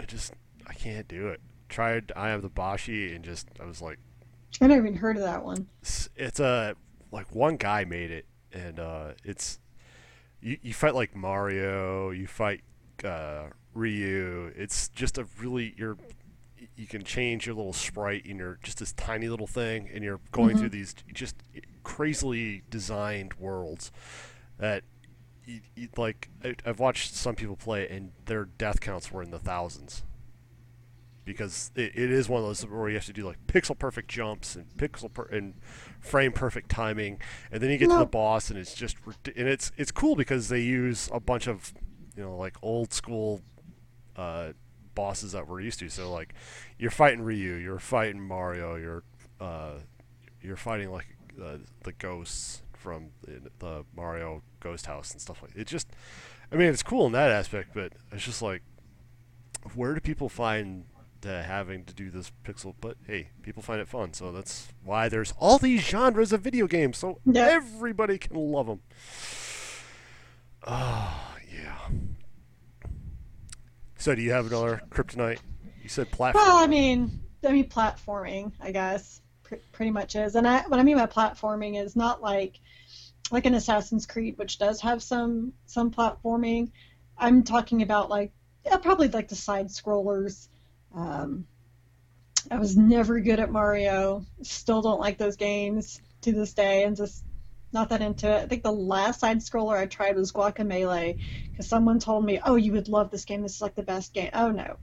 I 0.00 0.04
just. 0.04 0.32
I 0.68 0.74
can't 0.74 1.06
do 1.06 1.28
it. 1.28 1.40
Tried 1.68 2.12
I 2.16 2.30
am 2.30 2.40
the 2.42 2.50
Boshy 2.50 3.14
and 3.14 3.24
just 3.24 3.48
I 3.60 3.64
was 3.64 3.82
like 3.82 3.98
I 4.60 4.66
never 4.68 4.86
even 4.86 4.98
heard 4.98 5.16
of 5.16 5.22
that 5.22 5.44
one. 5.44 5.66
it's, 5.82 6.08
it's 6.16 6.40
a 6.40 6.74
like 7.12 7.34
one 7.34 7.56
guy 7.56 7.84
made 7.84 8.10
it 8.10 8.24
and 8.52 8.78
uh 8.80 9.12
it's 9.24 9.58
you, 10.40 10.56
you 10.62 10.72
fight 10.74 10.94
like 10.94 11.14
mario 11.16 12.10
you 12.10 12.26
fight 12.26 12.62
uh 13.04 13.44
ryu 13.74 14.52
it's 14.56 14.88
just 14.88 15.18
a 15.18 15.26
really 15.38 15.74
you're 15.76 15.96
you 16.76 16.86
can 16.86 17.02
change 17.04 17.46
your 17.46 17.54
little 17.54 17.72
sprite 17.72 18.24
and 18.24 18.38
you're 18.38 18.58
just 18.62 18.78
this 18.78 18.92
tiny 18.92 19.28
little 19.28 19.46
thing 19.46 19.88
and 19.92 20.02
you're 20.04 20.20
going 20.32 20.56
Mhm. 20.56 20.60
through 20.60 20.68
these 20.70 20.94
just 21.12 21.36
crazily 21.84 22.62
designed 22.70 23.34
worlds 23.34 23.90
that 24.58 24.82
you, 25.44 25.60
you, 25.74 25.88
like 25.96 26.28
I, 26.44 26.54
i've 26.64 26.80
watched 26.80 27.14
some 27.14 27.34
people 27.34 27.56
play 27.56 27.86
and 27.88 28.12
their 28.24 28.44
death 28.46 28.80
counts 28.80 29.12
were 29.12 29.22
in 29.22 29.30
the 29.30 29.38
thousands 29.38 30.02
because 31.26 31.72
it, 31.74 31.92
it 31.94 32.10
is 32.10 32.28
one 32.30 32.40
of 32.40 32.46
those 32.46 32.62
where 32.62 32.88
you 32.88 32.94
have 32.94 33.04
to 33.04 33.12
do 33.12 33.26
like 33.26 33.46
pixel 33.46 33.78
perfect 33.78 34.08
jumps 34.08 34.56
and 34.56 34.66
pixel 34.78 35.12
per- 35.12 35.26
and 35.26 35.54
frame 36.00 36.32
perfect 36.32 36.70
timing, 36.70 37.20
and 37.52 37.62
then 37.62 37.68
you 37.68 37.76
get 37.76 37.90
to 37.90 37.98
the 37.98 38.06
boss 38.06 38.48
and 38.48 38.58
it's 38.58 38.74
just 38.74 38.96
and 39.36 39.46
it's 39.46 39.72
it's 39.76 39.90
cool 39.90 40.16
because 40.16 40.48
they 40.48 40.60
use 40.60 41.10
a 41.12 41.20
bunch 41.20 41.46
of 41.46 41.74
you 42.16 42.22
know 42.22 42.34
like 42.34 42.56
old 42.62 42.94
school 42.94 43.42
uh, 44.16 44.52
bosses 44.94 45.32
that 45.32 45.46
we're 45.46 45.60
used 45.60 45.80
to. 45.80 45.90
So 45.90 46.10
like 46.10 46.32
you're 46.78 46.90
fighting 46.90 47.20
Ryu, 47.20 47.54
you're 47.54 47.78
fighting 47.78 48.20
Mario, 48.22 48.76
you're 48.76 49.02
uh, 49.40 49.80
you're 50.40 50.56
fighting 50.56 50.90
like 50.90 51.16
uh, 51.42 51.58
the 51.82 51.92
ghosts 51.92 52.62
from 52.72 53.08
the, 53.22 53.50
the 53.58 53.84
Mario 53.96 54.42
Ghost 54.60 54.86
House 54.86 55.10
and 55.10 55.20
stuff 55.20 55.42
like 55.42 55.54
that. 55.54 55.62
it. 55.62 55.66
Just, 55.66 55.88
I 56.52 56.56
mean, 56.56 56.68
it's 56.68 56.84
cool 56.84 57.06
in 57.06 57.12
that 57.12 57.30
aspect, 57.30 57.70
but 57.74 57.92
it's 58.12 58.24
just 58.24 58.42
like, 58.42 58.62
where 59.74 59.94
do 59.94 60.00
people 60.00 60.28
find 60.28 60.84
the 61.20 61.42
having 61.42 61.84
to 61.84 61.94
do 61.94 62.10
this 62.10 62.30
pixel? 62.44 62.74
But 62.80 62.96
hey, 63.06 63.30
people 63.42 63.62
find 63.62 63.80
it 63.80 63.88
fun, 63.88 64.12
so 64.14 64.32
that's 64.32 64.68
why 64.84 65.08
there's 65.08 65.32
all 65.38 65.58
these 65.58 65.80
genres 65.82 66.32
of 66.32 66.40
video 66.42 66.66
games, 66.66 66.98
so 66.98 67.20
Yeah. 67.24 67.46
everybody 67.50 68.18
can 68.18 68.36
love 68.36 68.66
them. 68.66 68.80
Oh 70.64 70.72
ah, 70.72 71.36
yeah. 71.52 71.88
So 73.98 74.14
do 74.14 74.22
you 74.22 74.32
have 74.32 74.46
another 74.46 74.82
kryptonite? 74.90 75.38
You 75.82 75.88
said 75.88 76.10
platform. 76.10 76.44
Well, 76.44 76.56
I 76.56 76.66
mean, 76.66 77.20
I 77.46 77.52
mean 77.52 77.68
platforming, 77.68 78.52
I 78.60 78.72
guess, 78.72 79.20
pr- 79.42 79.56
pretty 79.72 79.90
much 79.90 80.16
is. 80.16 80.34
And 80.34 80.46
I, 80.46 80.62
what 80.62 80.78
I 80.80 80.82
mean 80.82 80.96
by 80.96 81.06
platforming 81.06 81.80
is 81.82 81.96
not 81.96 82.20
like 82.22 82.58
like 83.30 83.46
an 83.46 83.54
Assassin's 83.54 84.06
Creed, 84.06 84.38
which 84.38 84.58
does 84.58 84.80
have 84.82 85.02
some 85.02 85.52
some 85.66 85.90
platforming. 85.90 86.70
I'm 87.18 87.42
talking 87.42 87.82
about 87.82 88.10
like 88.10 88.32
yeah, 88.64 88.76
probably 88.76 89.08
like 89.08 89.28
the 89.28 89.36
side 89.36 89.68
scrollers. 89.68 90.48
Um, 90.94 91.46
I 92.50 92.58
was 92.58 92.76
never 92.76 93.20
good 93.20 93.40
at 93.40 93.50
Mario. 93.50 94.24
Still 94.42 94.82
don't 94.82 95.00
like 95.00 95.18
those 95.18 95.36
games 95.36 96.00
to 96.22 96.32
this 96.32 96.54
day, 96.54 96.84
and 96.84 96.96
just 96.96 97.24
not 97.72 97.88
that 97.88 98.02
into 98.02 98.30
it. 98.30 98.42
I 98.42 98.46
think 98.46 98.62
the 98.62 98.72
last 98.72 99.20
side 99.20 99.38
scroller 99.38 99.76
I 99.76 99.86
tried 99.86 100.16
was 100.16 100.32
Guacamelee, 100.32 101.18
because 101.50 101.68
someone 101.68 101.98
told 101.98 102.24
me, 102.24 102.40
"Oh, 102.44 102.56
you 102.56 102.72
would 102.72 102.88
love 102.88 103.10
this 103.10 103.24
game. 103.24 103.42
This 103.42 103.56
is 103.56 103.62
like 103.62 103.74
the 103.74 103.82
best 103.82 104.14
game." 104.14 104.30
Oh 104.32 104.50
no, 104.50 104.76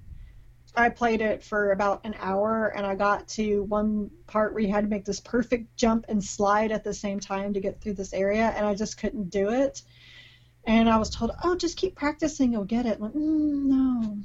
I 0.76 0.90
played 0.90 1.22
it 1.22 1.44
for 1.44 1.72
about 1.72 2.02
an 2.04 2.16
hour 2.20 2.68
and 2.68 2.86
I 2.86 2.96
got 2.96 3.28
to 3.30 3.64
one 3.64 4.10
part 4.28 4.54
where 4.54 4.64
you 4.64 4.72
had 4.72 4.84
to 4.84 4.90
make 4.90 5.06
this 5.06 5.20
perfect 5.20 5.78
jump 5.78 6.06
and 6.10 6.24
slide 6.24 6.72
at 6.72 6.84
the 6.84 6.94
same 6.94 7.20
time 7.20 7.54
to 7.54 7.62
get 7.62 7.80
through 7.82 7.94
this 7.94 8.14
area, 8.14 8.54
and 8.56 8.66
I 8.66 8.76
just 8.76 8.98
couldn't 8.98 9.30
do 9.30 9.50
it. 9.50 9.82
And 10.66 10.90
I 10.90 10.98
was 10.98 11.10
told, 11.10 11.32
"Oh, 11.44 11.56
just 11.56 11.78
keep 11.78 11.96
practicing, 11.96 12.52
you'll 12.52 12.66
get 12.66 12.86
it." 12.86 13.00
Like, 13.00 13.14
mm, 13.14 13.64
no, 13.66 14.18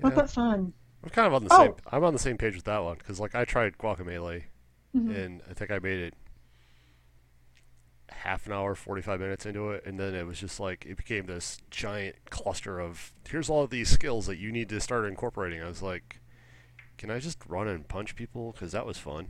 what 0.00 0.10
Yeah. 0.10 0.16
but 0.16 0.30
fun? 0.30 0.72
I'm 1.02 1.10
kind 1.10 1.26
of 1.26 1.34
on 1.34 1.44
the 1.44 1.52
Oh. 1.52 1.64
same. 1.66 1.74
I'm 1.92 2.04
on 2.04 2.12
the 2.12 2.18
same 2.18 2.38
page 2.38 2.54
with 2.54 2.64
that 2.64 2.78
one 2.82 2.96
because 2.98 3.20
like 3.20 3.34
I 3.34 3.44
tried 3.44 3.76
Guacamelee 3.78 4.44
Mhm. 4.94 5.14
and 5.16 5.42
I 5.50 5.54
think 5.54 5.70
I 5.70 5.78
made 5.78 5.98
it 6.00 6.14
half 8.10 8.46
an 8.46 8.52
hour, 8.52 8.74
45 8.74 9.20
minutes 9.20 9.44
into 9.46 9.70
it, 9.70 9.84
and 9.84 9.98
then 9.98 10.14
it 10.14 10.24
was 10.26 10.38
just 10.40 10.60
like 10.60 10.86
it 10.86 10.96
became 10.96 11.26
this 11.26 11.58
giant 11.70 12.16
cluster 12.30 12.78
of 12.80 13.12
here's 13.28 13.50
all 13.50 13.62
of 13.64 13.70
these 13.70 13.88
skills 13.90 14.26
that 14.26 14.36
you 14.36 14.50
need 14.52 14.68
to 14.70 14.80
start 14.80 15.04
incorporating. 15.06 15.62
I 15.62 15.66
was 15.66 15.82
like, 15.82 16.20
can 16.96 17.10
I 17.10 17.18
just 17.18 17.38
run 17.46 17.66
and 17.68 17.86
punch 17.88 18.14
people? 18.16 18.52
Because 18.52 18.72
that 18.72 18.86
was 18.86 18.98
fun. 18.98 19.28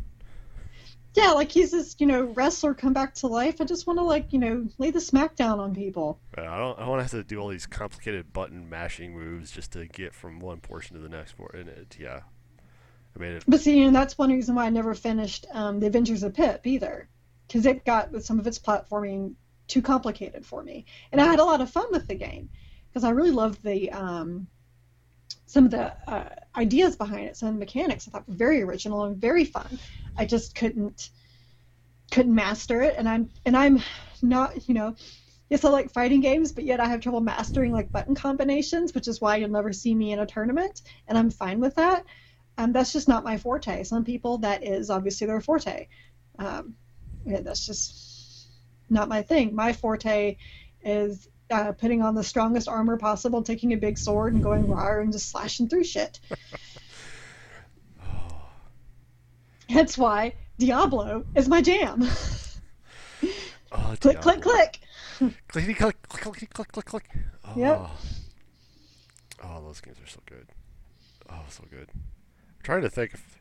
Yeah, 1.14 1.30
like 1.30 1.52
he's 1.52 1.71
this, 1.71 1.94
you 2.00 2.06
know, 2.06 2.25
wrestler 2.25 2.75
come 2.75 2.92
back 2.92 3.14
to 3.16 3.28
life. 3.28 3.61
I 3.61 3.64
just 3.64 3.87
want 3.87 4.00
to 4.00 4.02
like, 4.02 4.33
you 4.33 4.38
know, 4.40 4.68
lay 4.78 4.90
the 4.90 4.99
smackdown 4.99 5.59
on 5.59 5.73
people. 5.75 6.18
Uh, 6.37 6.40
I 6.40 6.59
don't. 6.59 6.76
I 6.76 6.80
don't 6.80 6.88
want 6.90 6.99
to 6.99 7.02
have 7.04 7.11
to 7.12 7.23
do 7.23 7.38
all 7.38 7.49
these 7.49 7.66
complicated 7.66 8.33
button 8.33 8.68
mashing 8.68 9.16
moves 9.16 9.52
just 9.52 9.73
to 9.73 9.87
get 9.87 10.12
from 10.12 10.40
one 10.40 10.59
portion 10.59 10.97
to 10.97 11.02
the 11.02 11.09
next. 11.09 11.37
And 11.52 11.68
it, 11.68 11.97
yeah, 12.00 12.21
I 13.16 13.21
made 13.21 13.35
it. 13.35 13.44
But 13.47 13.61
see, 13.61 13.80
and 13.83 13.94
that's 13.94 14.18
one 14.18 14.33
reason 14.33 14.56
why 14.56 14.66
I 14.66 14.71
never 14.71 14.92
finished 14.94 15.47
um, 15.52 15.78
the 15.78 15.87
Adventures 15.87 16.25
of 16.25 16.35
Pip 16.35 16.66
either, 16.66 17.09
because 17.47 17.64
it 17.64 17.85
got 17.85 18.11
with 18.11 18.25
some 18.25 18.40
of 18.40 18.47
its 18.49 18.59
platforming 18.59 19.35
too 19.68 19.83
complicated 19.83 20.44
for 20.44 20.62
me. 20.64 20.85
And 21.12 21.21
I 21.21 21.26
had 21.26 21.38
a 21.38 21.44
lot 21.44 21.61
of 21.61 21.71
fun 21.71 21.87
with 21.90 22.09
the 22.09 22.16
game 22.16 22.50
because 22.88 23.04
I 23.04 23.11
really 23.11 23.30
loved 23.30 23.62
the 23.62 23.92
um, 23.92 24.48
some 25.46 25.66
of 25.66 25.70
the 25.70 25.92
uh, 26.11 26.29
ideas 26.56 26.96
behind 26.96 27.26
it, 27.26 27.36
some 27.36 27.48
of 27.48 27.54
the 27.54 27.60
mechanics. 27.60 28.06
I 28.06 28.10
thought 28.10 28.28
were 28.28 28.34
very 28.34 28.62
original 28.62 29.04
and 29.04 29.16
very 29.16 29.44
fun. 29.44 29.78
I 30.16 30.26
just 30.26 30.54
couldn't 30.54 31.10
couldn't 32.10 32.34
master 32.34 32.82
it, 32.82 32.94
and 32.96 33.08
I'm 33.08 33.30
and 33.44 33.56
I'm 33.56 33.82
not, 34.22 34.68
you 34.68 34.74
know. 34.74 34.96
Yes, 35.50 35.64
I 35.64 35.68
like 35.68 35.92
fighting 35.92 36.22
games, 36.22 36.52
but 36.52 36.64
yet 36.64 36.80
I 36.80 36.86
have 36.86 37.00
trouble 37.00 37.20
mastering 37.20 37.70
like 37.72 37.92
button 37.92 38.14
combinations, 38.14 38.94
which 38.94 39.08
is 39.08 39.20
why 39.20 39.36
you'll 39.36 39.50
never 39.50 39.74
see 39.74 39.94
me 39.94 40.12
in 40.12 40.18
a 40.18 40.26
tournament, 40.26 40.80
and 41.06 41.18
I'm 41.18 41.30
fine 41.30 41.60
with 41.60 41.74
that. 41.74 42.04
Um, 42.56 42.72
that's 42.72 42.92
just 42.92 43.08
not 43.08 43.24
my 43.24 43.36
forte. 43.36 43.82
Some 43.84 44.04
people 44.04 44.38
that 44.38 44.64
is 44.64 44.88
obviously 44.88 45.26
their 45.26 45.40
forte. 45.40 45.88
Um, 46.38 46.76
yeah, 47.24 47.40
that's 47.40 47.66
just 47.66 48.48
not 48.88 49.08
my 49.08 49.22
thing. 49.22 49.54
My 49.54 49.72
forte 49.72 50.36
is 50.82 51.28
uh, 51.50 51.72
putting 51.72 52.02
on 52.02 52.14
the 52.14 52.24
strongest 52.24 52.68
armor 52.68 52.96
possible, 52.96 53.42
taking 53.42 53.72
a 53.72 53.76
big 53.76 53.98
sword 53.98 54.35
and 54.35 54.42
going 54.42 54.64
rawr 54.64 55.02
and 55.02 55.12
just 55.12 55.30
slashing 55.30 55.68
through 55.68 55.85
shit. 55.85 56.20
That's 59.68 59.98
why 59.98 60.35
Diablo 60.59 61.24
is 61.35 61.48
my 61.48 61.61
jam. 61.61 62.09
Oh, 63.72 63.96
click, 64.00 64.20
click, 64.20 64.40
click. 64.40 64.80
Clickety 65.48 65.74
click, 65.74 65.96
click, 66.09 66.22
click, 66.22 66.50
click, 66.54 66.72
click, 66.72 66.85
click. 66.85 67.09
Oh. 67.44 67.52
Yep. 67.57 67.90
Oh, 69.44 69.62
those 69.64 69.80
games 69.80 69.98
are 70.02 70.09
so 70.09 70.20
good. 70.26 70.48
Oh, 71.30 71.42
so 71.48 71.64
good. 71.70 71.88
I'm 71.92 72.62
trying 72.62 72.83
to 72.83 72.90
think 72.90 73.14
if 73.14 73.40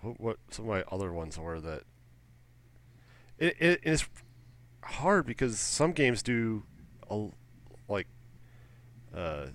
what, 0.00 0.20
what 0.20 0.38
some 0.50 0.64
of 0.64 0.70
my 0.70 0.84
other 0.90 1.12
ones 1.12 1.38
were 1.38 1.60
that. 1.60 1.82
It, 3.38 3.56
it 3.60 3.80
it's 3.82 4.08
hard 4.82 5.26
because 5.26 5.58
some 5.58 5.92
games 5.92 6.22
do, 6.22 6.64
like, 7.88 8.06
uh, 9.14 9.46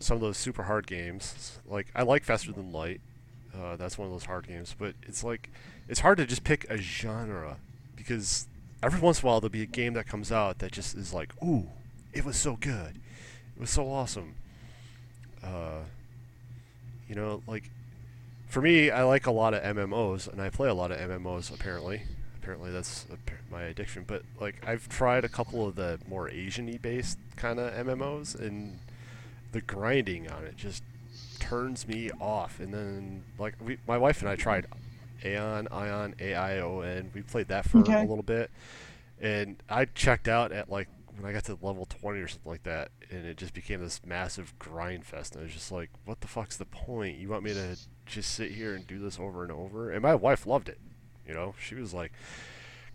some 0.00 0.16
of 0.16 0.20
those 0.20 0.38
super 0.38 0.64
hard 0.64 0.86
games. 0.86 1.58
Like 1.66 1.88
I 1.94 2.02
like 2.02 2.24
Faster 2.24 2.52
Than 2.52 2.72
Light. 2.72 3.00
Uh, 3.54 3.76
that's 3.76 3.98
one 3.98 4.06
of 4.06 4.12
those 4.12 4.24
hard 4.24 4.48
games, 4.48 4.74
but 4.78 4.94
it's 5.02 5.22
like 5.22 5.50
it's 5.88 6.00
hard 6.00 6.18
to 6.18 6.26
just 6.26 6.44
pick 6.44 6.68
a 6.70 6.78
genre 6.78 7.58
because 7.96 8.46
every 8.82 9.00
once 9.00 9.20
in 9.20 9.26
a 9.26 9.30
while 9.30 9.40
there'll 9.40 9.50
be 9.50 9.62
a 9.62 9.66
game 9.66 9.92
that 9.94 10.06
comes 10.06 10.32
out 10.32 10.58
that 10.60 10.72
just 10.72 10.96
is 10.96 11.12
like, 11.12 11.32
ooh, 11.42 11.68
it 12.12 12.24
was 12.24 12.36
so 12.36 12.56
good, 12.56 12.96
it 13.56 13.60
was 13.60 13.70
so 13.70 13.90
awesome. 13.90 14.34
Uh, 15.42 15.80
you 17.08 17.14
know, 17.14 17.42
like 17.46 17.70
for 18.46 18.60
me, 18.62 18.90
I 18.90 19.02
like 19.02 19.26
a 19.26 19.32
lot 19.32 19.52
of 19.52 19.62
MMOs, 19.62 20.28
and 20.28 20.40
I 20.40 20.48
play 20.48 20.68
a 20.68 20.74
lot 20.74 20.90
of 20.90 20.98
MMOs. 20.98 21.52
Apparently, 21.52 22.02
apparently 22.50 22.72
that's 22.72 23.06
my 23.50 23.62
addiction. 23.62 24.04
But 24.06 24.22
like, 24.40 24.56
I've 24.66 24.88
tried 24.88 25.24
a 25.24 25.28
couple 25.28 25.66
of 25.66 25.76
the 25.76 25.98
more 26.08 26.28
Asian-y 26.28 26.78
based 26.82 27.18
kind 27.36 27.58
of 27.60 27.72
MMOs, 27.86 28.38
and 28.38 28.78
the 29.52 29.60
grinding 29.60 30.28
on 30.28 30.44
it 30.44 30.56
just 30.56 30.82
turns 31.38 31.86
me 31.86 32.10
off. 32.20 32.58
And 32.60 32.74
then, 32.74 33.22
like, 33.38 33.54
we, 33.64 33.78
my 33.86 33.98
wife 33.98 34.20
and 34.20 34.28
I 34.28 34.36
tried 34.36 34.66
Aeon, 35.24 35.68
Ion, 35.70 36.14
A 36.18 36.34
I 36.34 36.58
O 36.60 36.80
N. 36.80 37.10
We 37.14 37.22
played 37.22 37.48
that 37.48 37.68
for 37.68 37.78
Okay. 37.78 37.98
a 38.02 38.06
little 38.06 38.22
bit, 38.24 38.50
and 39.20 39.56
I 39.68 39.84
checked 39.84 40.26
out 40.28 40.50
at 40.50 40.68
like 40.70 40.88
when 41.16 41.28
I 41.28 41.32
got 41.32 41.44
to 41.44 41.58
level 41.60 41.86
20 41.86 42.18
or 42.18 42.26
something 42.28 42.50
like 42.50 42.62
that, 42.64 42.90
and 43.10 43.26
it 43.26 43.36
just 43.36 43.54
became 43.54 43.80
this 43.80 44.00
massive 44.04 44.58
grind 44.58 45.04
fest. 45.04 45.34
And 45.34 45.42
I 45.42 45.44
was 45.44 45.52
just 45.52 45.70
like, 45.70 45.90
what 46.04 46.20
the 46.20 46.26
fuck's 46.28 46.56
the 46.56 46.64
point? 46.64 47.18
You 47.18 47.28
want 47.28 47.44
me 47.44 47.52
to 47.52 47.76
just 48.06 48.34
sit 48.34 48.50
here 48.52 48.74
and 48.74 48.86
do 48.86 48.98
this 48.98 49.20
over 49.20 49.42
and 49.44 49.52
over? 49.52 49.90
And 49.90 50.02
my 50.02 50.14
wife 50.16 50.46
loved 50.46 50.68
it. 50.68 50.78
You 51.30 51.36
know, 51.36 51.54
she 51.60 51.76
was 51.76 51.94
like, 51.94 52.10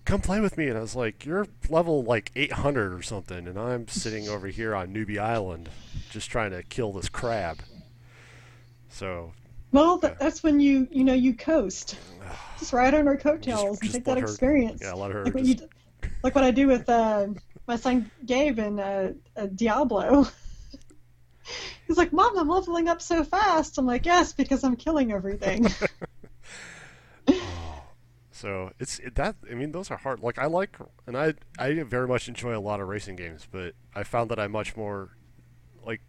come 0.04 0.20
play 0.20 0.42
with 0.42 0.58
me. 0.58 0.68
And 0.68 0.78
I 0.78 0.82
was 0.82 0.94
like, 0.94 1.26
you're 1.26 1.48
level 1.70 2.04
like 2.04 2.34
800 2.36 2.92
or 2.94 3.02
something, 3.02 3.48
and 3.48 3.58
I'm 3.58 3.88
sitting 3.88 4.28
over 4.28 4.48
here 4.48 4.76
on 4.76 4.94
Newbie 4.94 5.18
Island 5.18 5.70
just 6.10 6.30
trying 6.30 6.52
to 6.52 6.62
kill 6.64 6.92
this 6.92 7.08
crab. 7.08 7.60
So, 8.90 9.32
Well, 9.72 10.00
th- 10.00 10.16
that's 10.20 10.44
when 10.44 10.60
you 10.60 10.86
you 10.92 11.06
know 11.06 11.14
you 11.14 11.34
coast. 11.34 11.98
Just 12.60 12.74
ride 12.74 12.94
on 12.94 13.08
our 13.08 13.16
coattails 13.18 13.80
and 13.80 13.92
just 13.92 13.94
take 13.96 14.04
that 14.06 14.18
her- 14.18 14.26
experience. 14.26 14.82
yeah, 14.82 14.94
let 14.94 15.12
her 15.12 15.24
like, 15.26 15.34
what 15.34 15.44
you, 15.46 15.56
like 16.24 16.36
what 16.36 16.44
I 16.44 16.52
do 16.52 16.68
with 16.68 16.90
uh, 16.90 17.28
my 17.68 17.76
son 17.78 18.10
Gabe 18.26 18.60
in 18.60 18.80
uh, 18.82 19.14
uh, 19.38 19.46
Diablo. 19.48 20.28
He's 21.88 21.98
like, 21.98 22.12
Mom, 22.12 22.38
I'm 22.38 22.50
leveling 22.50 22.88
up 22.90 23.02
so 23.02 23.24
fast. 23.24 23.78
I'm 23.78 23.86
like, 23.86 24.06
Yes, 24.06 24.34
because 24.34 24.64
I'm 24.66 24.76
killing 24.76 25.12
everything. 25.14 25.68
So 28.46 28.72
it's 28.80 29.00
it, 29.00 29.16
that. 29.16 29.36
I 29.50 29.56
mean, 29.56 29.72
those 29.72 29.90
are 29.90 29.98
hard. 29.98 30.20
Like 30.20 30.38
I 30.38 30.46
like, 30.46 30.78
and 31.08 31.18
I 31.18 31.34
I 31.58 31.82
very 31.82 32.08
much 32.08 32.28
enjoy 32.28 32.56
a 32.56 32.62
lot 32.62 32.80
of 32.80 32.88
racing 32.88 33.16
games, 33.16 33.48
but 33.50 33.74
I 33.96 34.04
found 34.04 34.30
that 34.30 34.40
I'm 34.40 34.52
much 34.52 34.78
more 34.78 35.10
like 35.84 36.02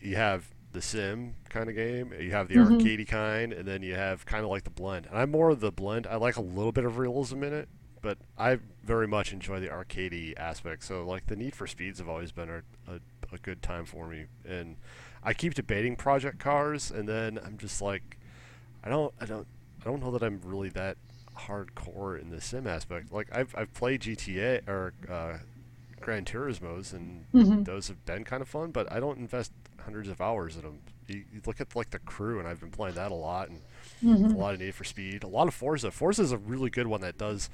you 0.00 0.16
have 0.16 0.52
the 0.72 0.82
sim 0.82 1.34
kind 1.48 1.68
of 1.68 1.74
game, 1.76 2.12
you 2.18 2.32
have 2.32 2.48
the 2.48 2.56
Mhm. 2.56 2.80
arcadey 2.80 3.06
kind, 3.06 3.52
and 3.52 3.66
then 3.68 3.82
you 3.82 3.94
have 3.94 4.26
kind 4.26 4.44
of 4.44 4.50
like 4.50 4.64
the 4.64 4.70
blend. 4.70 5.06
And 5.06 5.16
I'm 5.16 5.30
more 5.30 5.50
of 5.50 5.60
the 5.60 5.70
blend. 5.72 6.06
I 6.06 6.16
like 6.16 6.36
a 6.36 6.42
little 6.42 6.72
bit 6.72 6.84
of 6.84 6.98
realism 6.98 7.42
in 7.44 7.52
it, 7.52 7.68
but 8.02 8.18
I 8.36 8.58
very 8.82 9.06
much 9.06 9.32
enjoy 9.32 9.60
the 9.60 9.68
arcadey 9.68 10.34
aspect. 10.36 10.82
So 10.84 11.04
like 11.04 11.26
the 11.26 11.36
Need 11.36 11.54
for 11.54 11.66
Speeds 11.66 11.98
have 12.00 12.08
always 12.08 12.32
been 12.32 12.50
a, 12.50 12.62
a, 12.92 13.00
a 13.32 13.38
good 13.38 13.62
time 13.62 13.84
for 13.84 14.08
me. 14.08 14.26
And 14.44 14.76
I 15.22 15.34
keep 15.34 15.54
debating 15.54 15.96
Project 15.96 16.38
Cars, 16.38 16.90
and 16.90 17.08
then 17.08 17.38
I'm 17.44 17.58
just 17.58 17.80
like, 17.80 18.18
I 18.84 18.88
don't, 18.88 19.14
I 19.20 19.24
don't, 19.26 19.46
I 19.86 19.88
don't 19.88 20.02
know 20.02 20.10
that 20.10 20.22
I'm 20.24 20.40
really 20.44 20.68
that 20.70 20.96
hardcore 21.36 22.20
in 22.20 22.30
the 22.30 22.40
sim 22.40 22.66
aspect. 22.66 23.12
Like 23.12 23.28
I've 23.32 23.54
I've 23.56 23.72
played 23.72 24.00
GTA 24.00 24.68
or 24.68 24.92
uh, 25.08 25.38
Gran 26.00 26.24
Turismo's, 26.24 26.92
and 26.92 27.24
Mhm. 27.32 27.64
those 27.64 27.86
have 27.88 28.04
been 28.04 28.24
kind 28.24 28.42
of 28.42 28.48
fun, 28.48 28.72
but 28.72 28.90
I 28.90 28.98
don't 28.98 29.18
invest 29.18 29.52
hundreds 29.84 30.08
of 30.08 30.20
hours 30.20 30.56
in 30.56 30.62
them. 30.62 30.78
You, 31.06 31.22
you 31.32 31.40
look 31.46 31.60
at 31.60 31.76
like 31.76 31.90
the 31.90 32.00
crew, 32.00 32.40
and 32.40 32.48
I've 32.48 32.58
been 32.58 32.70
playing 32.72 32.96
that 32.96 33.12
a 33.12 33.14
lot, 33.14 33.48
and 33.48 33.60
Mhm. 34.02 34.34
a 34.34 34.36
lot 34.36 34.54
of 34.54 34.60
Need 34.60 34.74
for 34.74 34.82
Speed, 34.82 35.22
a 35.22 35.28
lot 35.28 35.46
of 35.46 35.54
Forza. 35.54 35.92
Forza 35.92 36.22
is 36.22 36.32
a 36.32 36.38
really 36.38 36.68
good 36.68 36.88
one 36.88 37.00
that 37.02 37.16
does 37.16 37.48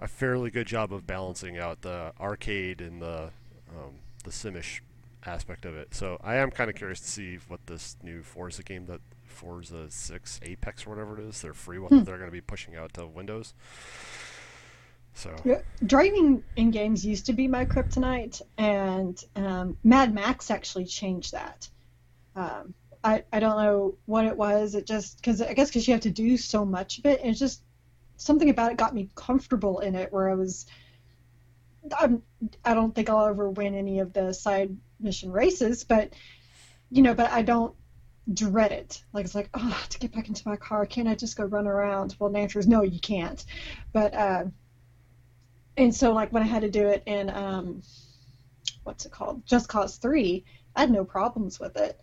a 0.00 0.08
fairly 0.08 0.50
good 0.50 0.66
job 0.66 0.92
of 0.92 1.06
balancing 1.06 1.56
out 1.56 1.82
the 1.82 2.12
arcade 2.20 2.80
and 2.80 3.00
the 3.00 3.30
um, 3.70 4.00
the 4.24 4.30
simish 4.30 4.80
aspect 5.24 5.64
of 5.64 5.76
it. 5.76 5.94
So 5.94 6.18
I 6.24 6.34
am 6.36 6.50
kind 6.50 6.68
of 6.68 6.74
curious 6.74 7.00
to 7.00 7.08
see 7.08 7.38
what 7.46 7.64
this 7.66 7.96
new 8.02 8.22
Forza 8.24 8.64
game 8.64 8.86
that 8.86 9.00
Forza 9.36 9.90
6 9.90 10.40
Apex 10.42 10.86
or 10.86 10.90
whatever 10.90 11.18
it 11.18 11.24
is, 11.28 11.40
their 11.42 11.52
free 11.52 11.78
one 11.78 11.90
Hmm. 11.90 11.98
that 11.98 12.06
they're 12.06 12.16
going 12.18 12.30
to 12.30 12.32
be 12.32 12.40
pushing 12.40 12.74
out 12.74 12.94
to 12.94 13.06
Windows. 13.06 13.52
So 15.14 15.34
Yeah, 15.44 15.60
Driving 15.84 16.42
in 16.56 16.70
games 16.70 17.04
used 17.04 17.26
to 17.26 17.32
be 17.32 17.48
my 17.48 17.64
kryptonite, 17.64 18.40
and 18.58 19.22
um, 19.34 19.76
Mad 19.84 20.14
Max 20.14 20.50
actually 20.50 20.86
changed 20.86 21.32
that. 21.32 21.68
Um, 22.34 22.74
I, 23.04 23.24
I 23.32 23.40
don't 23.40 23.62
know 23.62 23.96
what 24.06 24.24
it 24.26 24.36
was. 24.36 24.74
It 24.74 24.86
just 24.86 25.16
because 25.18 25.40
I 25.40 25.52
guess 25.54 25.68
because 25.68 25.86
you 25.86 25.94
have 25.94 26.02
to 26.02 26.10
do 26.10 26.36
so 26.36 26.64
much 26.64 26.98
of 26.98 27.06
it, 27.06 27.20
and 27.20 27.30
it's 27.30 27.38
just 27.38 27.62
something 28.16 28.50
about 28.50 28.72
it 28.72 28.78
got 28.78 28.94
me 28.94 29.08
comfortable 29.14 29.80
in 29.80 29.94
it. 29.94 30.12
Where 30.12 30.28
I 30.30 30.34
was, 30.34 30.66
I'm, 31.98 32.22
I 32.64 32.74
don't 32.74 32.94
think 32.94 33.08
I'll 33.08 33.26
ever 33.26 33.48
win 33.50 33.74
any 33.74 34.00
of 34.00 34.12
the 34.12 34.32
side 34.32 34.76
mission 34.98 35.30
races, 35.30 35.84
but 35.84 36.12
you 36.90 37.02
know, 37.02 37.14
but 37.14 37.30
I 37.30 37.42
don't 37.42 37.74
dread 38.32 38.72
it. 38.72 39.02
Like 39.12 39.24
it's 39.24 39.34
like, 39.34 39.50
oh, 39.54 39.86
to 39.90 39.98
get 39.98 40.12
back 40.12 40.28
into 40.28 40.46
my 40.48 40.56
car, 40.56 40.86
can't 40.86 41.08
I 41.08 41.14
just 41.14 41.36
go 41.36 41.44
run 41.44 41.66
around? 41.66 42.16
Well, 42.18 42.30
the 42.30 42.38
answer 42.38 42.58
is 42.58 42.66
no, 42.66 42.82
you 42.82 43.00
can't. 43.00 43.44
But 43.92 44.14
uh, 44.14 44.44
and 45.76 45.94
so 45.94 46.12
like 46.12 46.32
when 46.32 46.42
I 46.42 46.46
had 46.46 46.62
to 46.62 46.70
do 46.70 46.88
it 46.88 47.02
in 47.06 47.30
um, 47.30 47.82
what's 48.84 49.06
it 49.06 49.12
called, 49.12 49.46
Just 49.46 49.68
Cause 49.68 49.96
Three, 49.96 50.44
I 50.74 50.80
had 50.80 50.90
no 50.90 51.04
problems 51.04 51.60
with 51.60 51.76
it. 51.76 52.00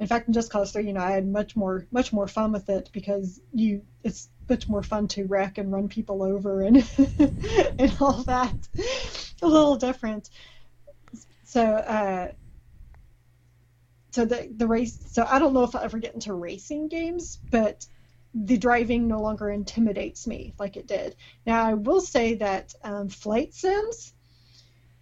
In 0.00 0.06
fact, 0.06 0.26
in 0.26 0.34
Just 0.34 0.50
Cause 0.50 0.72
Three, 0.72 0.86
you 0.86 0.92
know, 0.92 1.00
I 1.00 1.12
had 1.12 1.26
much 1.26 1.56
more 1.56 1.86
much 1.90 2.12
more 2.12 2.26
fun 2.26 2.52
with 2.52 2.68
it 2.68 2.90
because 2.92 3.40
you 3.52 3.82
it's 4.02 4.28
much 4.48 4.68
more 4.68 4.82
fun 4.82 5.08
to 5.08 5.24
wreck 5.24 5.58
and 5.58 5.72
run 5.72 5.88
people 5.88 6.22
over 6.22 6.62
and 6.62 6.76
and 7.78 7.96
all 8.00 8.22
that. 8.24 8.54
A 9.40 9.46
little 9.46 9.76
different. 9.76 10.28
So 11.44 11.62
uh, 11.62 12.32
so 14.12 14.24
the 14.26 14.48
the 14.56 14.66
race. 14.66 14.98
So 15.10 15.26
I 15.28 15.38
don't 15.38 15.54
know 15.54 15.64
if 15.64 15.74
I'll 15.74 15.82
ever 15.82 15.98
get 15.98 16.14
into 16.14 16.34
racing 16.34 16.88
games, 16.88 17.38
but 17.50 17.86
the 18.34 18.56
driving 18.56 19.08
no 19.08 19.20
longer 19.20 19.50
intimidates 19.50 20.26
me 20.26 20.54
like 20.58 20.76
it 20.76 20.86
did. 20.86 21.16
Now 21.46 21.64
I 21.64 21.74
will 21.74 22.00
say 22.00 22.34
that 22.34 22.74
um, 22.82 23.08
flight 23.08 23.52
sims, 23.54 24.14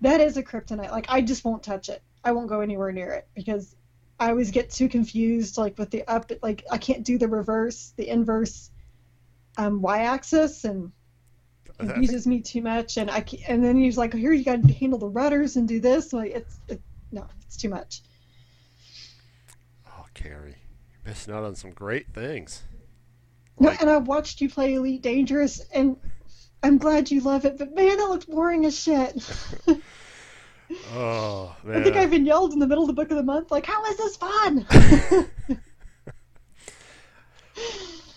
that 0.00 0.20
is 0.20 0.36
a 0.36 0.42
kryptonite. 0.42 0.90
Like 0.90 1.06
I 1.08 1.20
just 1.20 1.44
won't 1.44 1.62
touch 1.62 1.88
it. 1.88 2.02
I 2.24 2.32
won't 2.32 2.48
go 2.48 2.60
anywhere 2.60 2.92
near 2.92 3.12
it 3.12 3.28
because 3.34 3.74
I 4.18 4.30
always 4.30 4.50
get 4.50 4.70
too 4.70 4.88
confused. 4.88 5.58
Like 5.58 5.76
with 5.76 5.90
the 5.90 6.06
up, 6.06 6.30
like 6.42 6.64
I 6.70 6.78
can't 6.78 7.04
do 7.04 7.18
the 7.18 7.28
reverse, 7.28 7.92
the 7.96 8.08
inverse, 8.08 8.70
um, 9.56 9.82
y-axis, 9.82 10.64
and 10.64 10.92
it 11.66 11.78
confuses 11.78 12.26
me 12.26 12.40
too 12.40 12.62
much. 12.62 12.96
And 12.96 13.10
I 13.10 13.24
and 13.48 13.64
then 13.64 13.76
he's 13.76 13.98
like, 13.98 14.14
here 14.14 14.32
you 14.32 14.44
got 14.44 14.62
to 14.62 14.72
handle 14.72 14.98
the 14.98 15.08
rudders 15.08 15.56
and 15.56 15.66
do 15.66 15.80
this. 15.80 16.12
Like 16.12 16.32
it's 16.32 16.60
it, 16.68 16.80
no, 17.10 17.26
it's 17.46 17.56
too 17.56 17.68
much. 17.68 18.02
Carrie, 20.22 20.56
you're 20.92 21.12
missing 21.12 21.34
out 21.34 21.44
on 21.44 21.54
some 21.54 21.70
great 21.70 22.12
things. 22.12 22.62
No, 23.58 23.70
and 23.80 23.90
I 23.90 23.98
watched 23.98 24.40
you 24.40 24.48
play 24.48 24.74
Elite 24.74 25.02
Dangerous, 25.02 25.60
and 25.72 25.96
I'm 26.62 26.78
glad 26.78 27.10
you 27.10 27.20
love 27.20 27.44
it. 27.44 27.58
But 27.58 27.74
man, 27.74 27.96
that 27.96 28.08
looks 28.08 28.24
boring 28.24 28.64
as 28.64 28.78
shit. 28.78 29.14
oh 30.92 31.56
man, 31.64 31.80
I 31.80 31.84
think 31.84 31.96
I 31.96 32.04
even 32.04 32.26
yelled 32.26 32.52
in 32.52 32.58
the 32.58 32.66
middle 32.66 32.84
of 32.84 32.88
the 32.88 32.94
book 32.94 33.10
of 33.10 33.16
the 33.16 33.22
month, 33.22 33.50
like, 33.50 33.66
"How 33.66 33.84
is 33.86 33.96
this 33.96 34.16
fun?" 34.16 34.66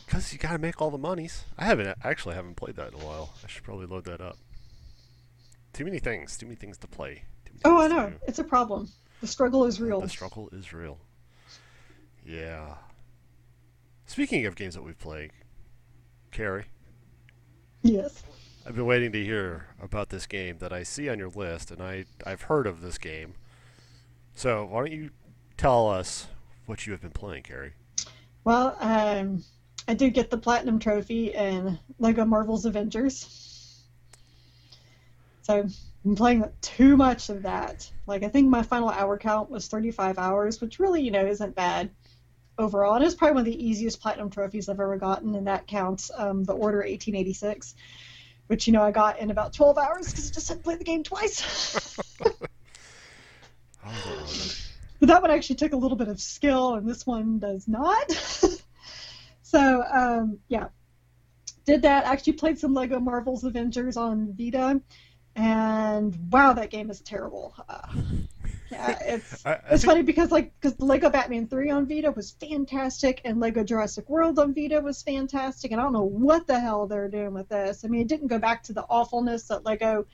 Because 0.05 0.31
you 0.31 0.37
gotta 0.37 0.59
make 0.59 0.79
all 0.79 0.91
the 0.91 0.97
monies. 0.99 1.43
I 1.57 1.65
haven't 1.65 1.97
actually 2.03 2.35
haven't 2.35 2.53
played 2.53 2.75
that 2.75 2.93
in 2.93 3.01
a 3.01 3.03
while. 3.03 3.33
I 3.43 3.47
should 3.47 3.63
probably 3.63 3.87
load 3.87 4.05
that 4.05 4.21
up. 4.21 4.37
Too 5.73 5.85
many 5.85 5.97
things. 5.97 6.37
Too 6.37 6.45
many 6.45 6.55
things 6.55 6.77
to 6.77 6.87
play. 6.87 7.23
Oh, 7.65 7.81
I 7.81 7.87
know. 7.87 8.13
It's 8.27 8.37
a 8.37 8.43
problem. 8.43 8.89
The 9.21 9.27
struggle 9.27 9.65
is 9.65 9.81
real. 9.81 10.01
The 10.01 10.09
struggle 10.09 10.49
is 10.51 10.71
real. 10.71 10.99
Yeah. 12.25 12.75
Speaking 14.05 14.45
of 14.45 14.55
games 14.55 14.75
that 14.75 14.83
we've 14.83 14.99
played, 14.99 15.31
Carrie, 16.31 16.65
Yes. 17.81 18.23
I've 18.65 18.75
been 18.75 18.85
waiting 18.85 19.11
to 19.11 19.21
hear 19.23 19.67
about 19.81 20.09
this 20.09 20.25
game 20.25 20.59
that 20.59 20.71
I 20.71 20.83
see 20.83 21.09
on 21.09 21.19
your 21.19 21.27
list, 21.27 21.69
and 21.69 21.81
I 21.81 22.05
I've 22.25 22.43
heard 22.43 22.65
of 22.65 22.79
this 22.81 22.97
game. 22.97 23.33
So 24.35 24.63
why 24.65 24.79
don't 24.79 24.91
you 24.93 25.09
tell 25.57 25.89
us 25.89 26.27
what 26.65 26.85
you 26.85 26.93
have 26.93 27.01
been 27.01 27.11
playing, 27.11 27.43
Carrie? 27.43 27.73
Well, 28.45 28.77
um, 28.79 29.43
I 29.87 29.93
did 29.95 30.13
get 30.13 30.29
the 30.29 30.37
platinum 30.37 30.79
trophy 30.79 31.33
in 31.33 31.77
Lego 31.99 32.23
Marvel's 32.23 32.65
Avengers. 32.65 33.83
So 35.41 35.57
I've 35.57 35.75
been 36.03 36.15
playing 36.15 36.45
too 36.61 36.95
much 36.95 37.29
of 37.29 37.43
that. 37.43 37.91
Like 38.07 38.23
I 38.23 38.29
think 38.29 38.47
my 38.49 38.63
final 38.63 38.89
hour 38.89 39.17
count 39.17 39.49
was 39.49 39.67
35 39.67 40.17
hours, 40.17 40.61
which 40.61 40.79
really, 40.79 41.01
you 41.01 41.11
know, 41.11 41.25
isn't 41.25 41.53
bad 41.53 41.89
overall. 42.57 42.95
And 42.95 43.03
it's 43.03 43.15
probably 43.15 43.33
one 43.35 43.41
of 43.41 43.45
the 43.45 43.65
easiest 43.65 44.01
platinum 44.01 44.29
trophies 44.29 44.69
I've 44.69 44.79
ever 44.79 44.97
gotten, 44.97 45.35
and 45.35 45.47
that 45.47 45.67
counts 45.67 46.11
um, 46.15 46.43
the 46.43 46.53
Order 46.53 46.79
1886, 46.79 47.75
which 48.47 48.67
you 48.67 48.73
know 48.73 48.81
I 48.81 48.91
got 48.91 49.19
in 49.19 49.31
about 49.31 49.53
12 49.53 49.77
hours 49.77 50.09
because 50.09 50.29
I 50.29 50.33
just 50.33 50.49
had 50.49 50.57
to 50.57 50.63
play 50.63 50.75
the 50.75 50.83
game 50.83 51.03
twice. 51.03 51.99
Oh, 53.85 54.25
But 55.01 55.09
that 55.09 55.21
one 55.21 55.29
actually 55.29 55.57
took 55.57 55.73
a 55.73 55.77
little 55.77 55.97
bit 55.97 56.07
of 56.07 56.21
skill, 56.21 56.75
and 56.75 56.87
this 56.87 57.05
one 57.05 57.39
does 57.39 57.67
not. 57.67 58.11
so, 59.41 59.83
um, 59.83 60.39
yeah. 60.47 60.67
Did 61.65 61.81
that. 61.81 62.05
Actually 62.05 62.33
played 62.33 62.59
some 62.59 62.73
Lego 62.73 62.99
Marvel's 62.99 63.43
Avengers 63.43 63.97
on 63.97 64.33
Vita, 64.37 64.81
and 65.35 66.31
wow, 66.31 66.53
that 66.53 66.69
game 66.69 66.89
is 66.89 67.01
terrible. 67.01 67.55
Uh, 67.67 67.87
yeah, 68.73 68.97
it's 69.01 69.45
I, 69.45 69.51
I 69.51 69.53
it's 69.53 69.67
think- 69.69 69.83
funny 69.83 70.01
because 70.03 70.31
like 70.31 70.53
because 70.59 70.79
Lego 70.79 71.09
Batman 71.09 71.47
3 71.47 71.69
on 71.69 71.87
Vita 71.87 72.11
was 72.11 72.31
fantastic, 72.31 73.21
and 73.25 73.39
Lego 73.39 73.63
Jurassic 73.63 74.09
World 74.09 74.39
on 74.39 74.53
Vita 74.53 74.81
was 74.81 75.01
fantastic, 75.01 75.71
and 75.71 75.79
I 75.79 75.83
don't 75.83 75.93
know 75.93 76.03
what 76.03 76.47
the 76.47 76.59
hell 76.59 76.87
they're 76.87 77.09
doing 77.09 77.33
with 77.33 77.49
this. 77.49 77.85
I 77.85 77.87
mean, 77.87 78.01
it 78.01 78.07
didn't 78.07 78.27
go 78.27 78.39
back 78.39 78.63
to 78.63 78.73
the 78.73 78.83
awfulness 78.89 79.47
that 79.47 79.65
Lego 79.65 80.05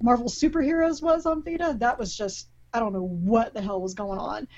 Marvel 0.00 0.28
Superheroes 0.28 1.02
was 1.02 1.26
on 1.26 1.42
Vita. 1.42 1.76
That 1.78 1.98
was 1.98 2.16
just 2.16 2.48
I 2.72 2.80
don't 2.80 2.92
know 2.92 3.06
what 3.06 3.54
the 3.54 3.62
hell 3.62 3.80
was 3.80 3.94
going 3.94 4.18
on. 4.18 4.48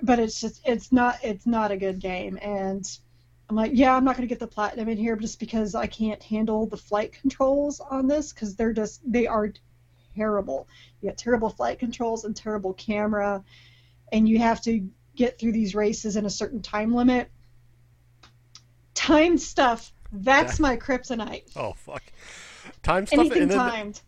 But 0.00 0.20
it's 0.20 0.40
just 0.40 0.60
it's 0.64 0.92
not 0.92 1.18
it's 1.24 1.46
not 1.46 1.72
a 1.72 1.76
good 1.76 1.98
game 1.98 2.38
and 2.40 2.88
I'm 3.50 3.56
like, 3.56 3.72
yeah, 3.74 3.96
I'm 3.96 4.04
not 4.04 4.16
going 4.16 4.28
to 4.28 4.32
get 4.32 4.40
the 4.40 4.46
platinum 4.46 4.88
in 4.90 4.98
here 4.98 5.16
just 5.16 5.40
because 5.40 5.74
I 5.74 5.86
can't 5.86 6.22
handle 6.22 6.66
the 6.66 6.76
flight 6.76 7.14
controls 7.14 7.80
on 7.80 8.06
this 8.06 8.32
because 8.32 8.56
they're 8.56 8.74
just 8.74 9.00
they 9.10 9.26
are 9.26 9.52
terrible. 10.18 10.68
You 11.00 11.08
got 11.08 11.18
terrible 11.18 11.48
flight 11.48 11.78
controls 11.78 12.24
and 12.24 12.34
terrible 12.34 12.74
camera, 12.74 13.42
and 14.12 14.28
you 14.28 14.38
have 14.38 14.60
to 14.62 14.86
get 15.14 15.38
through 15.38 15.52
these 15.52 15.74
races 15.74 16.16
in 16.16 16.26
a 16.26 16.30
certain 16.30 16.60
time 16.60 16.94
limit. 16.94 17.30
Time 18.94 19.38
stuff. 19.38 19.92
That's 20.12 20.58
my 20.58 20.76
kryptonite. 20.76 21.56
Oh 21.56 21.72
fuck. 21.74 22.02
Time 22.82 23.06
stuff 23.06 23.20
Anything 23.20 23.42
and 23.42 23.50
then 23.50 23.58
timed. 23.58 24.00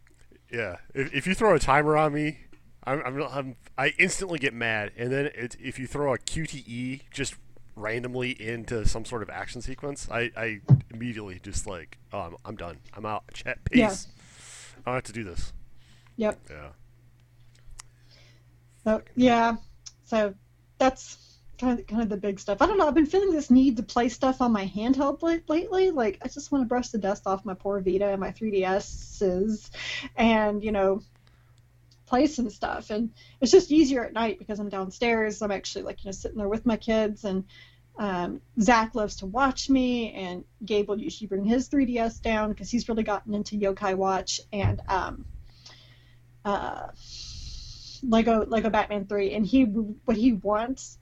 yeah. 0.53 0.77
If, 0.95 1.15
if 1.15 1.27
you 1.27 1.35
throw 1.35 1.55
a 1.55 1.59
timer 1.59 1.97
on 1.97 2.13
me, 2.13 2.39
I'm, 2.85 3.03
I'm, 3.05 3.23
I'm 3.23 3.57
I 3.77 3.93
instantly 3.99 4.39
get 4.39 4.55
mad. 4.55 4.93
And 4.97 5.13
then 5.13 5.31
it's, 5.35 5.57
if 5.61 5.79
you 5.79 5.87
throw 5.87 6.15
a 6.15 6.19
QTE 6.19 7.03
just 7.13 7.35
randomly 7.77 8.31
into 8.31 8.87
some 8.87 9.05
sort 9.05 9.23
of 9.23 9.31
action 9.31 9.63
sequence, 9.63 10.09
I, 10.11 10.31
I 10.37 10.61
immediately 10.91 11.39
just 11.43 11.67
like 11.67 11.99
oh 12.13 12.21
I'm, 12.21 12.37
I'm 12.45 12.57
done. 12.57 12.79
I'm 12.95 13.07
out. 13.07 13.25
Chat 13.33 13.65
peace. 13.65 13.79
Yeah. 13.79 14.83
I 14.87 14.91
don't 14.91 14.95
have 14.95 15.05
to 15.05 15.13
do 15.13 15.25
this. 15.25 15.53
Yep. 16.21 16.39
Yeah. 16.51 16.69
So 18.85 19.03
yeah, 19.17 19.57
so 20.05 20.35
that's 20.77 21.17
kind 21.59 21.79
of 21.79 21.87
kind 21.87 22.03
of 22.03 22.11
the 22.11 22.19
big 22.19 22.39
stuff. 22.39 22.61
I 22.61 22.67
don't 22.67 22.77
know. 22.77 22.87
I've 22.87 22.95
been 22.95 23.07
feeling 23.07 23.33
this 23.33 23.51
need 23.51 23.79
to 23.79 23.83
play 23.83 24.11
stuff 24.11 24.43
on 24.43 24.53
my 24.53 24.67
handheld 24.67 25.23
late, 25.23 25.49
lately. 25.49 25.91
Like 25.91 26.19
I 26.23 26.29
just 26.29 26.53
want 26.53 26.63
to 26.63 26.69
brush 26.69 26.89
the 26.89 26.99
dust 26.99 27.23
off 27.27 27.47
my 27.47 27.55
poor 27.55 27.81
Vita 27.81 28.07
and 28.09 28.21
my 28.21 28.33
3DSs, 28.33 29.71
and 30.15 30.63
you 30.63 30.73
know, 30.73 31.01
play 32.05 32.27
some 32.27 32.51
stuff. 32.51 32.91
And 32.91 33.15
it's 33.41 33.51
just 33.51 33.73
easier 33.73 34.05
at 34.05 34.13
night 34.13 34.39
because 34.39 34.61
I'm 34.61 34.69
downstairs. 34.69 35.41
I'm 35.41 35.51
actually 35.51 35.85
like 35.85 36.05
you 36.05 36.09
know 36.09 36.13
sitting 36.13 36.37
there 36.37 36.51
with 36.51 36.67
my 36.67 36.77
kids, 36.77 37.25
and 37.25 37.45
um, 37.99 38.43
Zach 38.61 38.95
loves 38.95 39.17
to 39.17 39.27
watch 39.27 39.71
me, 39.71 40.13
and 40.13 40.45
Gabe 40.67 40.87
will 40.87 41.01
usually 41.01 41.29
bring 41.29 41.45
his 41.47 41.71
3DS 41.71 42.21
down 42.21 42.51
because 42.51 42.71
he's 42.71 42.91
really 42.91 43.05
gotten 43.05 43.33
into 43.33 43.57
Yokai 43.57 43.95
Watch 43.95 44.43
and 44.53 44.83
um, 44.87 45.25
uh, 46.45 46.89
Lego 48.03 48.45
Lego 48.47 48.71
Batman 48.71 49.07
Three, 49.07 49.35
and 49.35 49.47
he 49.47 49.65
what 49.65 50.17
he 50.17 50.33
wants 50.33 50.99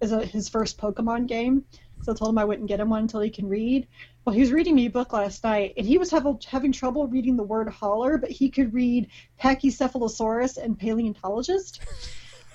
is 0.00 0.12
a, 0.12 0.24
his 0.24 0.48
first 0.48 0.78
Pokemon 0.78 1.26
game. 1.26 1.64
So 2.02 2.12
I 2.12 2.14
told 2.14 2.30
him 2.30 2.38
I 2.38 2.44
wouldn't 2.44 2.68
get 2.68 2.80
him 2.80 2.90
one 2.90 3.02
until 3.02 3.20
he 3.20 3.30
can 3.30 3.48
read. 3.48 3.86
Well, 4.24 4.34
he 4.34 4.40
was 4.40 4.52
reading 4.52 4.74
me 4.74 4.86
a 4.86 4.90
book 4.90 5.12
last 5.12 5.42
night, 5.42 5.74
and 5.76 5.86
he 5.86 5.98
was 5.98 6.10
have, 6.10 6.26
having 6.46 6.72
trouble 6.72 7.06
reading 7.08 7.36
the 7.36 7.42
word 7.42 7.68
holler, 7.68 8.18
but 8.18 8.30
he 8.30 8.50
could 8.50 8.72
read 8.72 9.10
Pachycephalosaurus 9.40 10.58
and 10.62 10.78
paleontologist. 10.78 11.80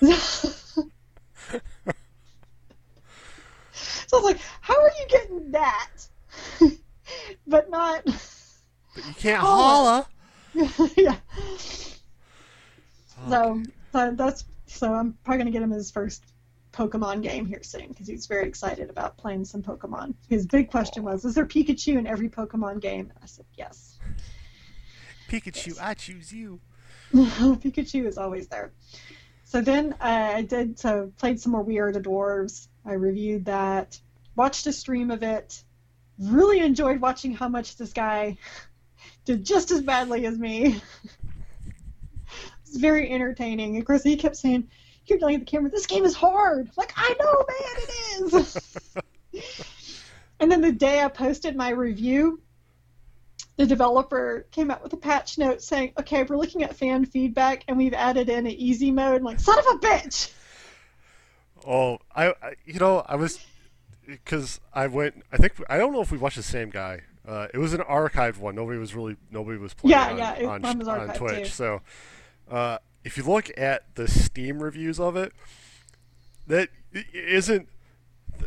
so 0.00 0.16
I 4.12 4.16
was 4.16 4.24
like, 4.24 4.38
how 4.60 4.80
are 4.80 4.90
you 4.98 5.06
getting 5.08 5.50
that? 5.50 5.90
but 7.46 7.70
not. 7.70 8.04
But 8.04 9.06
you 9.06 9.14
can't 9.14 9.40
holler. 9.40 10.06
yeah. 10.96 11.16
So, 13.28 13.62
so 13.92 14.12
that's 14.12 14.44
so 14.66 14.92
I'm 14.92 15.16
probably 15.24 15.38
gonna 15.38 15.50
get 15.50 15.62
him 15.62 15.70
his 15.70 15.90
first 15.90 16.24
Pokemon 16.72 17.22
game 17.22 17.46
here 17.46 17.62
soon 17.62 17.88
because 17.88 18.06
he's 18.06 18.26
very 18.26 18.46
excited 18.46 18.90
about 18.90 19.16
playing 19.16 19.44
some 19.44 19.62
Pokemon. 19.62 20.14
His 20.28 20.46
big 20.46 20.70
question 20.70 21.04
was, 21.04 21.24
"Is 21.24 21.34
there 21.34 21.46
Pikachu 21.46 21.98
in 21.98 22.06
every 22.06 22.28
Pokemon 22.28 22.80
game?" 22.80 23.12
I 23.22 23.26
said, 23.26 23.46
"Yes." 23.56 23.98
Pikachu, 25.28 25.68
yes. 25.68 25.78
I 25.80 25.94
choose 25.94 26.32
you. 26.32 26.60
Pikachu 27.14 28.06
is 28.06 28.18
always 28.18 28.48
there. 28.48 28.72
So 29.44 29.60
then 29.60 29.94
uh, 30.00 30.32
I 30.36 30.42
did 30.42 30.78
so 30.78 31.12
played 31.18 31.40
some 31.40 31.52
more 31.52 31.62
We 31.62 31.78
Are 31.78 31.92
the 31.92 32.00
Dwarves. 32.00 32.68
I 32.84 32.94
reviewed 32.94 33.44
that, 33.46 33.98
watched 34.36 34.66
a 34.66 34.72
stream 34.72 35.10
of 35.10 35.22
it. 35.22 35.62
Really 36.18 36.60
enjoyed 36.60 37.00
watching 37.00 37.34
how 37.34 37.48
much 37.48 37.76
this 37.76 37.92
guy 37.92 38.36
did 39.24 39.44
just 39.44 39.70
as 39.70 39.80
badly 39.80 40.26
as 40.26 40.38
me. 40.38 40.80
It's 42.74 42.80
very 42.80 43.08
entertaining. 43.08 43.76
Of 43.78 43.84
course, 43.84 44.02
he 44.02 44.16
kept 44.16 44.36
saying, 44.36 44.68
"You're 45.06 45.18
yelling 45.20 45.36
at 45.36 45.40
the 45.42 45.46
camera. 45.46 45.70
This 45.70 45.86
game 45.86 46.04
is 46.04 46.14
hard." 46.14 46.70
like 46.76 46.92
I 46.96 47.14
know, 47.20 47.44
man, 47.48 47.76
it 47.78 48.34
is. 48.34 48.96
and 50.40 50.50
then 50.50 50.60
the 50.60 50.72
day 50.72 51.00
I 51.00 51.08
posted 51.08 51.54
my 51.54 51.70
review, 51.70 52.40
the 53.56 53.66
developer 53.66 54.48
came 54.50 54.72
out 54.72 54.82
with 54.82 54.92
a 54.92 54.96
patch 54.96 55.38
note 55.38 55.62
saying, 55.62 55.92
"Okay, 56.00 56.24
we're 56.24 56.36
looking 56.36 56.64
at 56.64 56.74
fan 56.74 57.04
feedback, 57.04 57.62
and 57.68 57.76
we've 57.76 57.94
added 57.94 58.28
in 58.28 58.46
an 58.46 58.52
easy 58.52 58.90
mode." 58.90 59.18
I'm 59.18 59.24
like, 59.24 59.38
son 59.38 59.56
of 59.56 59.66
a 59.66 59.78
bitch. 59.78 60.32
Oh, 61.64 61.98
I, 62.14 62.30
I 62.30 62.54
you 62.64 62.80
know, 62.80 63.04
I 63.06 63.14
was 63.14 63.38
because 64.04 64.60
I 64.72 64.88
went. 64.88 65.22
I 65.30 65.36
think 65.36 65.52
I 65.68 65.78
don't 65.78 65.92
know 65.92 66.02
if 66.02 66.10
we 66.10 66.18
watched 66.18 66.36
the 66.36 66.42
same 66.42 66.70
guy. 66.70 67.02
Uh, 67.24 67.46
it 67.54 67.58
was 67.58 67.72
an 67.72 67.82
archived 67.82 68.38
one. 68.38 68.56
Nobody 68.56 68.80
was 68.80 68.96
really 68.96 69.16
nobody 69.30 69.58
was 69.58 69.74
playing 69.74 69.92
yeah, 69.92 70.10
on, 70.10 70.18
yeah, 70.18 70.34
it, 70.34 70.44
on, 70.44 70.88
on 70.88 71.14
Twitch. 71.14 71.44
Too. 71.44 71.44
So 71.46 71.80
uh, 72.50 72.78
if 73.04 73.16
you 73.16 73.24
look 73.24 73.50
at 73.58 73.94
the 73.94 74.08
Steam 74.08 74.62
reviews 74.62 74.98
of 74.98 75.16
it, 75.16 75.32
that 76.46 76.68
isn't 77.12 77.68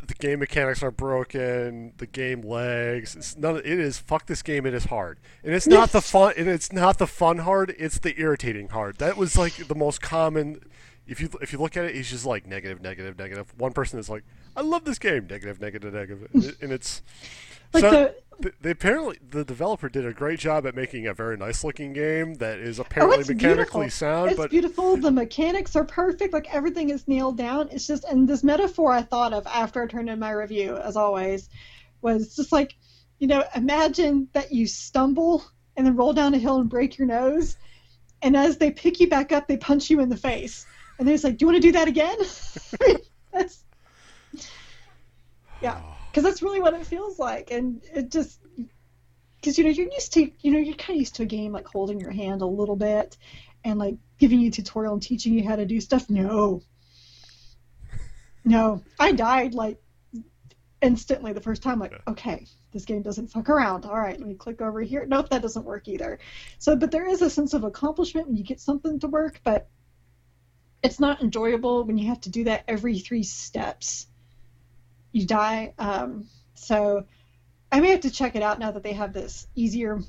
the 0.05 0.13
game 0.15 0.39
mechanics 0.39 0.83
are 0.83 0.91
broken, 0.91 1.93
the 1.97 2.07
game 2.07 2.41
lags. 2.41 3.15
It's 3.15 3.37
none. 3.37 3.57
It 3.57 3.65
is 3.65 3.97
fuck 3.97 4.25
this 4.25 4.41
game. 4.41 4.65
It 4.65 4.73
is 4.73 4.85
hard, 4.85 5.19
and 5.43 5.53
it's 5.53 5.67
not 5.67 5.91
the 5.91 6.01
fun. 6.01 6.33
And 6.37 6.47
it's 6.47 6.71
not 6.71 6.97
the 6.97 7.07
fun 7.07 7.39
hard. 7.39 7.75
It's 7.77 7.99
the 7.99 8.19
irritating 8.19 8.69
hard. 8.69 8.97
That 8.97 9.17
was 9.17 9.37
like 9.37 9.67
the 9.67 9.75
most 9.75 10.01
common. 10.01 10.61
If 11.07 11.21
you 11.21 11.29
if 11.41 11.53
you 11.53 11.59
look 11.59 11.77
at 11.77 11.85
it, 11.85 11.95
it's 11.95 12.09
just 12.09 12.25
like 12.25 12.45
negative, 12.45 12.81
negative, 12.81 13.17
negative. 13.17 13.53
One 13.57 13.71
person 13.71 13.99
is 13.99 14.09
like, 14.09 14.23
I 14.55 14.61
love 14.61 14.83
this 14.83 14.99
game, 14.99 15.27
negative, 15.29 15.61
negative, 15.61 15.93
negative, 15.93 16.57
and 16.61 16.71
it's 16.71 17.01
like 17.73 17.81
so, 17.81 17.91
the 17.91 18.15
they 18.61 18.71
apparently 18.71 19.17
the 19.29 19.43
developer 19.43 19.89
did 19.89 20.05
a 20.05 20.13
great 20.13 20.39
job 20.39 20.67
at 20.67 20.75
making 20.75 21.07
a 21.07 21.13
very 21.13 21.37
nice 21.37 21.63
looking 21.63 21.93
game 21.93 22.35
that 22.35 22.59
is 22.59 22.79
oh, 22.79 22.83
apparently 22.83 23.23
oh, 23.23 23.33
mechanically 23.33 23.55
beautiful. 23.85 23.89
sound. 23.89 24.31
It's 24.31 24.37
but 24.37 24.51
beautiful. 24.51 24.97
The 24.97 25.11
mechanics 25.11 25.75
are 25.75 25.83
perfect. 25.83 26.33
Like 26.33 26.53
everything 26.53 26.89
is 26.89 27.07
nailed 27.07 27.37
down. 27.37 27.69
It's 27.71 27.87
just 27.87 28.03
and 28.03 28.27
this 28.27 28.43
metaphor 28.43 28.91
I 28.91 29.01
thought 29.01 29.33
of 29.33 29.47
after 29.47 29.81
I 29.83 29.87
turned 29.87 30.09
in 30.09 30.19
my 30.19 30.31
review, 30.31 30.77
as 30.77 30.95
always, 30.95 31.49
was 32.01 32.35
just 32.35 32.51
like, 32.51 32.75
you 33.19 33.27
know, 33.27 33.43
imagine 33.55 34.27
that 34.33 34.51
you 34.51 34.67
stumble 34.67 35.43
and 35.75 35.85
then 35.85 35.95
roll 35.95 36.13
down 36.13 36.33
a 36.33 36.37
hill 36.37 36.59
and 36.59 36.69
break 36.69 36.97
your 36.97 37.07
nose, 37.07 37.57
and 38.21 38.35
as 38.35 38.57
they 38.57 38.71
pick 38.71 38.99
you 38.99 39.09
back 39.09 39.31
up, 39.31 39.47
they 39.47 39.57
punch 39.57 39.89
you 39.89 39.99
in 39.99 40.09
the 40.09 40.17
face, 40.17 40.65
and 40.97 41.07
they're 41.07 41.15
just 41.15 41.23
like, 41.23 41.37
"Do 41.37 41.45
you 41.45 41.51
want 41.51 41.61
to 41.61 41.67
do 41.67 41.71
that 41.73 41.87
again?" 41.87 42.17
that's 43.31 43.63
yeah 45.61 45.81
because 46.17 46.31
that's 46.31 46.41
really 46.41 46.59
what 46.59 46.73
it 46.73 46.83
feels 46.83 47.19
like, 47.19 47.51
and 47.51 47.79
it 47.93 48.09
just 48.09 48.39
because 49.35 49.55
you 49.55 49.63
know 49.63 49.69
you're 49.69 49.91
used 49.91 50.13
to 50.13 50.31
you 50.39 50.51
know 50.51 50.57
you're 50.57 50.73
kind 50.73 50.95
of 50.95 51.01
used 51.01 51.13
to 51.13 51.21
a 51.21 51.27
game 51.27 51.51
like 51.51 51.67
holding 51.67 51.99
your 51.99 52.09
hand 52.09 52.41
a 52.41 52.45
little 52.47 52.75
bit 52.75 53.15
and 53.63 53.77
like 53.77 53.97
giving 54.17 54.39
you 54.39 54.47
a 54.47 54.51
tutorial 54.51 54.93
and 54.93 55.03
teaching 55.03 55.35
you 55.35 55.47
how 55.47 55.55
to 55.55 55.67
do 55.67 55.79
stuff. 55.79 56.09
No, 56.09 56.63
no, 58.43 58.83
I 58.99 59.11
died 59.11 59.53
like 59.53 59.79
instantly 60.81 61.33
the 61.33 61.41
first 61.41 61.61
time. 61.61 61.77
Like, 61.77 61.93
okay, 62.07 62.47
this 62.71 62.85
game 62.85 63.03
doesn't 63.03 63.27
fuck 63.27 63.47
around. 63.47 63.85
All 63.85 63.99
right, 63.99 64.17
let 64.17 64.27
me 64.27 64.33
click 64.33 64.59
over 64.59 64.81
here. 64.81 65.05
Nope, 65.05 65.29
that 65.29 65.43
doesn't 65.43 65.65
work 65.65 65.87
either. 65.87 66.17
So, 66.57 66.75
but 66.75 66.89
there 66.89 67.07
is 67.07 67.21
a 67.21 67.29
sense 67.29 67.53
of 67.53 67.63
accomplishment 67.63 68.25
when 68.25 68.37
you 68.37 68.43
get 68.43 68.59
something 68.59 68.99
to 69.01 69.07
work, 69.07 69.41
but 69.43 69.69
it's 70.81 70.99
not 70.99 71.21
enjoyable 71.21 71.83
when 71.83 71.99
you 71.99 72.07
have 72.07 72.21
to 72.21 72.31
do 72.31 72.45
that 72.45 72.63
every 72.67 72.97
three 72.97 73.21
steps 73.21 74.07
you 75.11 75.25
die. 75.25 75.73
Um, 75.77 76.27
so 76.53 77.05
I 77.71 77.79
may 77.79 77.91
have 77.91 78.01
to 78.01 78.11
check 78.11 78.35
it 78.35 78.43
out 78.43 78.59
now 78.59 78.71
that 78.71 78.83
they 78.83 78.93
have 78.93 79.13
this 79.13 79.47
easier 79.55 79.99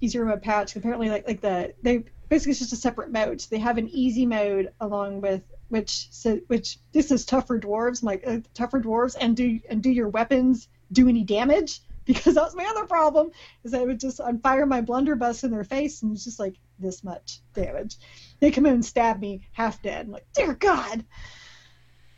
easier 0.00 0.24
mode 0.24 0.42
patch. 0.42 0.76
Apparently, 0.76 1.10
like 1.10 1.26
like 1.26 1.40
the 1.40 1.74
they 1.82 2.04
basically 2.28 2.52
it's 2.52 2.60
just 2.60 2.72
a 2.72 2.76
separate 2.76 3.10
mode. 3.10 3.40
So 3.40 3.48
they 3.50 3.58
have 3.58 3.78
an 3.78 3.88
easy 3.88 4.26
mode 4.26 4.72
along 4.80 5.20
with 5.20 5.42
which 5.68 6.08
so 6.10 6.40
which 6.46 6.78
this 6.92 7.10
is 7.10 7.24
tougher 7.24 7.58
dwarves, 7.58 8.02
like 8.02 8.26
uh, 8.26 8.38
tougher 8.54 8.80
dwarves, 8.80 9.16
and 9.18 9.36
do 9.36 9.60
and 9.68 9.82
do 9.82 9.90
your 9.90 10.08
weapons 10.08 10.68
do 10.92 11.08
any 11.08 11.24
damage? 11.24 11.80
Because 12.08 12.36
that's 12.36 12.54
my 12.54 12.64
other 12.64 12.86
problem 12.86 13.32
is 13.64 13.74
I 13.74 13.84
would 13.84 14.00
just 14.00 14.18
I'd 14.18 14.40
fire 14.40 14.64
my 14.64 14.80
blunderbuss 14.80 15.44
in 15.44 15.50
their 15.50 15.62
face 15.62 16.02
and 16.02 16.14
it's 16.14 16.24
just 16.24 16.38
like 16.38 16.54
this 16.78 17.04
much 17.04 17.40
damage. 17.52 17.96
They 18.40 18.50
come 18.50 18.64
in 18.64 18.72
and 18.72 18.82
stab 18.82 19.20
me 19.20 19.46
half 19.52 19.82
dead. 19.82 20.06
I'm 20.06 20.12
like, 20.12 20.24
dear 20.32 20.54
God. 20.54 21.04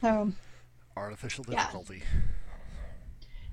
Um, 0.04 0.36
Artificial 1.00 1.44
difficulty. 1.44 2.02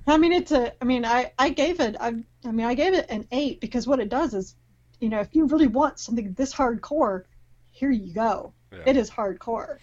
Yeah. 0.05 0.13
I 0.13 0.17
mean, 0.17 0.33
it's 0.33 0.51
a. 0.51 0.73
I 0.81 0.85
mean, 0.85 1.05
I 1.05 1.31
I 1.39 1.49
gave 1.49 1.79
it. 1.79 1.95
I 1.99 2.13
I 2.45 2.51
mean, 2.51 2.65
I 2.65 2.73
gave 2.73 2.93
it 2.93 3.05
an 3.09 3.25
eight 3.31 3.61
because 3.61 3.87
what 3.87 3.99
it 3.99 4.09
does 4.09 4.33
is, 4.33 4.55
you 4.99 5.07
know, 5.07 5.21
if 5.21 5.33
you 5.33 5.45
really 5.45 5.67
want 5.67 5.97
something 5.97 6.33
this 6.33 6.53
hardcore, 6.53 7.23
here 7.71 7.89
you 7.89 8.13
go. 8.13 8.53
Yeah. 8.73 8.83
It 8.85 8.97
is 8.97 9.09
hardcore. 9.09 9.77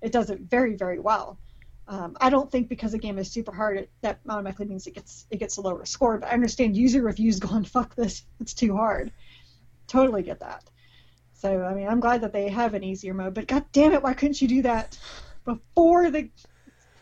It 0.00 0.10
does 0.10 0.30
it 0.30 0.40
very 0.40 0.74
very 0.74 0.98
well. 0.98 1.38
Um, 1.86 2.16
I 2.18 2.30
don't 2.30 2.50
think 2.50 2.68
because 2.68 2.94
a 2.94 2.98
game 2.98 3.18
is 3.18 3.30
super 3.30 3.52
hard, 3.52 3.76
it, 3.76 3.90
that 4.00 4.20
automatically 4.26 4.66
means 4.66 4.86
it 4.86 4.94
gets 4.94 5.26
it 5.30 5.38
gets 5.38 5.58
a 5.58 5.60
lower 5.60 5.84
score. 5.84 6.16
But 6.16 6.30
I 6.30 6.32
understand 6.32 6.76
user 6.76 7.02
reviews 7.02 7.40
going, 7.46 7.64
"Fuck 7.64 7.94
this, 7.94 8.24
it's 8.40 8.54
too 8.54 8.74
hard." 8.74 9.12
Totally 9.86 10.22
get 10.22 10.40
that. 10.40 10.64
So 11.34 11.62
I 11.62 11.74
mean, 11.74 11.88
I'm 11.88 12.00
glad 12.00 12.22
that 12.22 12.32
they 12.32 12.48
have 12.48 12.72
an 12.72 12.84
easier 12.84 13.12
mode. 13.12 13.34
But 13.34 13.48
god 13.48 13.66
damn 13.72 13.92
it, 13.92 14.02
why 14.02 14.14
couldn't 14.14 14.40
you 14.40 14.48
do 14.48 14.62
that 14.62 14.98
before 15.44 16.10
the 16.10 16.30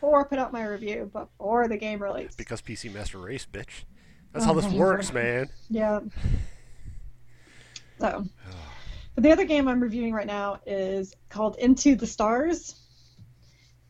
before 0.01 0.21
I 0.21 0.25
put 0.25 0.39
out 0.39 0.51
my 0.51 0.65
review, 0.65 1.11
before 1.13 1.69
the 1.69 1.77
game 1.77 2.03
release. 2.03 2.35
Because 2.35 2.63
PC 2.63 2.93
Master 2.93 3.19
Race, 3.19 3.47
bitch. 3.51 3.85
That's 4.33 4.47
how 4.47 4.55
this 4.55 4.67
works, 4.73 5.13
man. 5.13 5.51
Yeah. 5.69 6.01
So, 7.99 8.25
but 9.15 9.25
the 9.25 9.31
other 9.31 9.45
game 9.45 9.69
I'm 9.69 9.81
reviewing 9.81 10.15
right 10.15 10.27
now 10.27 10.61
is 10.65 11.15
called 11.29 11.57
Into 11.59 11.97
the 11.97 12.07
Stars. 12.07 12.75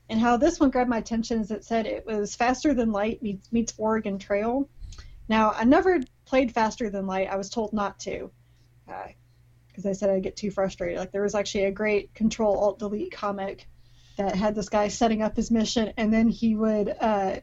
And 0.08 0.18
how 0.18 0.36
this 0.36 0.58
one 0.58 0.70
grabbed 0.70 0.90
my 0.90 0.98
attention 0.98 1.40
is 1.40 1.52
it 1.52 1.64
said 1.64 1.86
it 1.86 2.04
was 2.04 2.34
Faster 2.34 2.74
Than 2.74 2.90
Light 2.90 3.22
meets, 3.22 3.52
meets 3.52 3.72
Oregon 3.78 4.18
Trail. 4.18 4.68
Now, 5.28 5.52
I 5.52 5.62
never 5.62 6.00
played 6.24 6.50
Faster 6.50 6.90
Than 6.90 7.06
Light. 7.06 7.28
I 7.30 7.36
was 7.36 7.50
told 7.50 7.72
not 7.72 8.00
to. 8.00 8.32
Because 8.86 9.86
uh, 9.86 9.90
I 9.90 9.92
said 9.92 10.10
I'd 10.10 10.24
get 10.24 10.34
too 10.34 10.50
frustrated. 10.50 10.98
Like, 10.98 11.12
there 11.12 11.22
was 11.22 11.36
actually 11.36 11.66
a 11.66 11.70
great 11.70 12.12
Control 12.14 12.58
Alt 12.58 12.80
Delete 12.80 13.12
comic 13.12 13.68
that 14.26 14.36
had 14.36 14.54
this 14.54 14.68
guy 14.68 14.88
setting 14.88 15.22
up 15.22 15.36
his 15.36 15.50
mission, 15.50 15.92
and 15.96 16.12
then 16.12 16.28
he 16.28 16.54
would 16.54 16.94
uh, 17.00 17.36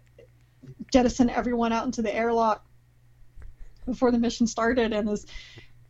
jettison 0.91 1.29
everyone 1.29 1.73
out 1.73 1.85
into 1.85 2.01
the 2.01 2.13
airlock 2.13 2.65
before 3.85 4.11
the 4.11 4.19
mission 4.19 4.47
started. 4.47 4.93
And 4.93 5.09
his 5.09 5.25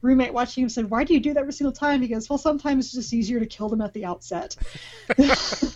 roommate 0.01 0.33
watching 0.33 0.63
him 0.63 0.69
said, 0.69 0.89
"Why 0.89 1.03
do 1.03 1.13
you 1.13 1.19
do 1.19 1.33
that 1.33 1.41
every 1.41 1.53
single 1.53 1.73
time?" 1.73 2.01
He 2.01 2.07
goes, 2.07 2.29
"Well, 2.29 2.39
sometimes 2.39 2.85
it's 2.85 2.95
just 2.95 3.13
easier 3.13 3.39
to 3.39 3.45
kill 3.45 3.69
them 3.69 3.81
at 3.81 3.93
the 3.93 4.05
outset." 4.05 4.55
it 5.17 5.73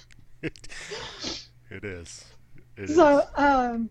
is. 1.83 2.25
It 2.77 2.89
so, 2.89 3.19
is. 3.19 3.25
um, 3.35 3.89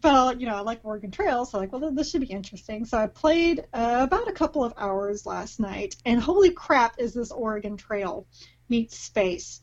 but 0.00 0.40
you 0.40 0.46
know, 0.46 0.56
I 0.56 0.60
like 0.60 0.80
Oregon 0.82 1.10
Trail, 1.10 1.44
so 1.44 1.58
like, 1.58 1.72
well, 1.72 1.90
this 1.90 2.10
should 2.10 2.22
be 2.22 2.26
interesting. 2.26 2.86
So 2.86 2.96
I 2.96 3.06
played 3.06 3.60
uh, 3.74 3.98
about 4.00 4.28
a 4.28 4.32
couple 4.32 4.64
of 4.64 4.72
hours 4.78 5.26
last 5.26 5.60
night, 5.60 5.96
and 6.06 6.20
holy 6.20 6.50
crap, 6.50 6.94
is 6.98 7.12
this 7.12 7.30
Oregon 7.30 7.76
Trail 7.76 8.26
meets 8.68 8.96
space? 8.96 9.60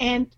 And 0.00 0.34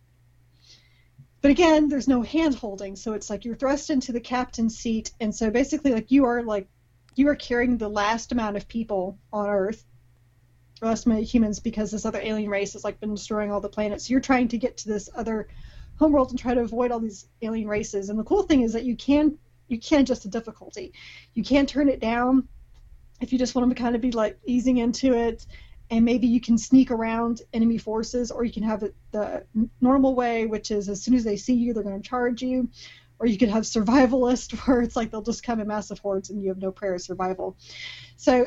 but 1.43 1.51
again, 1.51 1.89
there's 1.89 2.09
no 2.09 2.23
hand 2.23 2.55
holding, 2.55 2.97
so 2.97 3.15
it's 3.15 3.31
like 3.31 3.45
you're 3.45 3.57
thrust 3.57 3.89
into 3.89 4.13
the 4.13 4.21
captain's 4.21 4.79
seat, 4.79 5.13
and 5.21 5.35
so 5.35 5.51
basically, 5.51 5.93
like 5.93 6.11
you 6.11 6.25
are 6.27 6.43
like 6.43 6.69
you 7.15 7.29
are 7.29 7.37
carrying 7.37 7.79
the 7.79 7.89
last 7.89 8.33
amount 8.33 8.57
of 8.57 8.69
people 8.69 9.19
on 9.33 9.49
Earth, 9.49 9.85
less 10.83 11.07
many 11.07 11.25
humans 11.25 11.59
because 11.59 11.91
this 11.91 12.05
other 12.05 12.21
alien 12.21 12.51
race 12.51 12.75
has 12.75 12.85
like 12.85 13.01
been 13.01 13.15
destroying 13.15 13.51
all 13.51 13.61
the 13.61 13.69
planets. 13.69 14.11
You're 14.11 14.21
trying 14.21 14.49
to 14.49 14.59
get 14.59 14.77
to 14.79 14.89
this 14.89 15.09
other 15.15 15.49
homeworld 15.99 16.31
and 16.31 16.39
try 16.39 16.55
to 16.55 16.61
avoid 16.61 16.93
all 16.93 17.01
these 17.01 17.27
alien 17.43 17.69
races. 17.69 18.11
And 18.11 18.19
the 18.19 18.25
cool 18.25 18.43
thing 18.43 18.63
is 18.63 18.75
that 18.75 18.85
you 18.85 18.97
can 18.97 19.39
you 19.69 19.79
can 19.79 20.01
adjust 20.01 20.25
the 20.25 20.29
difficulty. 20.29 20.93
You 21.35 21.43
can 21.43 21.65
turn 21.67 21.89
it 21.89 22.01
down 22.01 22.49
if 23.21 23.33
you 23.33 23.39
just 23.39 23.55
want 23.55 23.69
to 23.71 23.83
kind 23.83 23.95
of 23.95 24.03
be 24.03 24.13
like 24.13 24.39
easing 24.45 24.79
into 24.79 25.15
it 25.15 25.47
and 25.91 26.05
maybe 26.05 26.27
you 26.29 26.41
can 26.41 26.57
sneak 26.57 26.91
around 26.91 27.43
enemy 27.53 27.79
forces 27.79 28.31
or 28.31 28.45
you 28.45 28.53
can 28.53 28.63
have 28.63 28.83
it 28.83 28.95
the 29.11 29.45
normal 29.81 30.15
way 30.15 30.47
which 30.47 30.71
is 30.71 30.89
as 30.89 31.03
soon 31.03 31.15
as 31.15 31.25
they 31.25 31.37
see 31.37 31.55
you 31.55 31.75
they're 31.75 31.83
going 31.83 32.01
to 32.01 32.09
charge 32.09 32.43
you. 32.43 32.69
Or 33.19 33.27
you 33.27 33.37
could 33.37 33.51
have 33.51 33.65
survivalist 33.65 34.53
where 34.67 34.81
it's 34.81 34.97
like 34.97 35.11
they'll 35.11 35.21
just 35.23 35.43
come 35.43 35.61
in 35.61 35.67
massive 35.67 35.99
hordes 35.99 36.31
and 36.31 36.41
you 36.41 36.49
have 36.49 36.59
no 36.59 36.73
prayer 36.73 36.95
of 36.95 37.03
survival. 37.03 37.57
So 38.17 38.47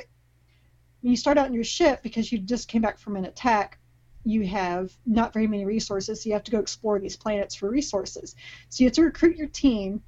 when 1.02 1.12
you 1.12 1.18
start 1.18 1.38
out 1.38 1.48
in 1.48 1.54
your 1.54 1.64
ship 1.64 2.02
because 2.02 2.32
you 2.32 2.40
just 2.40 2.68
came 2.68 2.82
back 2.82 2.98
from 2.98 3.16
an 3.16 3.26
attack 3.26 3.78
you 4.26 4.48
have 4.48 4.90
not 5.06 5.34
very 5.34 5.48
many 5.48 5.66
resources 5.66 6.24
so 6.24 6.30
you 6.30 6.34
have 6.34 6.46
to 6.46 6.52
go 6.52 6.60
explore 6.60 6.98
these 6.98 7.18
planets 7.18 7.56
for 7.56 7.70
resources. 7.70 8.36
So 8.70 8.84
you 8.84 8.88
have 8.88 8.96
to 8.96 9.04
recruit 9.04 9.36
your 9.36 9.50
team 9.50 10.02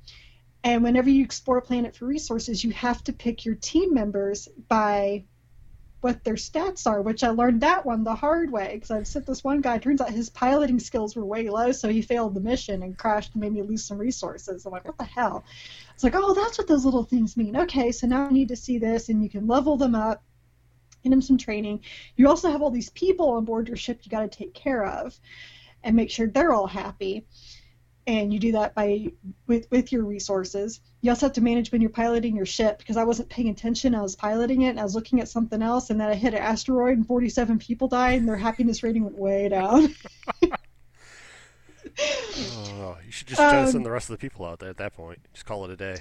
and 0.66 0.82
whenever 0.82 1.12
you 1.12 1.24
explore 1.24 1.60
a 1.60 1.62
planet 1.62 1.96
for 1.96 2.06
resources, 2.06 2.64
you 2.64 2.72
have 2.72 3.04
to 3.04 3.14
pick 3.14 3.46
your 3.46 3.54
team 3.54 3.94
members 3.94 4.50
by 4.68 5.26
what 6.06 6.24
their 6.24 6.36
stats 6.36 6.86
are, 6.86 7.02
which 7.02 7.24
I 7.24 7.30
learned 7.30 7.62
that 7.62 7.84
one 7.84 8.04
the 8.04 8.14
hard 8.14 8.52
way 8.52 8.74
because 8.76 8.92
I've 8.92 9.08
sent 9.08 9.26
this 9.26 9.44
one 9.44 9.60
guy. 9.60 9.80
Turns 9.80 10.02
out 10.02 10.12
his 10.12 10.30
piloting 10.30 10.78
skills 10.78 11.16
were 11.16 11.26
way 11.26 11.50
low, 11.50 11.72
so 11.72 11.90
he 11.90 12.04
failed 12.04 12.36
the 12.36 12.42
mission 12.42 12.84
and 12.84 12.96
crashed 12.96 13.34
and 13.34 13.42
made 13.42 13.54
me 13.54 13.64
lose 13.64 13.84
some 13.84 13.98
resources. 13.98 14.68
I'm 14.68 14.72
like, 14.72 14.86
what 14.86 15.00
the 15.00 15.04
hell? 15.04 15.44
It's 15.96 16.04
like, 16.04 16.14
oh, 16.16 16.36
that's 16.36 16.60
what 16.60 16.68
those 16.68 16.86
little 16.86 17.06
things 17.06 17.36
mean. 17.36 17.58
Okay, 17.58 17.92
so 17.92 18.06
now 18.06 18.28
I 18.28 18.30
need 18.30 18.50
to 18.50 18.56
see 18.56 18.78
this, 18.78 19.10
and 19.10 19.24
you 19.24 19.32
can 19.32 19.48
level 19.48 19.78
them 19.78 19.96
up, 19.96 20.22
give 21.02 21.10
them 21.10 21.24
some 21.24 21.40
training. 21.40 21.82
You 22.16 22.30
also 22.30 22.52
have 22.52 22.62
all 22.62 22.70
these 22.70 22.92
people 22.92 23.32
on 23.32 23.44
board 23.44 23.68
your 23.68 23.76
ship 23.76 24.02
you 24.04 24.12
got 24.12 24.32
to 24.32 24.38
take 24.38 24.54
care 24.54 24.86
of, 24.86 25.20
and 25.84 25.96
make 25.96 26.12
sure 26.12 26.28
they're 26.28 26.54
all 26.54 26.68
happy 26.68 27.26
and 28.08 28.34
you 28.34 28.40
do 28.40 28.52
that 28.54 28.76
by 28.76 29.12
with 29.48 29.68
with 29.72 29.92
your 29.92 30.04
resources. 30.04 30.80
You 31.02 31.12
also 31.12 31.28
have 31.28 31.34
to 31.34 31.42
manage 31.42 31.72
when 31.72 31.82
you're 31.82 31.90
piloting 31.90 32.36
your 32.36 32.46
ship 32.46 32.78
because 32.78 32.98
I 32.98 33.04
wasn't 33.04 33.30
paying 33.30 33.50
attention. 33.50 33.96
I 33.96 34.02
was 34.02 34.16
piloting 34.16 34.64
it 34.64 34.70
and 34.70 34.80
I 34.80 34.84
was 34.84 34.96
looking 34.96 35.22
at 35.22 35.30
something 35.30 35.62
else, 35.62 35.90
and 35.90 36.00
then 36.00 36.10
I 36.10 36.16
hit 36.16 36.34
an 36.34 36.40
asteroid 36.40 36.98
and 36.98 37.08
47 37.08 37.60
people 37.60 37.88
died, 37.88 38.20
and 38.20 38.28
their 38.28 38.38
happiness 38.38 38.84
rating 38.84 39.04
went 39.04 39.18
way 39.18 39.50
down. 39.50 39.96
oh, 42.00 42.98
you 43.06 43.12
should 43.12 43.28
just 43.28 43.42
jettison 43.42 43.78
um, 43.78 43.84
the 43.84 43.92
rest 43.92 44.10
of 44.10 44.18
the 44.18 44.22
people 44.22 44.46
out 44.46 44.60
there 44.60 44.70
at 44.70 44.78
that 44.78 44.94
point. 44.94 45.20
Just 45.34 45.46
call 45.46 45.66
it 45.66 45.72
a 45.72 45.76
day. 45.76 45.98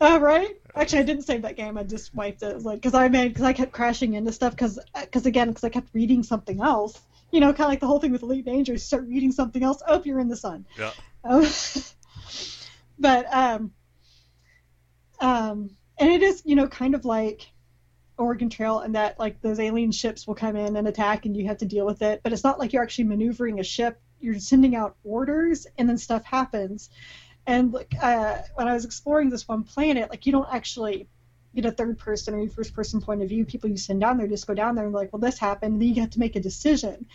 Oh, 0.00 0.16
uh, 0.16 0.18
right. 0.18 0.56
Actually, 0.74 0.98
I 0.98 1.02
didn't 1.04 1.22
save 1.22 1.42
that 1.42 1.54
game. 1.54 1.78
I 1.78 1.84
just 1.84 2.12
wiped 2.12 2.42
it. 2.42 2.62
Like, 2.62 2.78
because 2.80 2.94
I 2.94 3.08
made 3.08 3.28
because 3.28 3.44
I 3.44 3.52
kept 3.52 3.70
crashing 3.70 4.14
into 4.14 4.32
stuff 4.32 4.52
because 4.52 4.80
because 5.00 5.26
again 5.26 5.48
because 5.48 5.62
I 5.62 5.68
kept 5.68 5.90
reading 5.92 6.24
something 6.24 6.60
else. 6.60 7.00
You 7.30 7.40
know, 7.40 7.52
kind 7.52 7.60
of 7.60 7.68
like 7.68 7.80
the 7.80 7.86
whole 7.86 8.00
thing 8.00 8.10
with 8.10 8.22
Elite 8.22 8.44
Dangerous. 8.44 8.82
You 8.82 8.86
start 8.86 9.04
reading 9.06 9.30
something 9.30 9.62
else. 9.62 9.80
Oh, 9.86 10.02
you're 10.04 10.18
in 10.18 10.28
the 10.28 10.36
sun. 10.36 10.66
Yeah. 10.76 10.90
But 12.98 13.26
um, 13.34 13.72
um, 15.20 15.70
and 15.98 16.10
it 16.10 16.22
is 16.22 16.42
you 16.44 16.54
know 16.54 16.68
kind 16.68 16.94
of 16.94 17.04
like 17.04 17.50
Oregon 18.16 18.48
Trail 18.48 18.78
and 18.78 18.94
that 18.94 19.18
like 19.18 19.40
those 19.40 19.58
alien 19.58 19.90
ships 19.90 20.26
will 20.26 20.36
come 20.36 20.54
in 20.54 20.76
and 20.76 20.86
attack 20.86 21.26
and 21.26 21.36
you 21.36 21.46
have 21.48 21.58
to 21.58 21.64
deal 21.66 21.84
with 21.84 22.02
it. 22.02 22.20
But 22.22 22.32
it's 22.32 22.44
not 22.44 22.58
like 22.60 22.72
you're 22.72 22.82
actually 22.82 23.04
maneuvering 23.04 23.58
a 23.58 23.64
ship. 23.64 24.00
You're 24.20 24.38
sending 24.38 24.76
out 24.76 24.96
orders 25.02 25.66
and 25.76 25.88
then 25.88 25.98
stuff 25.98 26.24
happens. 26.24 26.90
And 27.44 27.72
like 27.72 27.92
uh, 28.00 28.38
when 28.54 28.68
I 28.68 28.74
was 28.74 28.84
exploring 28.84 29.30
this 29.30 29.48
one 29.48 29.64
planet, 29.64 30.10
like 30.10 30.26
you 30.26 30.32
don't 30.32 30.48
actually 30.52 31.08
get 31.54 31.64
a 31.64 31.72
third 31.72 31.98
person 31.98 32.34
or 32.34 32.48
first 32.48 32.72
person 32.72 33.00
point 33.00 33.22
of 33.22 33.28
view. 33.28 33.44
People 33.44 33.68
you 33.68 33.76
send 33.76 34.00
down 34.00 34.16
there 34.16 34.28
just 34.28 34.46
go 34.46 34.54
down 34.54 34.76
there 34.76 34.84
and 34.84 34.94
like, 34.94 35.12
well, 35.12 35.20
this 35.20 35.38
happened. 35.38 35.72
And 35.72 35.82
then 35.82 35.88
you 35.88 36.00
have 36.02 36.10
to 36.10 36.20
make 36.20 36.36
a 36.36 36.40
decision. 36.40 37.06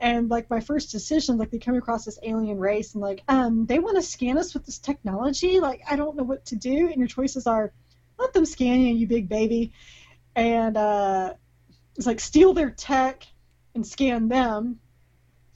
And 0.00 0.30
like 0.30 0.48
my 0.48 0.60
first 0.60 0.92
decision, 0.92 1.38
like 1.38 1.50
they 1.50 1.58
come 1.58 1.74
across 1.74 2.04
this 2.04 2.18
alien 2.22 2.58
race 2.58 2.94
and 2.94 3.02
like, 3.02 3.22
um, 3.28 3.66
they 3.66 3.78
want 3.78 3.96
to 3.96 4.02
scan 4.02 4.38
us 4.38 4.54
with 4.54 4.64
this 4.64 4.78
technology. 4.78 5.58
Like 5.58 5.82
I 5.90 5.96
don't 5.96 6.16
know 6.16 6.22
what 6.22 6.46
to 6.46 6.56
do. 6.56 6.88
And 6.88 6.98
your 6.98 7.08
choices 7.08 7.46
are, 7.46 7.72
let 8.18 8.32
them 8.32 8.46
scan 8.46 8.80
you, 8.80 8.94
you 8.94 9.06
big 9.06 9.28
baby, 9.28 9.72
and 10.34 10.76
uh, 10.76 11.34
it's 11.96 12.06
like 12.06 12.20
steal 12.20 12.52
their 12.52 12.70
tech 12.70 13.26
and 13.74 13.86
scan 13.86 14.28
them. 14.28 14.78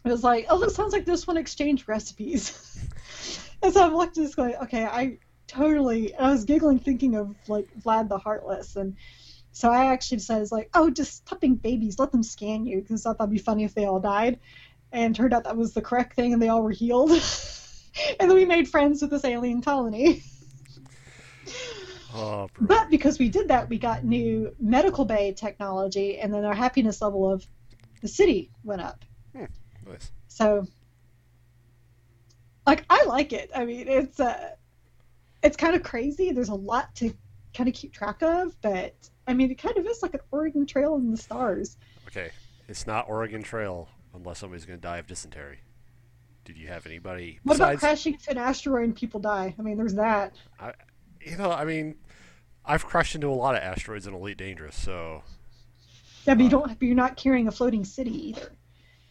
It 0.05 0.11
was 0.11 0.24
like, 0.24 0.46
oh, 0.48 0.59
this 0.59 0.74
sounds 0.74 0.92
like 0.92 1.05
this 1.05 1.26
one 1.26 1.37
exchange 1.37 1.87
recipes. 1.87 2.88
and 3.62 3.72
so 3.72 3.85
I'm 3.85 3.94
looking 3.94 4.22
this 4.24 4.35
going, 4.35 4.57
okay, 4.62 4.85
I 4.85 5.18
totally. 5.46 6.14
I 6.14 6.31
was 6.31 6.44
giggling 6.44 6.81
thinking 6.81 7.14
of 7.14 7.37
like 7.48 7.68
Vlad 7.81 8.09
the 8.09 8.18
Heartless 8.18 8.74
and 8.76 8.96
so 9.53 9.71
I 9.71 9.93
actually 9.93 10.17
decided, 10.19 10.51
like, 10.51 10.71
oh, 10.75 10.91
just 10.91 11.27
stop 11.27 11.41
being 11.41 11.57
babies, 11.57 11.99
let 11.99 12.11
them 12.11 12.23
scan 12.23 12.65
you, 12.65 12.81
because 12.81 13.05
I 13.05 13.11
thought 13.11 13.19
that'd 13.19 13.31
be 13.31 13.38
funny 13.38 13.65
if 13.65 13.75
they 13.75 13.85
all 13.85 14.01
died. 14.01 14.41
And 14.93 15.15
turned 15.15 15.33
out 15.33 15.45
that 15.45 15.57
was 15.57 15.73
the 15.73 15.83
correct 15.83 16.17
thing, 16.17 16.33
and 16.33 16.41
they 16.41 16.49
all 16.49 16.62
were 16.62 16.71
healed. 16.71 17.11
and 18.21 18.31
then 18.31 18.35
we 18.35 18.45
made 18.45 18.69
friends 18.69 19.03
with 19.03 19.11
this 19.11 19.25
alien 19.25 19.62
colony. 19.62 20.23
Oh, 22.15 22.49
but 22.61 22.91
because 22.91 23.19
we 23.19 23.31
did 23.31 23.49
that, 23.49 23.71
we 23.71 23.79
got 23.79 24.05
new 24.05 24.55
medical 24.61 25.07
bay 25.07 25.33
technology, 25.33 26.19
and 26.19 26.33
then 26.33 26.45
our 26.45 26.55
happiness 26.55 27.01
level 27.01 27.33
of 27.33 27.47
the 28.03 28.09
city 28.09 28.51
went 28.65 28.83
up. 28.83 29.05
Hmm, 29.35 29.47
nice. 29.87 30.12
So, 30.29 30.67
like, 32.67 32.85
I 32.91 33.05
like 33.05 33.33
it. 33.33 33.51
I 33.55 33.65
mean, 33.65 33.88
it's 33.88 34.21
uh, 34.21 34.51
it's 35.43 35.57
kind 35.57 35.75
of 35.75 35.83
crazy. 35.83 36.33
There's 36.33 36.51
a 36.51 36.55
lot 36.55 36.95
to 36.97 37.15
kind 37.55 37.69
of 37.69 37.75
keep 37.75 37.95
track 37.95 38.23
of, 38.23 38.61
but 38.61 38.95
I 39.27 39.35
mean, 39.35 39.51
it 39.51 39.59
kind 39.59 39.77
of 39.77 39.87
is 39.87 40.03
like 40.03 40.15
an 40.15 40.21
Oregon 40.31 40.67
Trail 40.67 40.97
in 40.97 41.11
the 41.11 41.17
stars. 41.17 41.77
Okay, 42.09 42.31
it's 42.69 42.87
not 42.87 43.09
Oregon 43.09 43.43
Trail 43.43 43.89
unless 44.15 44.39
somebody's 44.39 44.65
going 44.65 44.79
to 44.79 44.83
die 44.83 44.99
of 44.99 45.07
dysentery. 45.07 45.61
Did 46.45 46.59
you 46.59 46.69
have 46.69 46.87
anybody? 46.87 47.39
What 47.45 47.55
besides... 47.55 47.75
about 47.75 47.81
crashing 47.81 48.15
into 48.15 48.31
an 48.31 48.39
asteroid 48.39 48.85
and 48.85 48.97
people 48.97 49.21
die? 49.21 49.55
I 49.59 49.63
mean, 49.63 49.77
there's 49.77 49.95
that. 49.95 50.35
I, 50.59 50.73
you 51.21 51.37
know, 51.37 51.53
I 51.53 51.65
mean, 51.65 51.95
I've 52.65 52.85
crashed 52.85 53.15
into 53.15 53.29
a 53.29 53.31
lot 53.31 53.55
of 53.55 53.63
asteroids 53.63 54.07
in 54.07 54.15
Elite 54.15 54.39
Dangerous, 54.39 54.77
so. 54.77 55.23
Yeah, 56.27 56.35
but 56.35 56.41
uh, 56.41 56.45
you 56.45 56.51
don't. 56.51 56.79
But 56.79 56.83
you're 56.83 56.97
not 56.97 57.17
carrying 57.17 57.47
a 57.47 57.53
floating 57.53 57.85
city 57.85 58.29
either. 58.29 58.53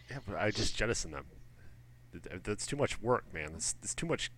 Yeah, 0.10 0.19
but 0.28 0.38
I 0.38 0.52
just 0.52 0.76
jettison 0.76 1.12
them. 1.12 1.26
That's 2.43 2.65
too 2.65 2.76
much 2.76 3.02
work, 3.02 3.34
man. 3.34 3.54
That's, 3.54 3.74
that's 3.74 3.95
too 3.95 4.06
much 4.06 4.32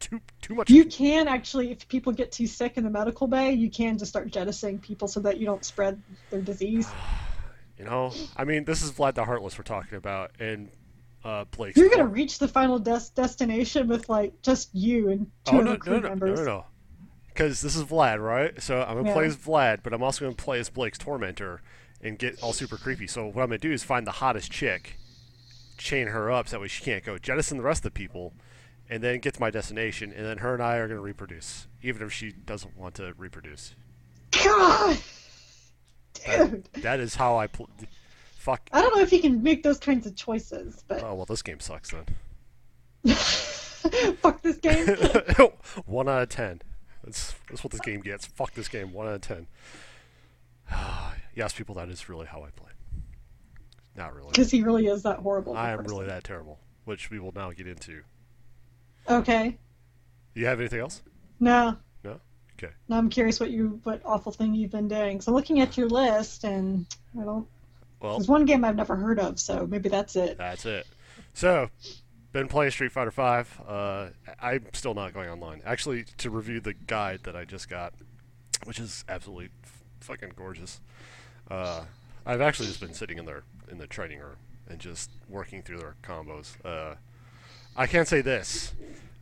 too 0.00 0.20
too 0.42 0.54
much. 0.54 0.70
You 0.70 0.84
can 0.84 1.28
actually, 1.28 1.70
if 1.70 1.88
people 1.88 2.12
get 2.12 2.32
too 2.32 2.46
sick 2.46 2.76
in 2.76 2.84
the 2.84 2.90
medical 2.90 3.26
bay, 3.26 3.52
you 3.52 3.70
can 3.70 3.98
just 3.98 4.10
start 4.10 4.30
jettisoning 4.30 4.78
people 4.78 5.08
so 5.08 5.20
that 5.20 5.38
you 5.38 5.46
don't 5.46 5.64
spread 5.64 6.00
their 6.30 6.40
disease. 6.40 6.88
you 7.78 7.84
know, 7.84 8.12
I 8.36 8.44
mean, 8.44 8.64
this 8.64 8.82
is 8.82 8.92
Vlad 8.92 9.14
the 9.14 9.24
Heartless 9.24 9.58
we're 9.58 9.64
talking 9.64 9.96
about, 9.96 10.32
and 10.38 10.70
uh, 11.24 11.44
Blake. 11.50 11.76
You're 11.76 11.90
gonna 11.90 12.06
reach 12.06 12.38
the 12.38 12.48
final 12.48 12.78
des- 12.78 13.10
destination 13.14 13.88
with 13.88 14.08
like 14.08 14.40
just 14.42 14.74
you 14.74 15.10
and 15.10 15.30
two 15.44 15.56
oh, 15.56 15.60
no, 15.60 15.70
other 15.70 15.78
crew 15.78 15.94
no, 15.94 16.00
no, 16.00 16.08
members. 16.10 16.38
No, 16.40 16.44
no, 16.44 16.50
no, 16.58 16.64
Because 17.28 17.60
this 17.60 17.76
is 17.76 17.84
Vlad, 17.84 18.22
right? 18.22 18.60
So 18.62 18.82
I'm 18.82 18.96
gonna 18.96 19.08
yeah. 19.08 19.14
play 19.14 19.26
as 19.26 19.36
Vlad, 19.36 19.80
but 19.82 19.92
I'm 19.92 20.02
also 20.02 20.24
gonna 20.24 20.36
play 20.36 20.60
as 20.60 20.70
Blake's 20.70 20.98
tormentor 20.98 21.62
and 22.00 22.18
get 22.18 22.40
all 22.42 22.52
super 22.52 22.76
creepy. 22.76 23.06
So 23.06 23.26
what 23.26 23.42
I'm 23.42 23.48
gonna 23.48 23.58
do 23.58 23.72
is 23.72 23.82
find 23.82 24.06
the 24.06 24.12
hottest 24.12 24.52
chick, 24.52 24.98
chain 25.78 26.08
her 26.08 26.30
up 26.30 26.48
so 26.48 26.56
that 26.56 26.60
way 26.60 26.68
she 26.68 26.84
can't 26.84 27.04
go. 27.04 27.18
Jettison 27.18 27.56
the 27.56 27.64
rest 27.64 27.80
of 27.80 27.92
the 27.92 27.98
people 27.98 28.32
and 28.88 29.02
then 29.02 29.18
get 29.20 29.34
to 29.34 29.40
my 29.40 29.50
destination, 29.50 30.12
and 30.12 30.24
then 30.24 30.38
her 30.38 30.54
and 30.54 30.62
I 30.62 30.76
are 30.76 30.86
going 30.86 30.98
to 30.98 31.02
reproduce, 31.02 31.66
even 31.82 32.06
if 32.06 32.12
she 32.12 32.32
doesn't 32.32 32.76
want 32.76 32.94
to 32.96 33.14
reproduce. 33.16 33.74
God, 34.44 34.98
dude, 36.14 36.64
that, 36.72 36.82
that 36.82 37.00
is 37.00 37.14
how 37.14 37.36
I 37.36 37.46
pl- 37.46 37.70
fuck. 38.38 38.68
I 38.72 38.80
don't 38.80 38.94
know 38.94 39.02
if 39.02 39.12
you 39.12 39.20
can 39.20 39.42
make 39.42 39.62
those 39.62 39.78
kinds 39.78 40.06
of 40.06 40.14
choices, 40.14 40.84
but 40.86 41.02
oh 41.02 41.14
well, 41.14 41.26
this 41.26 41.42
game 41.42 41.60
sucks 41.60 41.90
then. 41.90 42.06
fuck 44.16 44.42
this 44.42 44.56
game. 44.56 44.86
one 45.86 46.08
out 46.08 46.22
of 46.22 46.28
ten. 46.28 46.62
That's 47.04 47.34
that's 47.48 47.62
what 47.64 47.70
this 47.70 47.80
game 47.80 48.00
gets. 48.00 48.26
Fuck 48.26 48.54
this 48.54 48.68
game. 48.68 48.92
One 48.92 49.06
out 49.06 49.14
of 49.14 49.20
ten. 49.20 49.46
yes, 51.34 51.52
people, 51.52 51.74
that 51.76 51.88
is 51.88 52.08
really 52.08 52.26
how 52.26 52.42
I 52.42 52.50
play. 52.50 52.70
Not 53.96 54.14
really. 54.14 54.30
Because 54.30 54.50
he 54.50 54.62
really 54.62 54.86
is 54.86 55.02
that 55.04 55.18
horrible. 55.18 55.56
I 55.56 55.70
am 55.70 55.84
really 55.84 56.06
that 56.06 56.24
terrible, 56.24 56.58
which 56.84 57.10
we 57.10 57.18
will 57.18 57.32
now 57.34 57.50
get 57.52 57.66
into. 57.66 58.02
Okay. 59.08 59.56
You 60.34 60.46
have 60.46 60.60
anything 60.60 60.80
else? 60.80 61.02
No. 61.40 61.76
No. 62.04 62.20
Okay. 62.58 62.72
Now 62.88 62.98
I'm 62.98 63.10
curious 63.10 63.40
what 63.40 63.50
you 63.50 63.80
what 63.84 64.02
awful 64.04 64.32
thing 64.32 64.54
you've 64.54 64.70
been 64.70 64.88
doing. 64.88 65.20
So 65.20 65.32
looking 65.32 65.60
at 65.60 65.76
your 65.76 65.88
list, 65.88 66.44
and 66.44 66.86
I 67.18 67.24
don't. 67.24 67.46
Well, 68.00 68.18
there's 68.18 68.28
one 68.28 68.44
game 68.44 68.64
I've 68.64 68.76
never 68.76 68.94
heard 68.96 69.18
of, 69.18 69.40
so 69.40 69.66
maybe 69.66 69.88
that's 69.88 70.16
it. 70.16 70.36
That's 70.36 70.66
it. 70.66 70.86
So, 71.32 71.70
been 72.32 72.46
playing 72.46 72.70
Street 72.72 72.92
Fighter 72.92 73.10
Five. 73.10 73.60
Uh, 73.66 74.08
I'm 74.40 74.66
still 74.74 74.92
not 74.92 75.14
going 75.14 75.30
online. 75.30 75.62
Actually, 75.64 76.04
to 76.18 76.30
review 76.30 76.60
the 76.60 76.74
guide 76.74 77.20
that 77.24 77.34
I 77.34 77.44
just 77.44 77.70
got, 77.70 77.94
which 78.64 78.78
is 78.78 79.04
absolutely 79.08 79.48
f- 79.64 79.82
fucking 80.00 80.32
gorgeous. 80.36 80.80
Uh, 81.50 81.84
I've 82.26 82.42
actually 82.42 82.68
just 82.68 82.80
been 82.80 82.92
sitting 82.92 83.18
in 83.18 83.24
there 83.24 83.44
in 83.70 83.78
the 83.78 83.86
training 83.86 84.18
room 84.18 84.36
and 84.68 84.78
just 84.78 85.10
working 85.28 85.62
through 85.62 85.78
their 85.78 85.94
combos. 86.02 86.52
Uh, 86.64 86.96
I 87.76 87.86
can 87.86 88.06
say 88.06 88.22
this. 88.22 88.72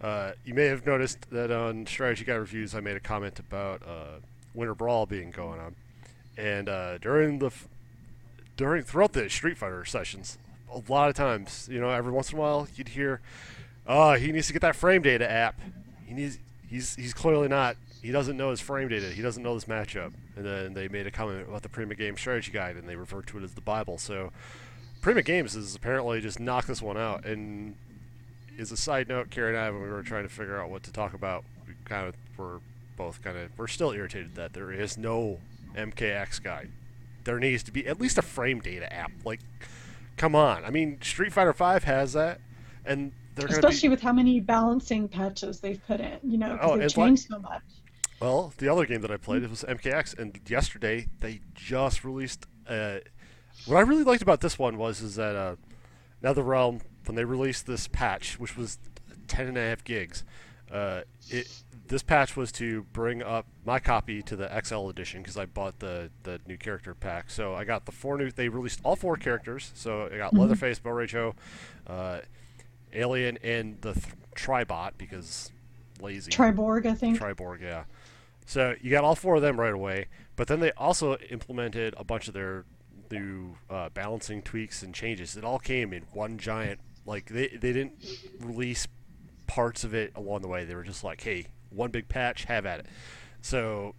Uh, 0.01 0.33
you 0.45 0.55
may 0.55 0.67
have 0.67 0.87
noticed 0.87 1.31
that 1.31 1.51
on 1.51 1.87
Strategy 1.87 2.25
Guide 2.25 2.37
Reviews, 2.37 2.75
I 2.75 2.81
made 2.81 2.97
a 2.97 3.01
comment 3.01 3.39
about 3.39 3.83
uh, 3.83 4.21
Winter 4.55 4.75
Brawl 4.75 5.07
being 5.07 5.31
going 5.31 5.59
on. 5.59 5.75
And 6.37 6.69
uh, 6.69 6.99
during 6.99 7.39
the 7.41 7.47
f- 7.47 7.69
during 8.57 8.83
throughout 8.85 9.13
the 9.13 9.29
Street 9.29 9.59
Fighter 9.59 9.85
sessions, 9.85 10.39
a 10.73 10.81
lot 10.89 11.09
of 11.09 11.17
times, 11.17 11.69
you 11.71 11.81
know, 11.81 11.91
every 11.91 12.13
once 12.13 12.31
in 12.31 12.39
a 12.39 12.41
while 12.41 12.69
you'd 12.77 12.89
hear, 12.89 13.21
"Oh, 13.87 14.15
he 14.15 14.31
needs 14.31 14.49
to 14.49 14.53
get 14.53 14.63
that 14.63 14.77
frame 14.77 15.03
data 15.03 15.29
app. 15.29 15.61
He 16.05 16.15
needs. 16.15 16.39
He's 16.69 16.95
he's 16.97 17.15
clearly 17.15 17.49
not. 17.49 17.77
He 18.03 18.11
doesn't 18.11 18.37
know 18.37 18.51
his 18.51 18.61
frame 18.61 18.89
data. 18.89 19.09
He 19.09 19.23
doesn't 19.23 19.43
know 19.43 19.55
this 19.55 19.65
matchup." 19.65 20.13
And 20.37 20.45
then 20.45 20.75
they 20.75 20.89
made 20.89 21.07
a 21.07 21.11
comment 21.11 21.49
about 21.49 21.63
the 21.63 21.69
Prima 21.69 21.95
Game 21.95 22.17
Strategy 22.17 22.53
Guide, 22.53 22.77
and 22.77 22.89
they 22.89 22.97
referred 22.97 23.27
to 23.29 23.39
it 23.39 23.45
as 23.45 23.55
the 23.55 23.61
Bible. 23.61 23.99
So, 23.99 24.33
Prima 25.01 25.23
Games 25.23 25.55
has 25.55 25.75
apparently 25.75 26.21
just 26.21 26.41
knocked 26.41 26.67
this 26.67 26.83
one 26.83 26.97
out. 26.97 27.25
And 27.25 27.77
as 28.59 28.73
a 28.73 28.77
side 28.77 29.09
note, 29.09 29.31
Carrie 29.31 29.51
and 29.51 29.59
I, 29.59 29.71
when 29.71 29.83
we 29.83 29.89
were 29.89 30.03
trying 30.03 30.23
to 30.25 30.29
figure 30.29 30.61
out 30.61 30.71
what 30.71 30.83
to 30.85 30.93
talk 30.93 31.15
about, 31.15 31.45
we 31.67 31.75
kind 31.85 32.07
of 32.07 32.15
were 32.37 32.61
both 32.97 33.23
kind 33.23 33.37
of 33.37 33.51
we're 33.59 33.67
still 33.67 33.91
irritated 33.91 34.35
that 34.37 34.53
there 34.53 34.71
is 34.73 34.97
no 34.97 35.39
MKX 35.77 36.43
guide. 36.43 36.71
There 37.25 37.39
needs 37.39 37.63
to 37.65 37.73
be 37.73 37.87
at 37.87 38.01
least 38.01 38.19
a 38.19 38.23
frame 38.23 38.61
data 38.61 38.93
app. 38.93 39.11
Like, 39.25 39.41
come 40.17 40.35
on. 40.35 40.65
I 40.65 40.71
mean, 40.71 40.99
Street 41.03 41.33
Fighter 41.33 41.53
Five 41.53 41.85
has 41.85 42.13
that, 42.13 42.41
and 42.85 43.13
they're 43.35 43.47
Especially 43.47 43.89
be, 43.89 43.95
with 43.95 44.01
how 44.03 44.13
many 44.13 44.41
balancing 44.41 45.09
patches 45.09 45.59
they've 45.61 45.85
put 45.87 46.01
in, 46.01 46.19
you 46.23 46.39
know, 46.39 46.57
Oh, 46.61 46.77
they've 46.77 46.83
and 46.85 46.97
like- 46.97 47.07
changed 47.09 47.27
so 47.29 47.39
much. 47.39 47.63
Well, 48.21 48.55
the 48.59 48.69
other 48.69 48.87
game 48.87 49.01
that 49.01 49.11
I 49.11 49.17
played 49.17 49.43
it 49.43 49.51
was 49.51 49.65
MKX, 49.65 50.17
and 50.19 50.39
yesterday 50.47 51.09
they 51.21 51.41
just 51.55 52.05
released. 52.05 52.47
Uh, 52.67 52.99
what 53.67 53.77
I 53.77 53.81
really 53.81 54.05
liked 54.05 54.23
about 54.23 54.41
this 54.41 54.59
one 54.59 54.79
was 54.79 55.01
is 55.01 55.17
that 55.17 55.35
uh, 55.35 55.57
NetherRealm 56.23 56.81
when 57.07 57.17
they 57.17 57.25
released 57.25 57.67
this 57.67 57.89
patch, 57.89 58.39
which 58.39 58.57
was 58.57 58.79
10 59.29 59.47
and 59.49 59.57
a 59.59 59.61
half 59.61 59.85
gigs, 59.85 60.25
uh, 60.73 61.03
it 61.31 61.49
this 61.87 62.03
patch 62.03 62.35
was 62.35 62.51
to 62.51 62.83
bring 62.95 63.23
up 63.23 63.45
my 63.67 63.79
copy 63.79 64.23
to 64.23 64.35
the 64.37 64.49
XL 64.65 64.89
edition 64.89 65.21
because 65.21 65.37
I 65.37 65.45
bought 65.45 65.81
the 65.81 66.11
the 66.23 66.41
new 66.47 66.57
character 66.57 66.95
pack. 66.95 67.31
So 67.31 67.55
I 67.55 67.65
got 67.65 67.85
the 67.85 67.93
four 67.93 68.17
new. 68.17 68.31
They 68.31 68.49
released 68.49 68.81
all 68.85 68.97
four 68.97 69.17
characters. 69.17 69.71
So 69.75 70.09
I 70.11 70.17
got 70.17 70.33
Mhm. 70.33 70.39
Leatherface, 70.39 70.79
Bo' 70.79 70.91
Rai 70.93 71.07
Cho, 71.07 71.35
uh, 71.87 72.21
Alien, 72.93 73.39
and 73.43 73.81
the 73.83 73.93
th- 73.93 74.07
Tribot 74.35 74.93
because 74.97 75.53
lazy. 76.01 76.31
Triborg, 76.31 76.87
I 76.87 76.95
think. 76.95 77.19
Triborg, 77.19 77.61
yeah. 77.61 77.85
So 78.47 78.75
you 78.81 78.91
got 78.91 79.05
all 79.05 79.15
four 79.15 79.37
of 79.37 79.43
them 79.43 79.61
right 79.61 79.73
away, 79.73 80.07
but 80.37 80.49
then 80.49 80.61
they 80.61 80.73
also 80.73 81.17
implemented 81.31 81.95
a 81.99 82.05
bunch 82.05 82.29
of 82.29 82.35
their 82.35 82.65
new 83.11 83.57
uh, 83.69 83.91
balancing 83.91 84.41
tweaks 84.43 84.83
and 84.83 84.95
changes. 84.95 85.37
It 85.37 85.45
all 85.45 85.59
came 85.59 85.93
in 85.93 86.05
one 86.13 86.39
giant. 86.39 86.81
Like 87.07 87.27
they 87.27 87.49
they 87.49 87.73
didn't 87.73 87.93
release 88.41 88.87
parts 89.47 89.85
of 89.85 89.95
it 89.95 90.13
along 90.15 90.43
the 90.43 90.49
way. 90.49 90.65
They 90.65 90.75
were 90.75 90.83
just 90.83 91.05
like, 91.05 91.23
hey, 91.23 91.47
one 91.71 91.91
big 91.91 92.09
patch, 92.09 92.45
have 92.45 92.67
at 92.67 92.81
it. 92.81 92.87
So, 93.43 93.95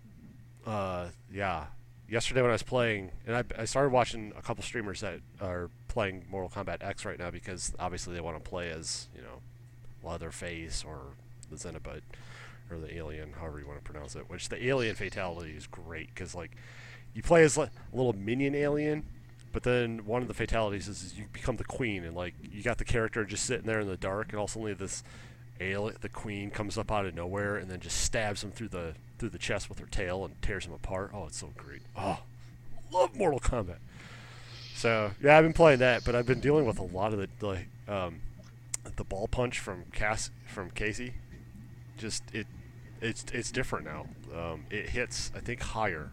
uh, 0.65 1.09
yeah. 1.31 1.67
Yesterday 2.07 2.41
when 2.41 2.51
I 2.51 2.53
was 2.53 2.63
playing, 2.63 3.11
and 3.25 3.35
I, 3.35 3.43
I 3.57 3.65
started 3.65 3.91
watching 3.91 4.31
a 4.37 4.41
couple 4.41 4.63
streamers 4.63 5.01
that 5.01 5.21
are 5.41 5.71
playing 5.87 6.25
Mortal 6.29 6.49
Kombat 6.49 6.83
X 6.83 7.03
right 7.03 7.17
now 7.17 7.31
because 7.31 7.73
obviously 7.79 8.13
they 8.13 8.21
want 8.21 8.43
to 8.43 8.47
play 8.47 8.69
as 8.69 9.07
you 9.15 9.21
know 9.23 9.41
Leatherface 10.07 10.83
or 10.85 10.99
the 11.49 11.55
Xenobot 11.55 12.01
or 12.69 12.77
the 12.77 12.95
alien, 12.95 13.33
however 13.33 13.59
you 13.59 13.65
want 13.65 13.83
to 13.83 13.91
pronounce 13.91 14.15
it. 14.15 14.29
Which 14.29 14.49
the 14.49 14.67
alien 14.67 14.95
fatality 14.95 15.51
is 15.51 15.65
great 15.65 16.13
because 16.13 16.35
like 16.35 16.51
you 17.15 17.23
play 17.23 17.43
as 17.43 17.57
a 17.57 17.71
little 17.91 18.13
minion 18.13 18.53
alien, 18.53 19.03
but 19.55 19.63
then 19.63 20.05
one 20.05 20.21
of 20.21 20.27
the 20.27 20.33
fatalities 20.33 20.89
is, 20.89 21.01
is 21.01 21.17
you 21.17 21.27
become 21.31 21.55
the 21.55 21.63
queen 21.63 22.03
and 22.03 22.13
like 22.13 22.33
you 22.43 22.61
got 22.61 22.77
the 22.77 22.83
character 22.83 23.23
just 23.23 23.45
sitting 23.45 23.65
there 23.65 23.79
in 23.79 23.87
the 23.87 23.95
dark, 23.95 24.33
and 24.33 24.37
all 24.37 24.49
suddenly 24.49 24.73
this 24.73 25.01
alien, 25.61 25.95
the 26.01 26.09
queen 26.09 26.51
comes 26.51 26.77
up 26.77 26.91
out 26.91 27.05
of 27.05 27.15
nowhere 27.15 27.55
and 27.55 27.71
then 27.71 27.79
just 27.79 28.01
stabs 28.01 28.43
him 28.43 28.51
through 28.51 28.67
the 28.67 28.95
through 29.17 29.29
the 29.29 29.37
chest 29.37 29.69
with 29.69 29.79
her 29.79 29.85
tail 29.85 30.25
and 30.25 30.41
tears 30.41 30.65
him 30.65 30.73
apart. 30.73 31.11
Oh, 31.13 31.27
it's 31.27 31.37
so 31.37 31.53
great. 31.55 31.83
Oh, 31.95 32.19
love 32.91 33.15
Mortal 33.15 33.39
Kombat. 33.39 33.77
So 34.75 35.11
yeah, 35.23 35.37
I've 35.37 35.45
been 35.45 35.53
playing 35.53 35.79
that, 35.79 36.03
but 36.03 36.15
I've 36.15 36.25
been 36.25 36.41
dealing 36.41 36.65
with 36.65 36.77
a 36.77 36.83
lot 36.83 37.13
of 37.13 37.19
the 37.19 37.29
like 37.47 37.69
um, 37.87 38.19
the 38.97 39.05
ball 39.05 39.29
punch 39.29 39.59
from 39.59 39.85
Cass 39.93 40.31
from 40.47 40.69
Cassie. 40.69 41.13
Just 41.97 42.23
it, 42.33 42.47
it's 42.99 43.23
it's 43.31 43.53
different 43.53 43.85
now. 43.85 44.07
Um, 44.37 44.65
it 44.69 44.89
hits 44.89 45.31
I 45.33 45.39
think 45.39 45.61
higher. 45.61 46.11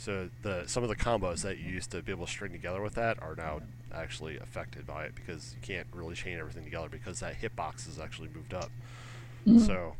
So 0.00 0.30
the 0.42 0.64
some 0.66 0.82
of 0.82 0.88
the 0.88 0.96
combos 0.96 1.42
that 1.42 1.58
you 1.58 1.70
used 1.70 1.90
to 1.90 2.00
be 2.00 2.10
able 2.10 2.24
to 2.24 2.32
string 2.32 2.52
together 2.52 2.80
with 2.80 2.94
that 2.94 3.22
are 3.22 3.34
now 3.36 3.60
actually 3.92 4.38
affected 4.38 4.86
by 4.86 5.04
it 5.04 5.14
because 5.14 5.54
you 5.54 5.60
can't 5.60 5.86
really 5.92 6.14
chain 6.14 6.38
everything 6.38 6.64
together 6.64 6.88
because 6.88 7.20
that 7.20 7.38
hitbox 7.38 7.86
is 7.86 7.98
actually 7.98 8.28
moved 8.34 8.54
up. 8.54 8.70
Mhm. 9.46 9.60
So 9.66 9.96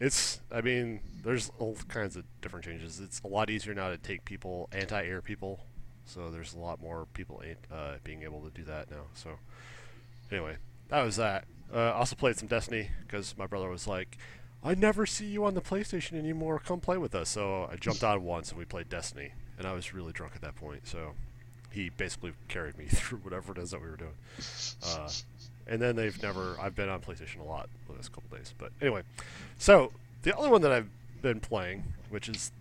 it's 0.00 0.40
I 0.50 0.62
mean 0.62 1.00
there's 1.22 1.50
all 1.58 1.76
kinds 1.88 2.16
of 2.16 2.24
different 2.40 2.64
changes. 2.64 2.98
It's 2.98 3.20
a 3.24 3.26
lot 3.26 3.50
easier 3.50 3.74
now 3.74 3.90
to 3.90 3.98
take 3.98 4.24
people 4.24 4.70
anti-air 4.72 5.20
people. 5.20 5.66
So 6.06 6.30
there's 6.30 6.54
a 6.54 6.58
lot 6.58 6.80
more 6.80 7.06
people 7.12 7.42
uh, 7.70 7.96
being 8.04 8.22
able 8.22 8.40
to 8.40 8.50
do 8.50 8.64
that 8.64 8.90
now. 8.90 9.02
So 9.12 9.32
anyway, 10.32 10.56
that 10.88 11.02
was 11.02 11.16
that. 11.16 11.44
Uh, 11.70 11.92
also 11.92 12.16
played 12.16 12.36
some 12.36 12.48
Destiny 12.48 12.88
because 13.06 13.36
my 13.36 13.46
brother 13.46 13.68
was 13.68 13.86
like, 13.86 14.16
"I 14.66 14.74
never 14.74 15.06
see 15.06 15.26
you 15.26 15.44
on 15.44 15.54
the 15.54 15.60
PlayStation 15.60 16.18
anymore. 16.18 16.58
Come 16.58 16.80
play 16.80 16.98
with 16.98 17.14
us." 17.14 17.28
So 17.30 17.68
I 17.70 17.76
jumped 17.76 18.04
on 18.04 18.24
once 18.24 18.50
and 18.50 18.58
we 18.58 18.64
played 18.64 18.88
Destiny, 18.88 19.32
and 19.58 19.66
I 19.66 19.72
was 19.72 19.94
really 19.94 20.12
drunk 20.12 20.32
at 20.34 20.42
that 20.42 20.56
point. 20.56 20.86
So 20.86 21.14
he 21.76 21.90
basically 21.90 22.32
carried 22.48 22.76
me 22.78 22.84
through 22.90 23.18
whatever 23.18 23.52
it 23.52 23.58
is 23.58 23.70
that 23.70 23.80
we 23.80 23.88
were 23.88 23.96
doing. 23.96 24.14
Uh, 24.84 25.10
and 25.66 25.80
then 25.80 25.96
they've 25.96 26.20
never. 26.22 26.56
I've 26.60 26.74
been 26.74 26.88
on 26.88 27.00
PlayStation 27.00 27.40
a 27.40 27.44
lot 27.44 27.68
the 27.86 27.94
last 27.94 28.12
couple 28.12 28.36
days, 28.36 28.54
but 28.58 28.72
anyway. 28.80 29.02
So 29.58 29.92
the 30.22 30.36
other 30.36 30.50
one 30.50 30.62
that 30.62 30.72
I've 30.72 30.88
been 31.22 31.40
playing, 31.40 31.84
which 32.10 32.28
is 32.28 32.52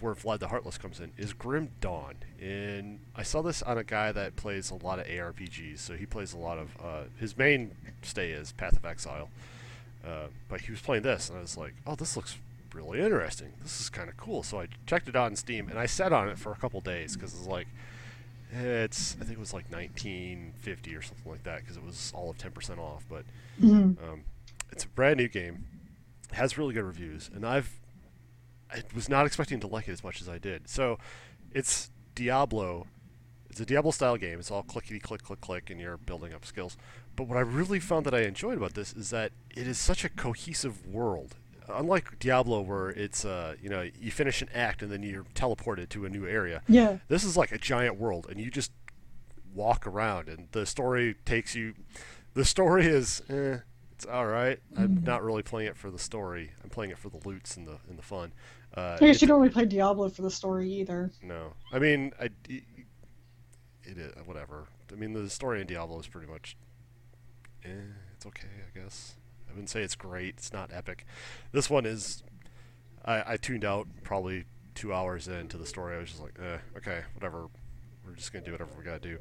where 0.00 0.14
Vlad 0.14 0.38
the 0.38 0.48
Heartless 0.48 0.78
comes 0.78 1.00
in, 1.00 1.12
is 1.16 1.32
Grim 1.32 1.70
Dawn. 1.80 2.14
And 2.40 3.00
I 3.16 3.22
saw 3.22 3.42
this 3.42 3.62
on 3.62 3.78
a 3.78 3.84
guy 3.84 4.12
that 4.12 4.36
plays 4.36 4.70
a 4.70 4.74
lot 4.74 4.98
of 4.98 5.06
ARPGs. 5.06 5.78
So 5.78 5.94
he 5.94 6.06
plays 6.06 6.32
a 6.32 6.38
lot 6.38 6.58
of. 6.58 6.70
Uh, 6.82 7.02
his 7.18 7.36
mainstay 7.36 8.30
is 8.30 8.52
Path 8.52 8.76
of 8.76 8.84
Exile. 8.84 9.30
Uh, 10.06 10.26
but 10.48 10.62
he 10.62 10.70
was 10.70 10.80
playing 10.80 11.02
this, 11.02 11.28
and 11.30 11.38
I 11.38 11.40
was 11.40 11.56
like, 11.56 11.74
oh, 11.86 11.94
this 11.94 12.16
looks 12.16 12.36
really 12.74 13.00
interesting. 13.00 13.52
This 13.62 13.80
is 13.80 13.88
kind 13.88 14.08
of 14.10 14.16
cool. 14.16 14.42
So 14.42 14.60
I 14.60 14.66
checked 14.86 15.08
it 15.08 15.16
out 15.16 15.26
on 15.26 15.36
Steam, 15.36 15.68
and 15.68 15.78
I 15.78 15.86
sat 15.86 16.12
on 16.12 16.28
it 16.28 16.38
for 16.38 16.52
a 16.52 16.56
couple 16.56 16.80
days 16.80 17.14
because 17.16 17.32
it's 17.34 17.46
like, 17.46 17.66
it's 18.52 19.14
I 19.20 19.24
think 19.24 19.32
it 19.38 19.40
was 19.40 19.52
like 19.54 19.70
1950 19.72 20.94
or 20.94 21.02
something 21.02 21.30
like 21.30 21.42
that 21.44 21.60
because 21.60 21.76
it 21.76 21.82
was 21.84 22.12
all 22.14 22.30
of 22.30 22.38
10% 22.38 22.78
off. 22.78 23.04
But 23.08 23.24
Mhm. 23.60 23.96
um, 24.06 24.24
it's 24.70 24.84
a 24.84 24.88
brand 24.88 25.16
new 25.18 25.28
game. 25.28 25.64
It 26.30 26.34
has 26.36 26.58
really 26.58 26.74
good 26.74 26.84
reviews, 26.84 27.30
and 27.34 27.44
I've 27.46 27.78
I 28.70 28.82
was 28.94 29.08
not 29.08 29.24
expecting 29.26 29.60
to 29.60 29.66
like 29.68 29.86
it 29.88 29.92
as 29.92 30.02
much 30.02 30.20
as 30.20 30.28
I 30.28 30.38
did. 30.38 30.68
So 30.68 30.98
it's 31.52 31.90
Diablo. 32.16 32.86
It's 33.50 33.60
a 33.60 33.64
Diablo 33.66 33.92
style 33.92 34.16
game. 34.16 34.40
It's 34.40 34.50
all 34.50 34.64
clickety 34.64 34.98
click 34.98 35.22
click 35.22 35.40
click, 35.40 35.70
and 35.70 35.80
you're 35.80 35.96
building 35.96 36.32
up 36.34 36.44
skills. 36.44 36.76
But 37.16 37.28
what 37.28 37.36
I 37.36 37.40
really 37.42 37.80
found 37.80 38.06
that 38.06 38.14
I 38.14 38.22
enjoyed 38.22 38.56
about 38.56 38.74
this 38.74 38.92
is 38.92 39.10
that 39.10 39.32
it 39.50 39.66
is 39.68 39.78
such 39.78 40.04
a 40.04 40.08
cohesive 40.08 40.86
world. 40.86 41.36
Unlike 41.68 42.18
Diablo, 42.18 42.60
where 42.60 42.90
it's 42.90 43.24
uh, 43.24 43.54
you 43.62 43.70
know 43.70 43.88
you 43.98 44.10
finish 44.10 44.42
an 44.42 44.48
act 44.54 44.82
and 44.82 44.90
then 44.92 45.02
you're 45.02 45.24
teleported 45.34 45.88
to 45.90 46.04
a 46.04 46.08
new 46.10 46.26
area. 46.26 46.62
Yeah. 46.68 46.98
This 47.08 47.24
is 47.24 47.36
like 47.36 47.52
a 47.52 47.58
giant 47.58 47.96
world, 47.98 48.26
and 48.28 48.38
you 48.40 48.50
just 48.50 48.70
walk 49.54 49.86
around, 49.86 50.28
and 50.28 50.48
the 50.52 50.66
story 50.66 51.14
takes 51.24 51.54
you. 51.54 51.74
The 52.34 52.44
story 52.44 52.84
is, 52.86 53.22
eh, 53.30 53.58
it's 53.92 54.04
all 54.04 54.26
right. 54.26 54.58
I'm 54.76 54.96
Mhm. 54.98 55.04
not 55.04 55.22
really 55.22 55.42
playing 55.42 55.68
it 55.68 55.76
for 55.76 55.90
the 55.90 55.98
story. 55.98 56.50
I'm 56.62 56.68
playing 56.68 56.90
it 56.90 56.98
for 56.98 57.08
the 57.08 57.20
loots 57.26 57.56
and 57.56 57.66
the 57.66 57.78
and 57.88 57.96
the 57.96 58.02
fun. 58.02 58.32
Uh, 58.76 58.98
I 59.00 59.06
guess 59.06 59.22
you 59.22 59.28
don't 59.28 59.40
really 59.40 59.52
play 59.52 59.64
Diablo 59.66 60.08
for 60.10 60.22
the 60.22 60.30
story 60.32 60.68
either. 60.70 61.12
no, 61.22 61.54
I 61.72 61.78
mean, 61.78 62.12
I, 62.20 62.24
it, 62.48 62.64
it 63.84 63.98
is 63.98 64.12
whatever. 64.26 64.64
I 64.92 64.96
mean, 64.96 65.12
the 65.12 65.30
story 65.30 65.60
in 65.60 65.66
Diablo 65.66 65.98
is 66.00 66.08
pretty 66.08 66.30
much, 66.30 66.56
eh, 67.64 67.68
it's 68.14 68.26
okay, 68.26 68.48
I 68.48 68.78
guess. 68.78 69.14
I 69.48 69.52
wouldn't 69.52 69.70
say 69.70 69.82
it's 69.82 69.94
great. 69.94 70.34
It's 70.38 70.52
not 70.52 70.70
epic. 70.72 71.06
This 71.52 71.70
one 71.70 71.86
is. 71.86 72.22
I, 73.04 73.34
I 73.34 73.36
tuned 73.36 73.64
out 73.64 73.86
probably 74.02 74.44
two 74.74 74.92
hours 74.92 75.28
into 75.28 75.58
the 75.58 75.66
story. 75.66 75.96
I 75.96 76.00
was 76.00 76.10
just 76.10 76.22
like, 76.22 76.34
eh, 76.42 76.58
okay, 76.76 77.02
whatever. 77.14 77.48
We're 78.06 78.14
just 78.14 78.32
gonna 78.32 78.44
do 78.44 78.52
whatever 78.52 78.70
we 78.76 78.84
gotta 78.84 78.98
do. 78.98 79.18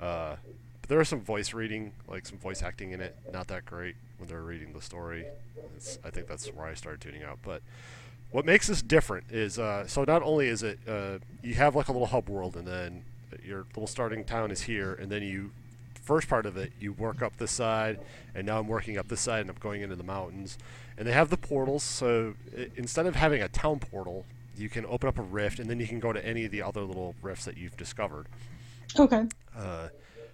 Uh, 0.00 0.36
but 0.80 0.88
there 0.88 0.98
was 0.98 1.08
some 1.08 1.20
voice 1.20 1.54
reading, 1.54 1.92
like 2.08 2.26
some 2.26 2.38
voice 2.38 2.62
acting 2.62 2.92
in 2.92 3.00
it. 3.00 3.16
Not 3.32 3.48
that 3.48 3.64
great 3.64 3.96
when 4.18 4.28
they're 4.28 4.42
reading 4.42 4.72
the 4.72 4.82
story. 4.82 5.26
It's, 5.76 5.98
I 6.04 6.10
think 6.10 6.28
that's 6.28 6.46
where 6.48 6.66
I 6.66 6.74
started 6.74 7.00
tuning 7.00 7.22
out. 7.22 7.38
But 7.42 7.62
what 8.30 8.44
makes 8.44 8.66
this 8.66 8.82
different 8.82 9.30
is 9.30 9.58
uh, 9.58 9.86
so 9.86 10.04
not 10.04 10.22
only 10.22 10.48
is 10.48 10.62
it 10.62 10.78
uh, 10.88 11.18
you 11.42 11.54
have 11.54 11.74
like 11.74 11.88
a 11.88 11.92
little 11.92 12.08
hub 12.08 12.28
world 12.28 12.56
and 12.56 12.66
then 12.66 13.04
your 13.44 13.64
little 13.74 13.86
starting 13.86 14.24
town 14.24 14.50
is 14.50 14.62
here 14.62 14.94
and 14.94 15.10
then 15.10 15.22
you 15.22 15.50
first 16.06 16.28
part 16.28 16.46
of 16.46 16.56
it 16.56 16.72
you 16.78 16.92
work 16.92 17.20
up 17.20 17.36
this 17.36 17.50
side 17.50 17.98
and 18.34 18.46
now 18.46 18.60
I'm 18.60 18.68
working 18.68 18.96
up 18.96 19.08
this 19.08 19.20
side 19.20 19.40
and 19.40 19.50
I'm 19.50 19.56
going 19.58 19.82
into 19.82 19.96
the 19.96 20.04
mountains 20.04 20.56
and 20.96 21.06
they 21.06 21.12
have 21.12 21.30
the 21.30 21.36
portals 21.36 21.82
so 21.82 22.34
i 22.56 22.70
instead 22.76 23.06
of 23.06 23.16
having 23.16 23.42
a 23.42 23.48
town 23.48 23.80
portal 23.80 24.24
you 24.56 24.68
can 24.68 24.86
open 24.86 25.08
up 25.08 25.18
a 25.18 25.22
rift 25.22 25.58
and 25.58 25.68
then 25.68 25.80
you 25.80 25.86
can 25.88 25.98
go 25.98 26.12
to 26.12 26.24
any 26.24 26.44
of 26.44 26.52
the 26.52 26.62
other 26.62 26.82
little 26.82 27.14
rifts 27.22 27.44
that 27.44 27.56
you've 27.58 27.76
discovered 27.76 28.26
Okay. 28.98 29.24
uh, 29.58 29.88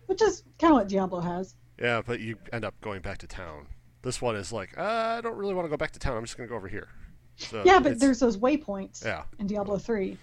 Which 0.07 0.20
is 0.23 0.45
kind 0.59 0.73
of 0.75 0.79
what 0.81 0.89
Diablo 0.89 1.20
has. 1.20 1.55
yeah 1.81 2.03
but 2.05 2.20
you 2.20 2.37
end 2.53 2.64
up 2.66 2.79
going 2.83 3.01
back 3.01 3.16
to 3.18 3.27
town 3.27 3.66
this 4.03 4.20
one 4.20 4.37
is 4.37 4.53
like 4.53 4.77
uh, 4.77 5.16
I 5.18 5.20
don't 5.23 5.37
really 5.37 5.55
want 5.55 5.64
to 5.64 5.70
go 5.70 5.77
back 5.79 5.93
to 5.93 5.99
town 5.99 6.18
I'm 6.18 6.25
just 6.25 6.37
gonna 6.37 6.49
go 6.51 6.57
over 6.57 6.68
here 6.68 6.89
so 7.37 7.62
yeah, 7.64 7.81
but 7.81 7.99
there's 7.99 8.20
those 8.20 8.37
waypoints 8.37 9.03
yeah 9.05 9.23
in 9.39 9.47
Diablo 9.47 9.79
3. 9.79 10.18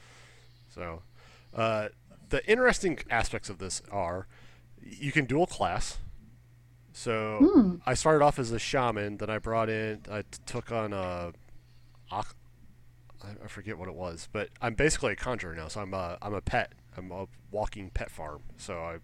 So, 0.73 1.01
uh, 1.55 1.89
the 2.29 2.47
interesting 2.49 2.99
aspects 3.09 3.49
of 3.49 3.57
this 3.57 3.81
are 3.91 4.27
you 4.97 5.11
can 5.11 5.25
dual 5.25 5.45
class. 5.47 5.97
So 6.93 7.39
Hmm. 7.53 7.75
I 7.85 7.93
started 7.93 8.23
off 8.23 8.39
as 8.39 8.51
a 8.51 8.59
shaman, 8.59 9.17
then 9.17 9.29
I 9.29 9.37
brought 9.37 9.69
in, 9.69 10.01
I 10.11 10.21
t- 10.23 10.27
took 10.45 10.71
on 10.71 10.91
a, 10.93 11.31
I 12.11 13.47
forget 13.47 13.77
what 13.77 13.87
it 13.89 13.95
was, 13.95 14.27
but 14.31 14.49
I'm 14.61 14.73
basically 14.75 15.13
a 15.13 15.15
conjurer 15.15 15.53
now. 15.55 15.67
So 15.67 15.81
I'm 15.81 15.93
a, 15.93 16.17
I'm 16.21 16.33
a 16.33 16.41
pet. 16.41 16.71
I'm 16.97 17.11
a 17.11 17.27
walking 17.51 17.89
pet 17.89 18.09
farm. 18.09 18.41
So 18.57 18.77
I 18.79 18.97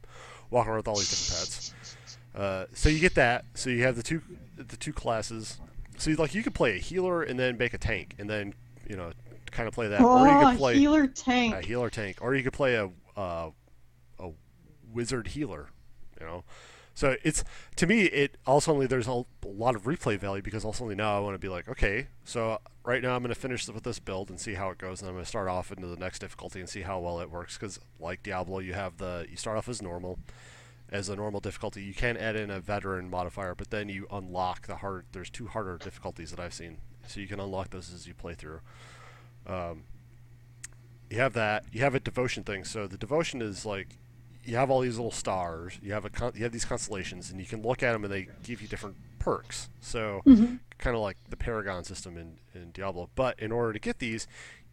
walk 0.50 0.68
around 0.68 0.78
with 0.78 0.88
all 0.88 0.96
these 0.98 1.10
different 1.10 1.40
pets. 1.40 1.74
Uh, 2.34 2.66
so 2.74 2.90
you 2.90 3.00
get 3.00 3.16
that. 3.16 3.46
So 3.54 3.70
you 3.70 3.84
have 3.84 3.96
the 3.96 4.04
two, 4.04 4.22
the 4.58 4.76
two 4.78 4.94
classes. 4.94 5.60
So 5.98 6.10
you, 6.10 6.16
like 6.18 6.34
you 6.34 6.44
could 6.44 6.54
play 6.56 6.76
a 6.76 6.80
healer 6.80 7.24
and 7.24 7.40
then 7.40 7.58
make 7.58 7.74
a 7.74 7.78
tank, 7.78 8.16
and 8.20 8.30
then 8.30 8.54
you 8.90 8.98
know 8.98 9.12
kind 9.52 9.68
of 9.68 9.74
play 9.74 9.88
that, 9.88 10.02
or 10.02 10.28
you 10.28 10.34
Oh, 10.34 10.50
could 10.50 10.58
play 10.58 10.78
healer 10.78 11.08
tank. 11.08 11.54
a 11.56 11.62
healer 11.62 11.90
tank, 11.90 12.18
or 12.20 12.36
you 12.36 12.44
could 12.44 12.52
play 12.52 12.76
a 12.76 12.90
uh, 13.18 13.52
a 14.20 14.30
wizard 14.92 15.28
healer. 15.28 15.70
You 16.20 16.26
know, 16.26 16.44
so 16.96 17.18
it's 17.24 17.44
to 17.76 17.86
me 17.86 18.04
it 18.04 18.38
also 18.48 18.72
only 18.72 18.88
there's 18.88 19.08
a 19.08 19.26
lot 19.46 19.76
of 19.76 19.84
replay 19.84 20.18
value 20.18 20.42
because 20.42 20.64
also 20.64 20.86
only 20.86 20.96
now 20.96 21.18
I 21.18 21.20
want 21.20 21.36
to 21.36 21.40
be 21.40 21.50
like, 21.50 21.68
okay, 21.68 22.08
so 22.24 22.60
right 22.86 23.04
now 23.04 23.16
I'm 23.16 23.22
going 23.22 23.34
to 23.34 23.40
finish 23.40 23.68
with 23.68 23.84
this 23.84 24.00
build 24.00 24.30
and 24.30 24.40
see 24.40 24.54
how 24.54 24.70
it 24.70 24.78
goes, 24.78 25.02
and 25.02 25.10
I'm 25.10 25.16
going 25.16 25.26
to 25.26 25.30
start 25.30 25.50
off 25.50 25.72
into 25.72 25.88
the 25.88 25.98
next 25.98 26.20
difficulty 26.20 26.62
and 26.62 26.70
see 26.70 26.82
how 26.82 27.00
well 27.00 27.20
it 27.20 27.30
works. 27.30 27.58
Because 27.58 27.80
like 28.00 28.24
Diablo, 28.24 28.60
you 28.60 28.74
have 28.74 28.98
the 28.98 29.28
you 29.30 29.36
start 29.36 29.58
off 29.58 29.68
as 29.68 29.82
normal. 29.82 30.20
As 30.88 31.10
a 31.10 31.16
normal 31.16 31.40
difficulty, 31.40 31.82
you 31.82 31.96
can 31.96 32.16
add 32.16 32.36
in 32.36 32.52
a 32.52 32.60
veteran 32.60 33.10
modifier, 33.10 33.56
but 33.56 33.72
then 33.72 33.90
you 33.90 34.06
unlock 34.12 34.68
the 34.68 34.78
hard. 34.78 35.06
There's 35.14 35.32
two 35.32 35.48
harder 35.48 35.80
difficulties 35.80 36.30
that 36.30 36.40
I've 36.40 36.54
seen, 36.54 36.78
so 37.08 37.20
you 37.20 37.28
can 37.28 37.40
unlock 37.40 37.72
those 37.72 37.92
as 37.92 38.06
you 38.06 38.14
play 38.14 38.36
through. 38.36 38.62
Um, 39.48 39.86
you 41.10 41.18
have 41.18 41.34
that. 41.34 41.66
You 41.72 41.82
have 41.82 41.96
a 41.96 42.00
devotion 42.00 42.44
thing. 42.44 42.64
So 42.66 42.86
the 42.86 42.98
devotion 43.00 43.42
is 43.42 43.66
like 43.66 43.98
you 44.46 44.56
have 44.58 44.70
all 44.70 44.82
these 44.82 44.96
little 44.98 45.12
stars. 45.12 45.78
You 45.82 45.94
have 45.94 46.06
a 46.06 46.10
con- 46.10 46.34
you 46.36 46.44
have 46.44 46.52
these 46.52 46.66
constellations, 46.66 47.32
and 47.32 47.40
you 47.40 47.46
can 47.46 47.62
look 47.62 47.82
at 47.84 47.94
them, 47.94 48.04
and 48.04 48.14
they 48.14 48.28
give 48.44 48.62
you 48.62 48.68
different 48.68 48.96
perks. 49.20 49.70
So 49.82 50.22
Mhm. 50.26 50.60
kind 50.78 50.96
of 50.96 51.02
like 51.02 51.18
the 51.30 51.38
Paragon 51.38 51.84
system 51.84 52.18
in, 52.18 52.38
in 52.54 52.72
Diablo. 52.72 53.10
But 53.16 53.40
in 53.40 53.52
order 53.52 53.74
to 53.74 53.80
get 53.80 54.00
these, 54.00 54.28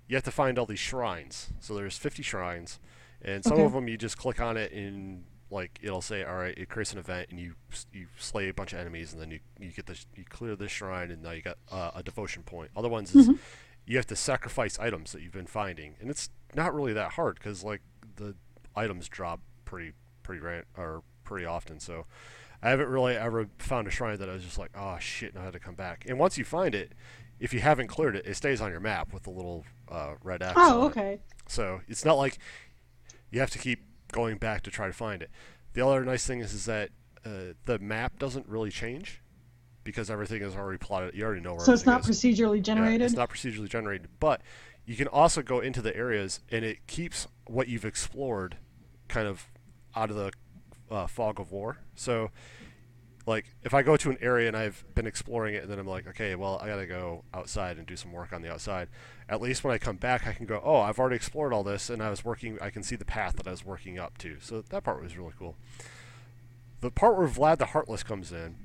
you 0.08 0.16
have 0.16 0.24
to 0.24 0.30
find 0.30 0.58
all 0.58 0.66
these 0.66 0.78
shrines. 0.78 1.52
So 1.60 1.74
there's 1.74 1.96
50 1.96 2.22
shrines, 2.22 2.78
and 3.22 3.42
some 3.44 3.54
Okay. 3.54 3.64
of 3.64 3.72
them 3.72 3.88
you 3.88 3.96
just 3.96 4.18
click 4.18 4.40
on 4.40 4.56
it 4.56 4.72
and 4.72 5.24
like 5.50 5.78
it'll 5.82 6.00
say, 6.00 6.24
all 6.24 6.36
right, 6.36 6.56
it 6.56 6.68
creates 6.70 6.92
an 6.92 6.98
event, 6.98 7.28
and 7.30 7.38
you 7.38 7.54
you 7.92 8.06
slay 8.18 8.48
a 8.48 8.54
bunch 8.54 8.72
of 8.72 8.78
enemies, 8.78 9.12
and 9.12 9.20
then 9.20 9.30
you 9.30 9.40
you 9.60 9.70
get 9.70 9.86
this 9.86 10.06
you 10.16 10.24
clear 10.24 10.56
this 10.56 10.72
shrine, 10.72 11.10
and 11.10 11.22
now 11.22 11.30
you 11.32 11.42
got 11.42 11.58
uh, 11.70 11.90
a 11.94 12.02
devotion 12.02 12.42
point. 12.42 12.70
Other 12.76 12.88
ones 12.88 13.14
is 13.14 13.28
Mhm. 13.28 13.38
you 13.86 13.96
have 13.98 14.06
to 14.06 14.16
sacrifice 14.16 14.78
items 14.78 15.12
that 15.12 15.20
you've 15.22 15.32
been 15.32 15.46
finding, 15.46 15.96
and 16.00 16.08
it's 16.10 16.30
not 16.54 16.74
really 16.74 16.92
that 16.94 17.12
hard 17.12 17.34
because 17.36 17.62
like 17.62 17.80
the 18.16 18.34
items 18.74 19.08
drop 19.10 19.40
pretty 19.72 19.92
pretty 20.22 20.44
or 20.76 21.02
pretty 21.24 21.46
often. 21.46 21.80
So 21.80 22.04
I 22.62 22.68
haven't 22.68 22.88
really 22.88 23.16
ever 23.16 23.48
found 23.58 23.88
a 23.88 23.90
shrine 23.90 24.18
that 24.18 24.28
I 24.28 24.34
was 24.34 24.44
just 24.44 24.58
like, 24.58 24.70
oh 24.74 24.98
shit, 25.00 25.34
now 25.34 25.40
I 25.40 25.44
had 25.44 25.54
to 25.54 25.58
come 25.58 25.74
back. 25.74 26.04
And 26.06 26.18
once 26.18 26.36
you 26.36 26.44
find 26.44 26.74
it, 26.74 26.92
if 27.40 27.54
you 27.54 27.60
haven't 27.60 27.86
cleared 27.86 28.14
it, 28.14 28.26
it 28.26 28.36
stays 28.36 28.60
on 28.60 28.70
your 28.70 28.80
map 28.80 29.14
with 29.14 29.22
the 29.22 29.30
little 29.30 29.64
uh, 29.90 30.14
red 30.22 30.42
X. 30.42 30.52
Oh, 30.56 30.80
on 30.80 30.82
it. 30.82 30.90
okay. 30.90 31.20
So 31.48 31.80
it's 31.88 32.04
not 32.04 32.18
like 32.18 32.38
you 33.30 33.40
have 33.40 33.50
to 33.50 33.58
keep 33.58 33.82
going 34.12 34.36
back 34.36 34.62
to 34.64 34.70
try 34.70 34.86
to 34.86 34.92
find 34.92 35.22
it. 35.22 35.30
The 35.72 35.84
other 35.86 36.04
nice 36.04 36.26
thing 36.26 36.40
is, 36.40 36.52
is 36.52 36.66
that 36.66 36.90
uh, 37.24 37.54
the 37.64 37.78
map 37.78 38.18
doesn't 38.18 38.46
really 38.46 38.70
change 38.70 39.22
because 39.84 40.10
everything 40.10 40.42
is 40.42 40.54
already 40.54 40.78
plotted. 40.78 41.14
You 41.14 41.24
already 41.24 41.40
know 41.40 41.54
where. 41.54 41.64
So 41.64 41.72
it's 41.72 41.86
not 41.86 42.06
is. 42.06 42.06
procedurally 42.06 42.56
Yeah, 42.56 42.62
generated. 42.62 43.02
it's 43.02 43.14
not 43.14 43.30
procedurally 43.30 43.70
generated, 43.70 44.08
but 44.20 44.42
you 44.84 44.96
can 44.96 45.08
also 45.08 45.40
go 45.40 45.60
into 45.60 45.80
the 45.80 45.96
areas 45.96 46.40
and 46.50 46.62
it 46.62 46.86
keeps 46.86 47.26
what 47.46 47.68
you've 47.68 47.86
explored 47.86 48.58
kind 49.08 49.26
of 49.26 49.48
out 49.94 50.10
of 50.10 50.16
the 50.16 50.32
uh, 50.90 51.06
fog 51.06 51.40
of 51.40 51.52
war. 51.52 51.78
So, 51.94 52.30
like, 53.26 53.46
if 53.62 53.72
I 53.72 53.82
go 53.82 53.96
to 53.96 54.10
an 54.10 54.18
area 54.20 54.48
and 54.48 54.56
I've 54.56 54.84
been 54.94 55.06
exploring 55.06 55.54
it, 55.54 55.62
and 55.62 55.70
then 55.70 55.78
I'm 55.78 55.86
like, 55.86 56.08
okay, 56.08 56.34
well, 56.34 56.58
I 56.62 56.66
gotta 56.66 56.86
go 56.86 57.24
outside 57.32 57.78
and 57.78 57.86
do 57.86 57.96
some 57.96 58.12
work 58.12 58.32
on 58.32 58.42
the 58.42 58.52
outside. 58.52 58.88
At 59.28 59.40
least 59.40 59.64
when 59.64 59.72
I 59.72 59.78
come 59.78 59.96
back, 59.96 60.26
I 60.26 60.32
can 60.32 60.46
go, 60.46 60.60
oh, 60.64 60.80
I've 60.80 60.98
already 60.98 61.16
explored 61.16 61.52
all 61.52 61.62
this, 61.62 61.88
and 61.88 62.02
I 62.02 62.10
was 62.10 62.24
working. 62.24 62.58
I 62.60 62.70
can 62.70 62.82
see 62.82 62.96
the 62.96 63.04
path 63.04 63.36
that 63.36 63.46
I 63.46 63.50
was 63.52 63.64
working 63.64 63.98
up 63.98 64.18
to. 64.18 64.36
So 64.40 64.62
that 64.62 64.84
part 64.84 65.02
was 65.02 65.16
really 65.16 65.32
cool. 65.38 65.56
The 66.80 66.90
part 66.90 67.16
where 67.16 67.28
Vlad 67.28 67.58
the 67.58 67.66
Heartless 67.66 68.02
comes 68.02 68.32
in 68.32 68.56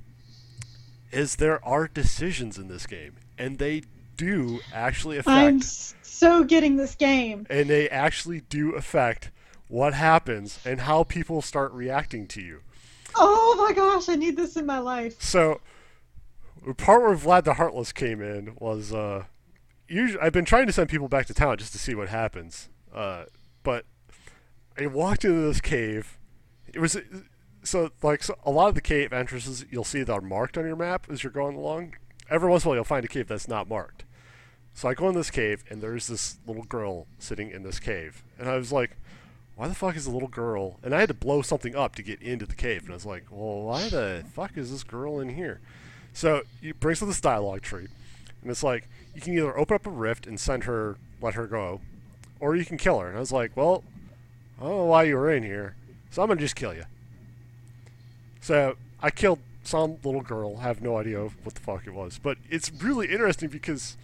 is 1.11 1.36
there 1.36 1.63
are 1.63 1.88
decisions 1.88 2.57
in 2.57 2.67
this 2.67 2.88
game, 2.88 3.15
and 3.38 3.59
they 3.59 3.84
do 4.17 4.59
actually 4.73 5.17
affect 5.17 5.28
I'm 5.28 5.61
so 5.61 6.43
getting 6.43 6.75
this 6.75 6.95
game. 6.95 7.45
and 7.49 7.69
they 7.69 7.88
actually 7.89 8.41
do 8.41 8.73
affect 8.73 9.30
what 9.68 9.93
happens 9.93 10.59
and 10.65 10.82
how 10.82 11.03
people 11.03 11.41
start 11.41 11.72
reacting 11.74 12.28
to 12.28 12.41
you. 12.41 12.61
Oh 13.15 13.55
my 13.57 13.74
gosh, 13.74 14.09
I 14.09 14.15
need 14.15 14.38
this 14.38 14.55
in 14.55 14.65
my 14.65 14.80
life. 14.80 15.22
So, 15.22 15.61
the 16.65 16.74
part 16.74 17.01
where 17.01 17.15
Vlad 17.15 17.43
the 17.43 17.55
Heartless 17.55 17.91
came 17.91 18.22
in 18.22 18.55
was 18.59 18.93
uh, 18.93 19.26
usually 19.88 20.22
I've 20.22 20.34
been 20.34 20.45
trying 20.45 20.68
to 20.68 20.74
send 20.74 20.89
people 20.89 21.07
back 21.07 21.26
to 21.28 21.34
town 21.34 21.57
just 21.57 21.72
to 21.74 21.80
see 21.80 21.95
what 21.95 22.09
happens. 22.09 22.70
Uh, 22.93 23.26
but 23.63 23.86
I 24.78 24.88
walked 24.88 25.26
into 25.26 25.41
this 25.41 25.61
cave. 25.61 26.18
It 26.74 26.80
was 26.80 26.97
so 27.63 27.89
like 28.01 28.24
so 28.24 28.38
a 28.45 28.51
lot 28.51 28.70
of 28.70 28.76
the 28.76 28.82
cave 28.82 29.11
entrances 29.11 29.65
you'll 29.70 29.84
see 29.84 30.03
that 30.03 30.13
are 30.13 30.22
marked 30.22 30.57
on 30.57 30.65
your 30.65 30.76
map 30.76 31.07
as 31.09 31.24
you're 31.24 31.32
going 31.32 31.55
along. 31.55 31.95
Every 32.30 32.49
once 32.49 32.63
in 32.63 32.68
a 32.68 32.70
while 32.70 32.78
you'll 32.78 32.84
find 32.84 33.05
a 33.05 33.09
cave 33.09 33.28
that's 33.28 33.47
not 33.47 33.70
marked. 33.70 34.03
So 34.74 34.88
I 34.88 34.93
go 34.93 35.09
in 35.09 35.15
this 35.15 35.32
cave 35.32 35.63
and 35.70 35.82
there's 35.82 36.07
this 36.07 36.38
little 36.45 36.63
girl 36.63 37.07
sitting 37.18 37.49
in 37.49 37.63
this 37.63 37.80
cave, 37.80 38.24
and 38.38 38.47
I 38.47 38.57
was 38.57 38.72
like, 38.72 38.91
"Why 39.58 39.68
the 39.68 39.76
fuck 39.76 39.97
is 39.97 40.05
a 40.05 40.12
little 40.12 40.30
girl?" 40.30 40.80
And 40.84 40.95
I 40.95 41.01
had 41.01 41.10
to 41.10 41.14
blow 41.14 41.41
something 41.41 41.76
up 41.76 41.95
to 41.95 42.01
get 42.01 42.22
into 42.22 42.45
the 42.45 42.55
cave, 42.55 42.84
and 42.84 42.91
I 42.91 42.93
was 42.93 43.05
like, 43.05 43.26
"Well, 43.30 43.64
why 43.64 43.89
the 43.89 44.24
fuck 44.34 44.55
is 44.55 44.72
this 44.72 44.84
girl 44.84 45.20
in 45.20 45.30
here?" 45.36 45.60
So 46.14 46.43
it 46.62 46.80
brings 46.80 47.01
up 47.01 47.10
this 47.10 47.20
dialogue 47.20 47.62
tree, 47.62 47.88
and 48.41 48.49
it's 48.49 48.64
like 48.64 48.88
you 49.14 49.22
can 49.22 49.34
either 49.34 49.58
open 49.58 49.76
up 49.76 49.86
a 49.86 49.89
rift 49.89 50.26
and 50.26 50.39
send 50.39 50.64
her, 50.64 50.97
let 51.22 51.34
her 51.34 51.47
go, 51.47 51.82
or 52.39 52.55
you 52.55 52.64
can 52.66 52.78
kill 52.78 52.99
her. 52.99 53.10
And 53.10 53.18
I 53.18 53.20
was 53.20 53.34
like, 53.34 53.51
"Well, 53.58 53.84
I 54.60 54.64
don't 54.64 54.78
know 54.78 54.86
why 54.86 55.03
you 55.03 55.18
were 55.18 55.32
in 55.32 55.43
here, 55.43 55.76
so 56.12 56.22
I'm 56.22 56.30
gonna 56.30 56.39
just 56.39 56.55
kill 56.55 56.74
you." 56.74 56.86
So 58.41 58.78
I 59.01 59.12
killed 59.12 59.39
some 59.64 59.97
little 60.03 60.22
girl. 60.22 60.58
have 60.58 60.82
no 60.82 60.97
idea 60.97 61.20
what 61.43 61.55
the 61.55 61.62
fuck 61.62 61.86
it 61.86 61.93
was, 61.93 62.20
but 62.20 62.38
it's 62.49 62.72
really 62.72 63.08
interesting 63.12 63.49
because 63.49 63.97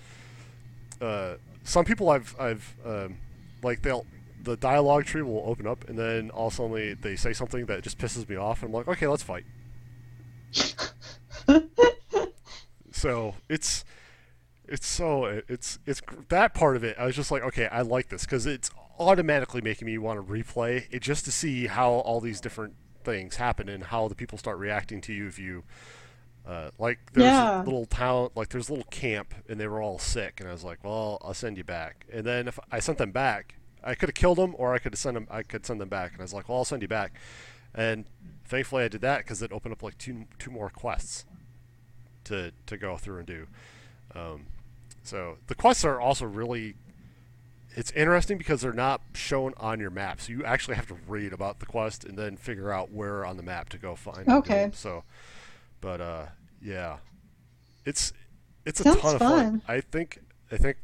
uh, 1.01 1.35
some 1.63 1.85
people 1.85 2.09
I've 2.09 2.35
I've 2.39 2.75
um, 2.85 3.17
like 3.61 3.81
they'll 3.81 4.05
the 4.43 4.55
dialogue 4.57 5.05
tree 5.05 5.21
will 5.21 5.43
open 5.45 5.65
up 5.65 5.87
and 5.89 5.97
then 5.97 6.29
all 6.31 6.47
of 6.47 6.53
a 6.53 6.55
sudden 6.57 6.73
they, 6.73 6.93
they 6.93 7.15
say 7.15 7.33
something 7.33 7.65
that 7.65 7.81
just 7.81 7.97
pisses 7.97 8.27
me 8.29 8.35
off 8.35 8.61
and 8.61 8.69
I'm 8.69 8.73
like 8.73 8.87
okay 8.87 9.07
let's 9.07 9.23
fight. 9.23 9.45
so 12.91 13.35
it's 13.49 13.83
it's 14.67 14.85
so 14.87 15.25
it's 15.47 15.79
it's 15.85 16.01
that 16.29 16.53
part 16.53 16.75
of 16.75 16.83
it 16.83 16.95
I 16.97 17.05
was 17.05 17.15
just 17.15 17.31
like 17.31 17.43
okay 17.43 17.67
I 17.67 17.81
like 17.81 18.09
this 18.09 18.23
because 18.25 18.45
it's 18.45 18.69
automatically 18.99 19.61
making 19.61 19.85
me 19.87 19.97
want 19.97 20.25
to 20.25 20.31
replay 20.31 20.85
it 20.91 21.01
just 21.01 21.25
to 21.25 21.31
see 21.31 21.67
how 21.67 21.89
all 21.91 22.19
these 22.21 22.39
different 22.39 22.75
things 23.03 23.35
happen 23.37 23.67
and 23.67 23.83
how 23.85 24.07
the 24.07 24.15
people 24.15 24.37
start 24.37 24.57
reacting 24.57 25.01
to 25.01 25.13
you 25.13 25.27
if 25.27 25.39
you 25.39 25.63
uh, 26.47 26.69
like 26.77 26.99
there's 27.13 27.25
Yeah. 27.25 27.61
a 27.61 27.63
little 27.63 27.85
town 27.85 28.29
like 28.35 28.49
there's 28.49 28.69
a 28.69 28.73
little 28.73 28.87
camp 28.91 29.33
and 29.49 29.59
they 29.59 29.67
were 29.67 29.81
all 29.81 29.97
sick 29.99 30.39
and 30.39 30.47
I 30.47 30.51
was 30.51 30.63
like 30.63 30.83
well 30.83 31.17
I'll 31.23 31.33
send 31.33 31.57
you 31.57 31.63
back 31.63 32.05
and 32.11 32.25
then 32.25 32.47
if 32.47 32.59
I 32.71 32.79
sent 32.79 32.97
them 32.99 33.11
back 33.11 33.55
I 33.83 33.95
could 33.95 34.09
have 34.09 34.15
killed 34.15 34.37
them 34.37 34.55
or 34.57 34.73
I 34.73 34.79
could 34.79 34.93
have 34.93 34.99
sent 34.99 35.15
them 35.15 35.27
I 35.29 35.43
could 35.43 35.65
send 35.65 35.79
them 35.81 35.89
back 35.89 36.11
and 36.13 36.21
I 36.21 36.23
was 36.23 36.33
like 36.33 36.47
well 36.49 36.59
I'll 36.59 36.65
send 36.65 36.81
you 36.81 36.87
back 36.87 37.13
and 37.75 38.05
thankfully 38.45 38.83
I 38.83 38.87
did 38.87 39.01
that 39.01 39.19
because 39.19 39.41
it 39.41 39.51
opened 39.51 39.73
up 39.73 39.83
like 39.83 39.97
two 39.97 40.25
two 40.39 40.51
more 40.51 40.69
quests 40.69 41.25
to 42.25 42.51
to 42.67 42.77
go 42.77 42.97
through 42.97 43.17
and 43.19 43.27
do 43.27 43.47
um, 44.15 44.45
so 45.03 45.37
the 45.47 45.55
quests 45.55 45.83
are 45.83 45.99
also 45.99 46.25
really 46.25 46.75
it's 47.75 47.91
interesting 47.91 48.37
because 48.37 48.61
they're 48.61 48.71
not 48.71 49.01
shown 49.15 49.53
on 49.57 49.79
your 49.79 49.89
map 49.89 50.21
so 50.21 50.31
you 50.31 50.43
actually 50.45 50.75
have 50.75 50.87
to 50.87 50.95
read 51.07 51.33
about 51.33 51.59
the 51.59 51.65
quest 51.65 52.05
and 52.05 52.17
then 52.17 52.37
figure 52.37 52.71
out 52.71 52.91
where 52.91 53.25
on 53.25 53.35
the 53.37 53.43
map 53.43 53.69
to 53.69 53.77
go 53.77 53.95
find 53.95 54.27
Okay. 54.29 54.63
them. 54.65 54.73
so 54.73 55.03
but 55.81 55.99
uh 55.99 56.25
yeah 56.61 56.97
it's 57.85 58.13
it's 58.65 58.79
a 58.79 58.83
Sounds 58.83 59.01
ton 59.01 59.15
of 59.15 59.19
fun. 59.19 59.29
fun 59.29 59.61
i 59.67 59.81
think 59.81 60.19
i 60.51 60.57
think 60.57 60.77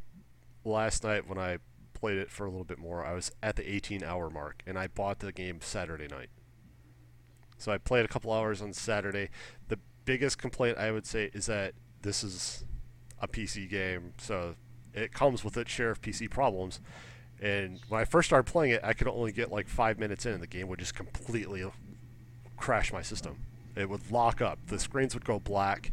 last 0.66 1.04
night 1.04 1.30
when 1.30 1.38
i 1.38 1.58
played 2.00 2.18
it 2.18 2.32
for 2.32 2.46
a 2.46 2.50
little 2.50 2.66
bit 2.66 2.80
more. 2.80 3.06
I 3.06 3.14
was 3.14 3.32
at 3.44 3.56
the 3.56 3.70
18 3.70 4.04
hour 4.04 4.30
mark 4.30 4.62
and 4.66 4.78
i 4.78 4.88
bought 4.88 5.20
the 5.20 5.32
game 5.32 5.60
saturday 5.62 6.08
night. 6.08 6.30
So 7.58 7.72
i 7.72 7.78
played 7.78 8.06
a 8.06 8.08
couple 8.08 8.32
hours 8.32 8.62
on 8.62 8.74
saturday. 8.74 9.30
The 9.68 9.80
biggest 10.06 10.38
complaint 10.38 10.78
i 10.78 10.92
would 10.92 11.06
say 11.06 11.30
is 11.34 11.46
that 11.48 11.74
this 12.02 12.24
is 12.24 12.66
a 13.22 13.28
pc 13.28 13.70
game 13.70 14.14
so 14.18 14.56
it 14.94 15.14
comes 15.14 15.44
with 15.44 15.58
its 15.58 15.72
share 15.72 15.92
of 15.92 16.02
pc 16.02 16.30
problems. 16.30 16.80
And 17.42 17.80
when 17.90 18.02
i 18.02 18.06
first 18.06 18.28
started 18.28 18.50
playing 18.52 18.74
it 18.74 18.82
i 18.84 18.94
could 18.94 19.08
only 19.08 19.32
get 19.32 19.52
like 19.52 19.68
five 19.68 20.00
minutes 20.00 20.26
in 20.26 20.34
and 20.34 20.42
the 20.44 20.48
game 20.48 20.68
would 20.68 20.80
just 20.80 20.96
completely 20.96 21.66
crash 22.58 22.92
my 22.92 23.02
system. 23.02 23.38
It 23.76 23.90
would 23.90 24.12
lock 24.12 24.42
up. 24.42 24.60
The 24.68 24.80
screens 24.80 25.14
would 25.14 25.26
go 25.26 25.40
black. 25.40 25.92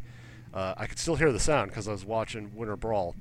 Uh, 0.53 0.73
I 0.77 0.87
could 0.87 0.99
still 0.99 1.15
hear 1.15 1.31
the 1.31 1.39
sound 1.39 1.71
because 1.71 1.87
I 1.87 1.91
was 1.91 2.05
watching 2.05 2.55
Winter 2.55 2.75
Brawl, 2.75 3.15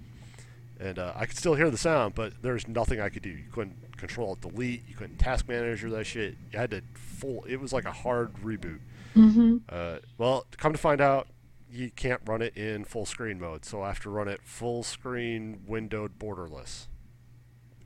and 0.79 0.99
uh, 0.99 1.13
I 1.17 1.27
could 1.27 1.37
still 1.37 1.55
hear 1.55 1.71
the 1.71 1.79
sound, 1.79 2.15
but 2.15 2.35
there's 2.43 2.69
nothing 2.69 3.01
I 3.01 3.09
could 3.09 3.23
do. 3.23 3.31
You 3.31 3.45
couldn't 3.51 3.97
control 3.97 4.29
alt 4.31 4.41
delete. 4.43 4.83
You 4.89 4.95
couldn't 4.95 5.19
task 5.19 5.49
manager 5.49 5.89
that 5.91 6.05
shit. 6.05 6.37
You 6.53 6.59
had 6.59 6.71
to 6.71 6.83
full. 6.95 7.45
It 7.49 7.57
was 7.61 7.73
like 7.73 7.85
a 7.85 7.93
hard 7.93 8.35
reboot. 8.43 8.81
Mm-hmm. 9.15 9.57
Uh, 9.69 9.97
well, 10.19 10.47
come 10.59 10.73
to 10.73 10.79
find 10.79 11.01
out, 11.01 11.29
you 11.71 11.91
can't 11.91 12.21
run 12.27 12.43
it 12.43 12.57
in 12.57 12.85
full 12.85 13.07
screen 13.07 13.41
mode, 13.41 13.65
so 13.65 13.83
I 13.83 13.89
have 13.89 14.01
to 14.01 14.11
run 14.11 14.29
it 14.29 14.41
full 14.45 14.83
screen 14.83 15.63
windowed 15.67 16.19
borderless. 16.19 16.87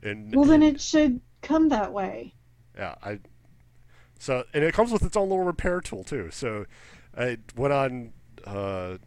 And 0.03 0.35
Well, 0.35 0.45
then 0.45 0.61
it 0.63 0.81
should 0.81 1.21
come 1.41 1.69
that 1.69 1.93
way. 1.93 2.33
yeah, 2.77 2.95
I. 3.03 3.19
So 4.19 4.43
and 4.53 4.63
it 4.63 4.73
comes 4.73 4.91
with 4.91 5.03
its 5.03 5.17
own 5.17 5.29
little 5.29 5.43
repair 5.45 5.81
tool 5.81 6.03
too. 6.03 6.29
So 6.31 6.65
I 7.17 7.37
went 7.55 7.73
on. 7.73 8.13
Uh, 8.45 8.97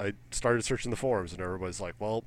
I 0.00 0.12
started 0.30 0.64
searching 0.64 0.90
the 0.90 0.96
forums, 0.96 1.32
and 1.32 1.40
everybody's 1.42 1.80
like, 1.80 1.94
"Well, 1.98 2.24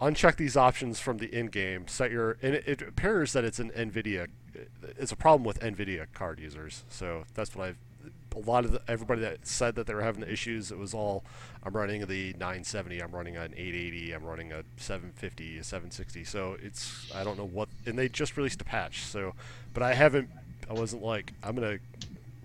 uncheck 0.00 0.36
these 0.36 0.56
options 0.56 1.00
from 1.00 1.18
the 1.18 1.26
in-game. 1.34 1.88
Set 1.88 2.10
your." 2.10 2.36
And 2.42 2.54
it, 2.54 2.64
it 2.66 2.82
appears 2.82 3.32
that 3.32 3.44
it's 3.44 3.58
an 3.58 3.70
NVIDIA. 3.70 4.28
It's 4.98 5.12
a 5.12 5.16
problem 5.16 5.44
with 5.44 5.60
NVIDIA 5.60 6.06
card 6.12 6.40
users. 6.40 6.84
So 6.88 7.24
that's 7.34 7.54
what 7.54 7.68
I've. 7.68 7.76
A 8.36 8.40
lot 8.40 8.64
of 8.64 8.72
the, 8.72 8.82
everybody 8.86 9.22
that 9.22 9.46
said 9.46 9.74
that 9.76 9.86
they 9.86 9.94
were 9.94 10.02
having 10.02 10.22
issues, 10.22 10.70
it 10.70 10.78
was 10.78 10.94
all. 10.94 11.24
I'm 11.64 11.72
running 11.72 12.06
the 12.06 12.32
970. 12.34 13.00
I'm 13.02 13.10
running 13.10 13.36
an 13.36 13.52
880. 13.56 14.12
I'm 14.12 14.24
running 14.24 14.52
a 14.52 14.62
750, 14.76 15.58
a 15.58 15.64
760. 15.64 16.24
So 16.24 16.56
it's. 16.62 17.10
I 17.14 17.24
don't 17.24 17.38
know 17.38 17.46
what. 17.46 17.68
And 17.86 17.98
they 17.98 18.08
just 18.08 18.36
released 18.36 18.60
a 18.60 18.64
patch. 18.64 19.02
So, 19.02 19.34
but 19.74 19.82
I 19.82 19.94
haven't. 19.94 20.28
I 20.70 20.74
wasn't 20.74 21.02
like 21.02 21.32
I'm 21.42 21.54
gonna 21.54 21.78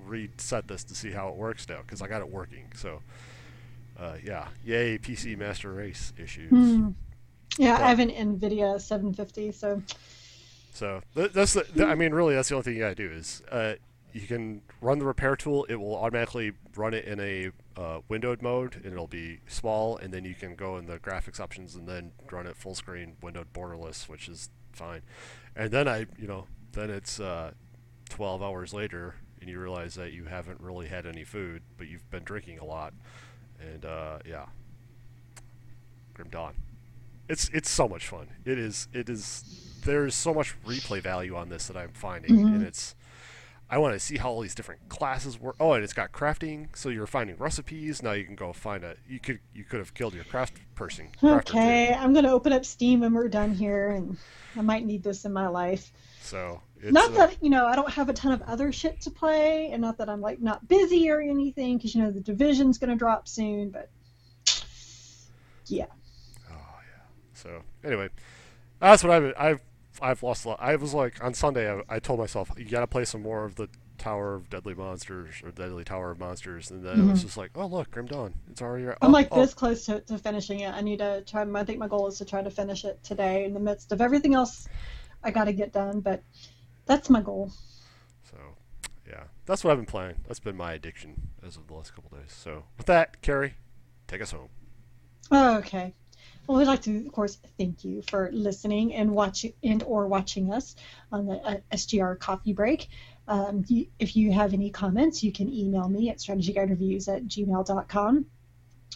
reset 0.05 0.67
this 0.67 0.83
to 0.85 0.95
see 0.95 1.11
how 1.11 1.29
it 1.29 1.35
works 1.35 1.67
now 1.67 1.79
because 1.81 2.01
I 2.01 2.07
got 2.07 2.21
it 2.21 2.29
working. 2.29 2.65
So, 2.75 3.01
uh, 3.99 4.15
yeah, 4.23 4.47
yay 4.63 4.97
PC 4.97 5.37
Master 5.37 5.71
Race 5.71 6.13
issues. 6.17 6.49
Hmm. 6.49 6.89
Yeah, 7.57 7.77
But- 7.77 7.83
I 7.83 7.89
have 7.89 7.99
an 7.99 8.09
NVIDIA 8.09 8.79
750, 8.81 9.51
so 9.51 9.81
So 10.73 11.01
that's 11.13 11.53
the. 11.53 11.63
Th- 11.63 11.85
I 11.87 11.93
mean, 11.95 12.13
really, 12.13 12.33
that's 12.35 12.49
the 12.49 12.55
only 12.55 12.63
thing 12.63 12.73
you 12.73 12.79
gotta 12.79 12.95
do 12.95 13.11
is 13.11 13.43
uh, 13.51 13.75
you 14.11 14.21
can 14.21 14.61
run 14.81 14.97
the 14.99 15.05
repair 15.05 15.35
tool. 15.35 15.65
It 15.69 15.75
will 15.75 15.95
automatically 15.95 16.53
run 16.75 16.93
it 16.95 17.05
in 17.05 17.19
a 17.19 17.51
uh, 17.79 17.99
windowed 18.09 18.41
mode, 18.41 18.75
and 18.83 18.87
it'll 18.87 19.05
be 19.07 19.39
small. 19.47 19.97
And 19.97 20.11
then 20.13 20.25
you 20.25 20.33
can 20.33 20.55
go 20.55 20.77
in 20.77 20.87
the 20.87 20.97
graphics 20.97 21.39
options 21.39 21.75
and 21.75 21.87
then 21.87 22.11
run 22.31 22.47
it 22.47 22.55
full 22.57 22.73
screen, 22.75 23.17
windowed 23.21 23.53
borderless, 23.53 24.09
which 24.09 24.27
is 24.27 24.49
fine. 24.71 25.01
And 25.55 25.69
then 25.71 25.87
I, 25.87 26.07
you 26.17 26.27
know, 26.27 26.47
then 26.71 26.89
it's 26.89 27.19
uh, 27.19 27.51
12 28.09 28.41
hours 28.41 28.73
later, 28.73 29.15
and 29.41 29.49
you 29.49 29.59
realize 29.59 29.93
that 29.95 30.11
you 30.11 30.25
haven't 30.25 30.59
really 30.59 30.87
had 30.87 31.05
any 31.05 31.23
food, 31.23 31.61
but 31.77 31.87
you've 31.87 32.09
been 32.09 32.23
drinking 32.23 32.57
a 32.57 32.65
lot, 32.65 32.93
and 33.59 33.85
uh, 33.85 34.17
yeah, 34.27 34.45
Grim 36.15 36.29
Dawn. 36.29 36.55
It's 37.29 37.49
it's 37.49 37.69
so 37.69 37.87
much 37.87 38.07
fun. 38.07 38.27
It 38.45 38.57
is 38.59 38.87
it 38.93 39.09
is. 39.09 39.79
There's 39.85 40.15
so 40.15 40.33
much 40.33 40.55
replay 40.65 41.01
value 41.01 41.35
on 41.35 41.49
this 41.49 41.67
that 41.67 41.77
I'm 41.77 41.91
finding, 41.93 42.31
Mhm. 42.37 42.55
and 42.55 42.63
it's. 42.63 42.95
I 43.69 43.77
want 43.79 43.93
to 43.95 43.99
see 43.99 44.17
how 44.17 44.29
all 44.29 44.41
these 44.41 44.53
different 44.53 44.87
classes 44.87 45.39
work. 45.39 45.55
Oh, 45.59 45.73
and 45.73 45.83
it's 45.83 45.93
got 45.93 46.11
crafting, 46.11 46.67
so 46.75 46.89
you're 46.89 47.07
finding 47.07 47.37
recipes. 47.37 48.03
Now 48.03 48.11
you 48.11 48.23
can 48.23 48.35
go 48.35 48.53
find 48.53 48.83
a. 48.83 48.95
You 49.07 49.19
could 49.19 49.39
you 49.53 49.63
could 49.63 49.79
have 49.79 49.93
killed 49.93 50.13
your 50.13 50.25
craft 50.25 50.53
person. 50.75 51.07
crafter, 51.21 51.45
too. 51.45 51.57
okay. 51.57 51.93
I'm 51.93 52.13
gonna 52.13 52.31
open 52.31 52.53
up 52.53 52.65
Steam 52.65 52.99
when 52.99 53.13
we're 53.13 53.29
done 53.29 53.53
here, 53.53 53.89
and 53.91 54.17
I 54.55 54.61
might 54.61 54.85
need 54.85 55.01
this 55.01 55.25
in 55.25 55.33
my 55.33 55.47
life. 55.47 55.91
So 56.21 56.61
it's, 56.81 56.93
not 56.93 57.11
uh, 57.11 57.13
that 57.27 57.37
you 57.43 57.49
know 57.49 57.65
I 57.65 57.75
don't 57.75 57.89
have 57.89 58.09
a 58.09 58.13
ton 58.13 58.31
of 58.33 58.41
other 58.43 58.71
shit 58.71 59.01
to 59.01 59.09
play, 59.09 59.71
and 59.71 59.81
not 59.81 59.97
that 59.97 60.09
I'm 60.09 60.21
like 60.21 60.39
not 60.41 60.67
busy 60.67 61.09
or 61.09 61.19
anything, 61.19 61.77
because 61.77 61.95
you 61.95 62.01
know 62.03 62.11
the 62.11 62.21
division's 62.21 62.77
gonna 62.77 62.95
drop 62.95 63.27
soon. 63.27 63.69
But 63.69 63.89
yeah. 65.67 65.85
So 67.43 67.61
anyway, 67.83 68.09
that's 68.79 69.03
what 69.03 69.11
I've 69.11 69.33
I've 69.37 69.61
I've 70.01 70.23
lost 70.23 70.45
a 70.45 70.49
lot. 70.49 70.59
I 70.61 70.75
was 70.77 70.93
like 70.93 71.23
on 71.23 71.33
Sunday. 71.33 71.71
I, 71.71 71.81
I 71.89 71.99
told 71.99 72.19
myself 72.19 72.49
you 72.57 72.65
got 72.65 72.79
to 72.79 72.87
play 72.87 73.05
some 73.05 73.21
more 73.21 73.43
of 73.43 73.55
the 73.55 73.67
Tower 73.97 74.35
of 74.35 74.49
Deadly 74.49 74.73
Monsters 74.73 75.35
or 75.43 75.51
Deadly 75.51 75.83
Tower 75.83 76.11
of 76.11 76.19
Monsters, 76.19 76.71
and 76.71 76.83
then 76.83 76.99
it 76.99 77.11
was 77.11 77.19
Mhm. 77.19 77.23
just 77.23 77.37
like, 77.37 77.51
oh 77.55 77.67
look, 77.67 77.91
Grim 77.91 78.05
Dawn. 78.07 78.33
It's 78.49 78.61
already. 78.61 78.87
I'm 78.87 78.95
oh, 79.01 79.09
like 79.09 79.27
oh. 79.31 79.41
this 79.41 79.53
close 79.53 79.85
to, 79.85 79.99
to 80.01 80.17
finishing 80.17 80.61
it. 80.61 80.73
I 80.73 80.81
need 80.81 80.99
to 80.99 81.23
try. 81.27 81.43
I 81.43 81.63
think 81.63 81.79
my 81.79 81.87
goal 81.87 82.07
is 82.07 82.17
to 82.17 82.25
try 82.25 82.41
to 82.41 82.49
finish 82.49 82.85
it 82.85 83.03
today 83.03 83.45
in 83.45 83.53
the 83.53 83.59
midst 83.59 83.91
of 83.91 84.01
everything 84.01 84.33
else 84.33 84.67
I 85.23 85.31
got 85.31 85.45
to 85.45 85.53
get 85.53 85.73
done. 85.73 85.99
But 85.99 86.23
that's 86.85 87.09
my 87.09 87.21
goal. 87.21 87.51
So 88.29 88.37
yeah, 89.07 89.23
that's 89.45 89.63
what 89.63 89.71
I've 89.71 89.77
been 89.77 89.85
playing. 89.85 90.15
That's 90.27 90.39
been 90.39 90.57
my 90.57 90.73
addiction 90.73 91.29
as 91.45 91.57
of 91.57 91.67
the 91.67 91.73
last 91.73 91.93
couple 91.93 92.17
days. 92.17 92.31
So 92.33 92.63
with 92.77 92.87
that, 92.87 93.21
Carrie, 93.21 93.55
take 94.07 94.21
us 94.21 94.31
home. 94.31 94.49
Okay. 95.31 95.93
Well, 96.47 96.57
we'd 96.57 96.65
like 96.65 96.81
to, 96.83 97.05
of 97.05 97.11
course, 97.13 97.37
thank 97.57 97.85
you 97.85 98.01
for 98.09 98.29
listening 98.33 98.93
and 98.93 99.11
watching 99.11 99.53
and 99.63 99.81
or 99.83 100.07
watching 100.07 100.51
us 100.51 100.75
on 101.11 101.25
the 101.25 101.35
uh, 101.35 101.57
SGR 101.71 102.19
Coffee 102.19 102.51
Break. 102.53 102.89
Um, 103.29 103.63
you, 103.69 103.87
if 103.97 104.17
you 104.17 104.33
have 104.33 104.53
any 104.53 104.69
comments, 104.69 105.23
you 105.23 105.31
can 105.31 105.47
email 105.51 105.87
me 105.87 106.09
at 106.09 106.17
strategyguidereviews 106.17 107.07
at 107.07 107.23
gmail.com 107.25 108.25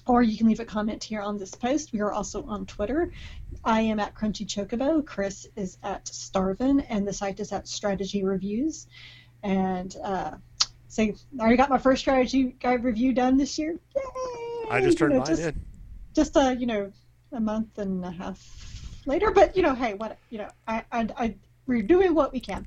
or 0.06 0.22
you 0.24 0.38
can 0.38 0.48
leave 0.48 0.60
a 0.60 0.66
comment 0.66 1.04
here 1.04 1.22
on 1.22 1.38
this 1.38 1.52
post. 1.56 1.94
We 1.94 2.02
are 2.02 2.12
also 2.12 2.44
on 2.46 2.66
Twitter. 2.66 3.12
I 3.64 3.82
am 3.82 4.00
at 4.02 4.14
Crunchy 4.14 4.46
Chocobo. 4.46 5.06
Chris 5.06 5.48
is 5.56 5.78
at 5.84 6.06
Starvin, 6.08 6.82
and 6.82 7.08
the 7.08 7.12
site 7.14 7.40
is 7.40 7.52
at 7.52 7.68
Strategy 7.68 8.24
Reviews. 8.24 8.88
And 9.44 9.94
uh, 10.04 10.32
so 10.88 11.04
I 11.04 11.14
already 11.40 11.58
got 11.58 11.70
my 11.70 11.78
first 11.78 12.02
strategy 12.02 12.56
guide 12.60 12.84
review 12.84 13.14
done 13.14 13.38
this 13.38 13.58
year. 13.58 13.80
Yay! 13.96 14.02
I 14.70 14.82
just 14.82 14.92
You 14.92 15.08
turned 15.08 15.14
know, 15.14 15.20
mine 15.20 15.28
just- 15.28 15.42
in. 15.42 15.62
just 16.14 16.38
uh, 16.38 16.56
you 16.58 16.68
know, 16.68 16.92
a 17.32 17.40
month 17.40 17.78
and 17.78 18.04
a 18.06 18.12
half 18.12 19.00
later. 19.06 19.32
But 19.32 19.56
you 19.56 19.64
know, 19.64 19.76
hey, 19.76 19.94
what 19.94 20.18
you 20.30 20.40
know, 20.40 20.50
I, 20.68 20.84
I, 20.92 21.08
I 21.18 21.36
we're 21.66 21.82
doing 21.82 22.14
what 22.14 22.34
we 22.34 22.40
can. 22.40 22.66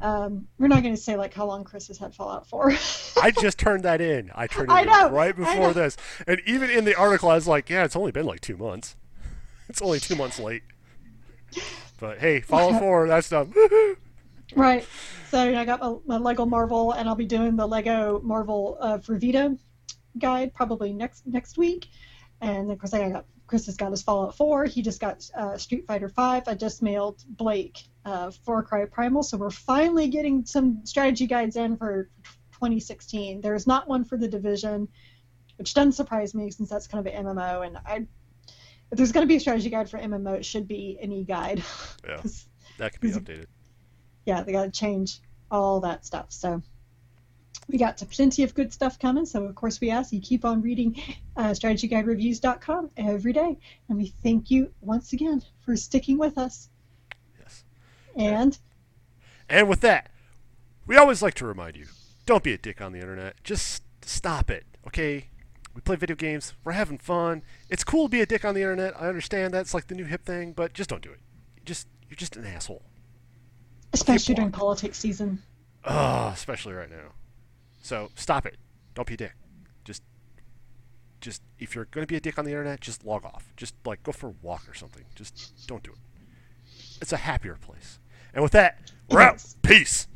Um, 0.00 0.48
we're 0.58 0.68
not 0.68 0.82
going 0.82 0.94
to 0.94 1.00
say 1.00 1.16
like 1.16 1.32
how 1.32 1.46
long 1.46 1.64
Chris 1.64 1.88
has 1.88 1.98
had 1.98 2.14
Fallout 2.14 2.46
for. 2.46 2.72
I 3.22 3.30
just 3.30 3.58
turned 3.58 3.84
that 3.84 4.00
in. 4.00 4.30
I 4.34 4.46
turned 4.46 4.70
it 4.70 4.74
I 4.74 5.06
in 5.06 5.12
right 5.12 5.34
before 5.34 5.72
this, 5.72 5.96
and 6.26 6.40
even 6.46 6.70
in 6.70 6.84
the 6.84 6.94
article, 6.94 7.30
I 7.30 7.36
was 7.36 7.48
like, 7.48 7.70
yeah, 7.70 7.84
it's 7.84 7.96
only 7.96 8.12
been 8.12 8.26
like 8.26 8.40
two 8.40 8.56
months. 8.56 8.96
It's 9.66 9.80
only 9.80 9.98
two 9.98 10.14
months 10.14 10.38
late. 10.38 10.62
But 11.98 12.18
hey, 12.18 12.40
Fallout 12.40 12.80
4, 12.80 13.08
that's 13.08 13.30
done. 13.30 13.54
Right. 14.54 14.86
So 15.30 15.44
you 15.44 15.52
know, 15.52 15.60
I 15.60 15.64
got 15.64 15.80
my, 15.80 15.96
my 16.06 16.16
Lego 16.18 16.44
Marvel, 16.46 16.92
and 16.92 17.08
I'll 17.08 17.14
be 17.14 17.24
doing 17.24 17.56
the 17.56 17.66
Lego 17.66 18.20
Marvel 18.22 18.76
uh, 18.78 18.98
for 18.98 19.18
Vita 19.18 19.56
guide 20.18 20.54
probably 20.54 20.92
next 20.92 21.26
next 21.26 21.58
week. 21.58 21.88
And 22.40 22.70
of 22.70 22.78
course, 22.78 22.94
I 22.94 23.08
got 23.08 23.24
Chris 23.54 23.66
has 23.66 23.76
got 23.76 23.92
his 23.92 24.02
Fallout 24.02 24.36
4. 24.36 24.64
He 24.64 24.82
just 24.82 25.00
got 25.00 25.30
uh, 25.36 25.56
Street 25.56 25.86
Fighter 25.86 26.08
5. 26.08 26.48
I 26.48 26.54
just 26.54 26.82
mailed 26.82 27.22
Blake 27.28 27.84
uh, 28.04 28.32
Far 28.44 28.64
Cry 28.64 28.84
Primal. 28.84 29.22
So 29.22 29.36
we're 29.36 29.48
finally 29.50 30.08
getting 30.08 30.44
some 30.44 30.80
strategy 30.84 31.28
guides 31.28 31.54
in 31.54 31.76
for 31.76 32.10
2016. 32.54 33.40
There's 33.42 33.64
not 33.68 33.86
one 33.86 34.02
for 34.02 34.18
the 34.18 34.26
Division, 34.26 34.88
which 35.56 35.72
doesn't 35.72 35.92
surprise 35.92 36.34
me 36.34 36.50
since 36.50 36.68
that's 36.68 36.88
kind 36.88 37.06
of 37.06 37.14
an 37.14 37.26
MMO. 37.26 37.64
And 37.64 37.78
I, 37.86 38.08
if 38.90 38.96
there's 38.98 39.12
going 39.12 39.22
to 39.24 39.28
be 39.28 39.36
a 39.36 39.40
strategy 39.40 39.70
guide 39.70 39.88
for 39.88 40.00
MMO, 40.00 40.34
it 40.34 40.44
should 40.44 40.66
be 40.66 40.98
an 41.00 41.12
e-guide. 41.12 41.62
Yeah. 42.04 42.16
'Cause, 42.22 42.48
That 42.78 42.90
could 42.90 43.02
be 43.02 43.12
updated. 43.12 43.46
yeah, 44.26 44.42
they 44.42 44.50
got 44.50 44.64
to 44.64 44.70
change 44.72 45.20
all 45.48 45.78
that 45.82 46.04
stuff. 46.04 46.26
So 46.30 46.60
we 47.68 47.78
got 47.78 47.96
plenty 48.10 48.42
of 48.42 48.54
good 48.54 48.72
stuff 48.72 48.98
coming. 48.98 49.26
So 49.26 49.44
of 49.44 49.54
course 49.54 49.80
we 49.80 49.90
ask 49.90 50.12
you 50.12 50.20
keep 50.20 50.44
on 50.44 50.62
reading 50.62 51.00
uh, 51.36 51.50
strategyguidereviews.com 51.50 52.90
every 52.96 53.32
day, 53.32 53.58
and 53.88 53.98
we 53.98 54.12
thank 54.22 54.50
you 54.50 54.70
once 54.80 55.12
again 55.12 55.42
for 55.64 55.76
sticking 55.76 56.18
with 56.18 56.36
us. 56.38 56.68
Yes. 57.40 57.64
And 58.16 58.58
And 59.48 59.68
with 59.68 59.80
that, 59.80 60.10
we 60.86 60.96
always 60.96 61.22
like 61.22 61.34
to 61.34 61.46
remind 61.46 61.76
you 61.76 61.86
don't 62.26 62.42
be 62.42 62.52
a 62.52 62.58
dick 62.58 62.80
on 62.80 62.92
the 62.92 63.00
internet. 63.00 63.42
Just 63.44 63.82
stop 64.02 64.50
it, 64.50 64.64
okay? 64.86 65.28
We 65.74 65.80
play 65.80 65.96
video 65.96 66.14
games. 66.16 66.54
We're 66.64 66.72
having 66.72 66.98
fun. 66.98 67.42
It's 67.68 67.82
cool 67.84 68.06
to 68.06 68.10
be 68.10 68.20
a 68.20 68.26
dick 68.26 68.44
on 68.44 68.54
the 68.54 68.60
internet. 68.60 68.94
I 69.00 69.08
understand 69.08 69.52
that's 69.52 69.74
like 69.74 69.88
the 69.88 69.94
new 69.94 70.04
hip 70.04 70.24
thing, 70.24 70.52
but 70.52 70.72
just 70.72 70.88
don't 70.88 71.02
do 71.02 71.10
it. 71.10 71.20
You 71.56 71.62
just 71.64 71.88
you're 72.08 72.16
just 72.16 72.36
an 72.36 72.44
asshole. 72.46 72.82
especially 73.92 74.34
during 74.34 74.52
politics 74.52 74.98
season. 74.98 75.42
Ugh, 75.84 76.32
especially 76.32 76.74
right 76.74 76.90
now. 76.90 77.12
So 77.84 78.08
stop 78.14 78.46
it. 78.46 78.56
Don't 78.94 79.06
be 79.06 79.12
a 79.12 79.18
dick. 79.18 79.34
Just, 79.84 80.02
just 81.20 81.42
if 81.58 81.74
you're 81.74 81.84
gonna 81.90 82.06
be 82.06 82.16
a 82.16 82.20
dick 82.20 82.38
on 82.38 82.46
the 82.46 82.50
internet, 82.50 82.80
just 82.80 83.04
log 83.04 83.26
off. 83.26 83.52
Just 83.58 83.74
like 83.84 84.02
go 84.02 84.10
for 84.10 84.28
a 84.28 84.34
walk 84.40 84.66
or 84.66 84.72
something. 84.72 85.04
Just 85.14 85.66
don't 85.66 85.82
do 85.82 85.90
it. 85.90 85.98
It's 87.02 87.12
a 87.12 87.18
happier 87.18 87.56
place. 87.60 87.98
And 88.32 88.42
with 88.42 88.52
that, 88.52 88.90
we're 89.10 89.20
out. 89.20 89.44
Peace. 89.60 90.08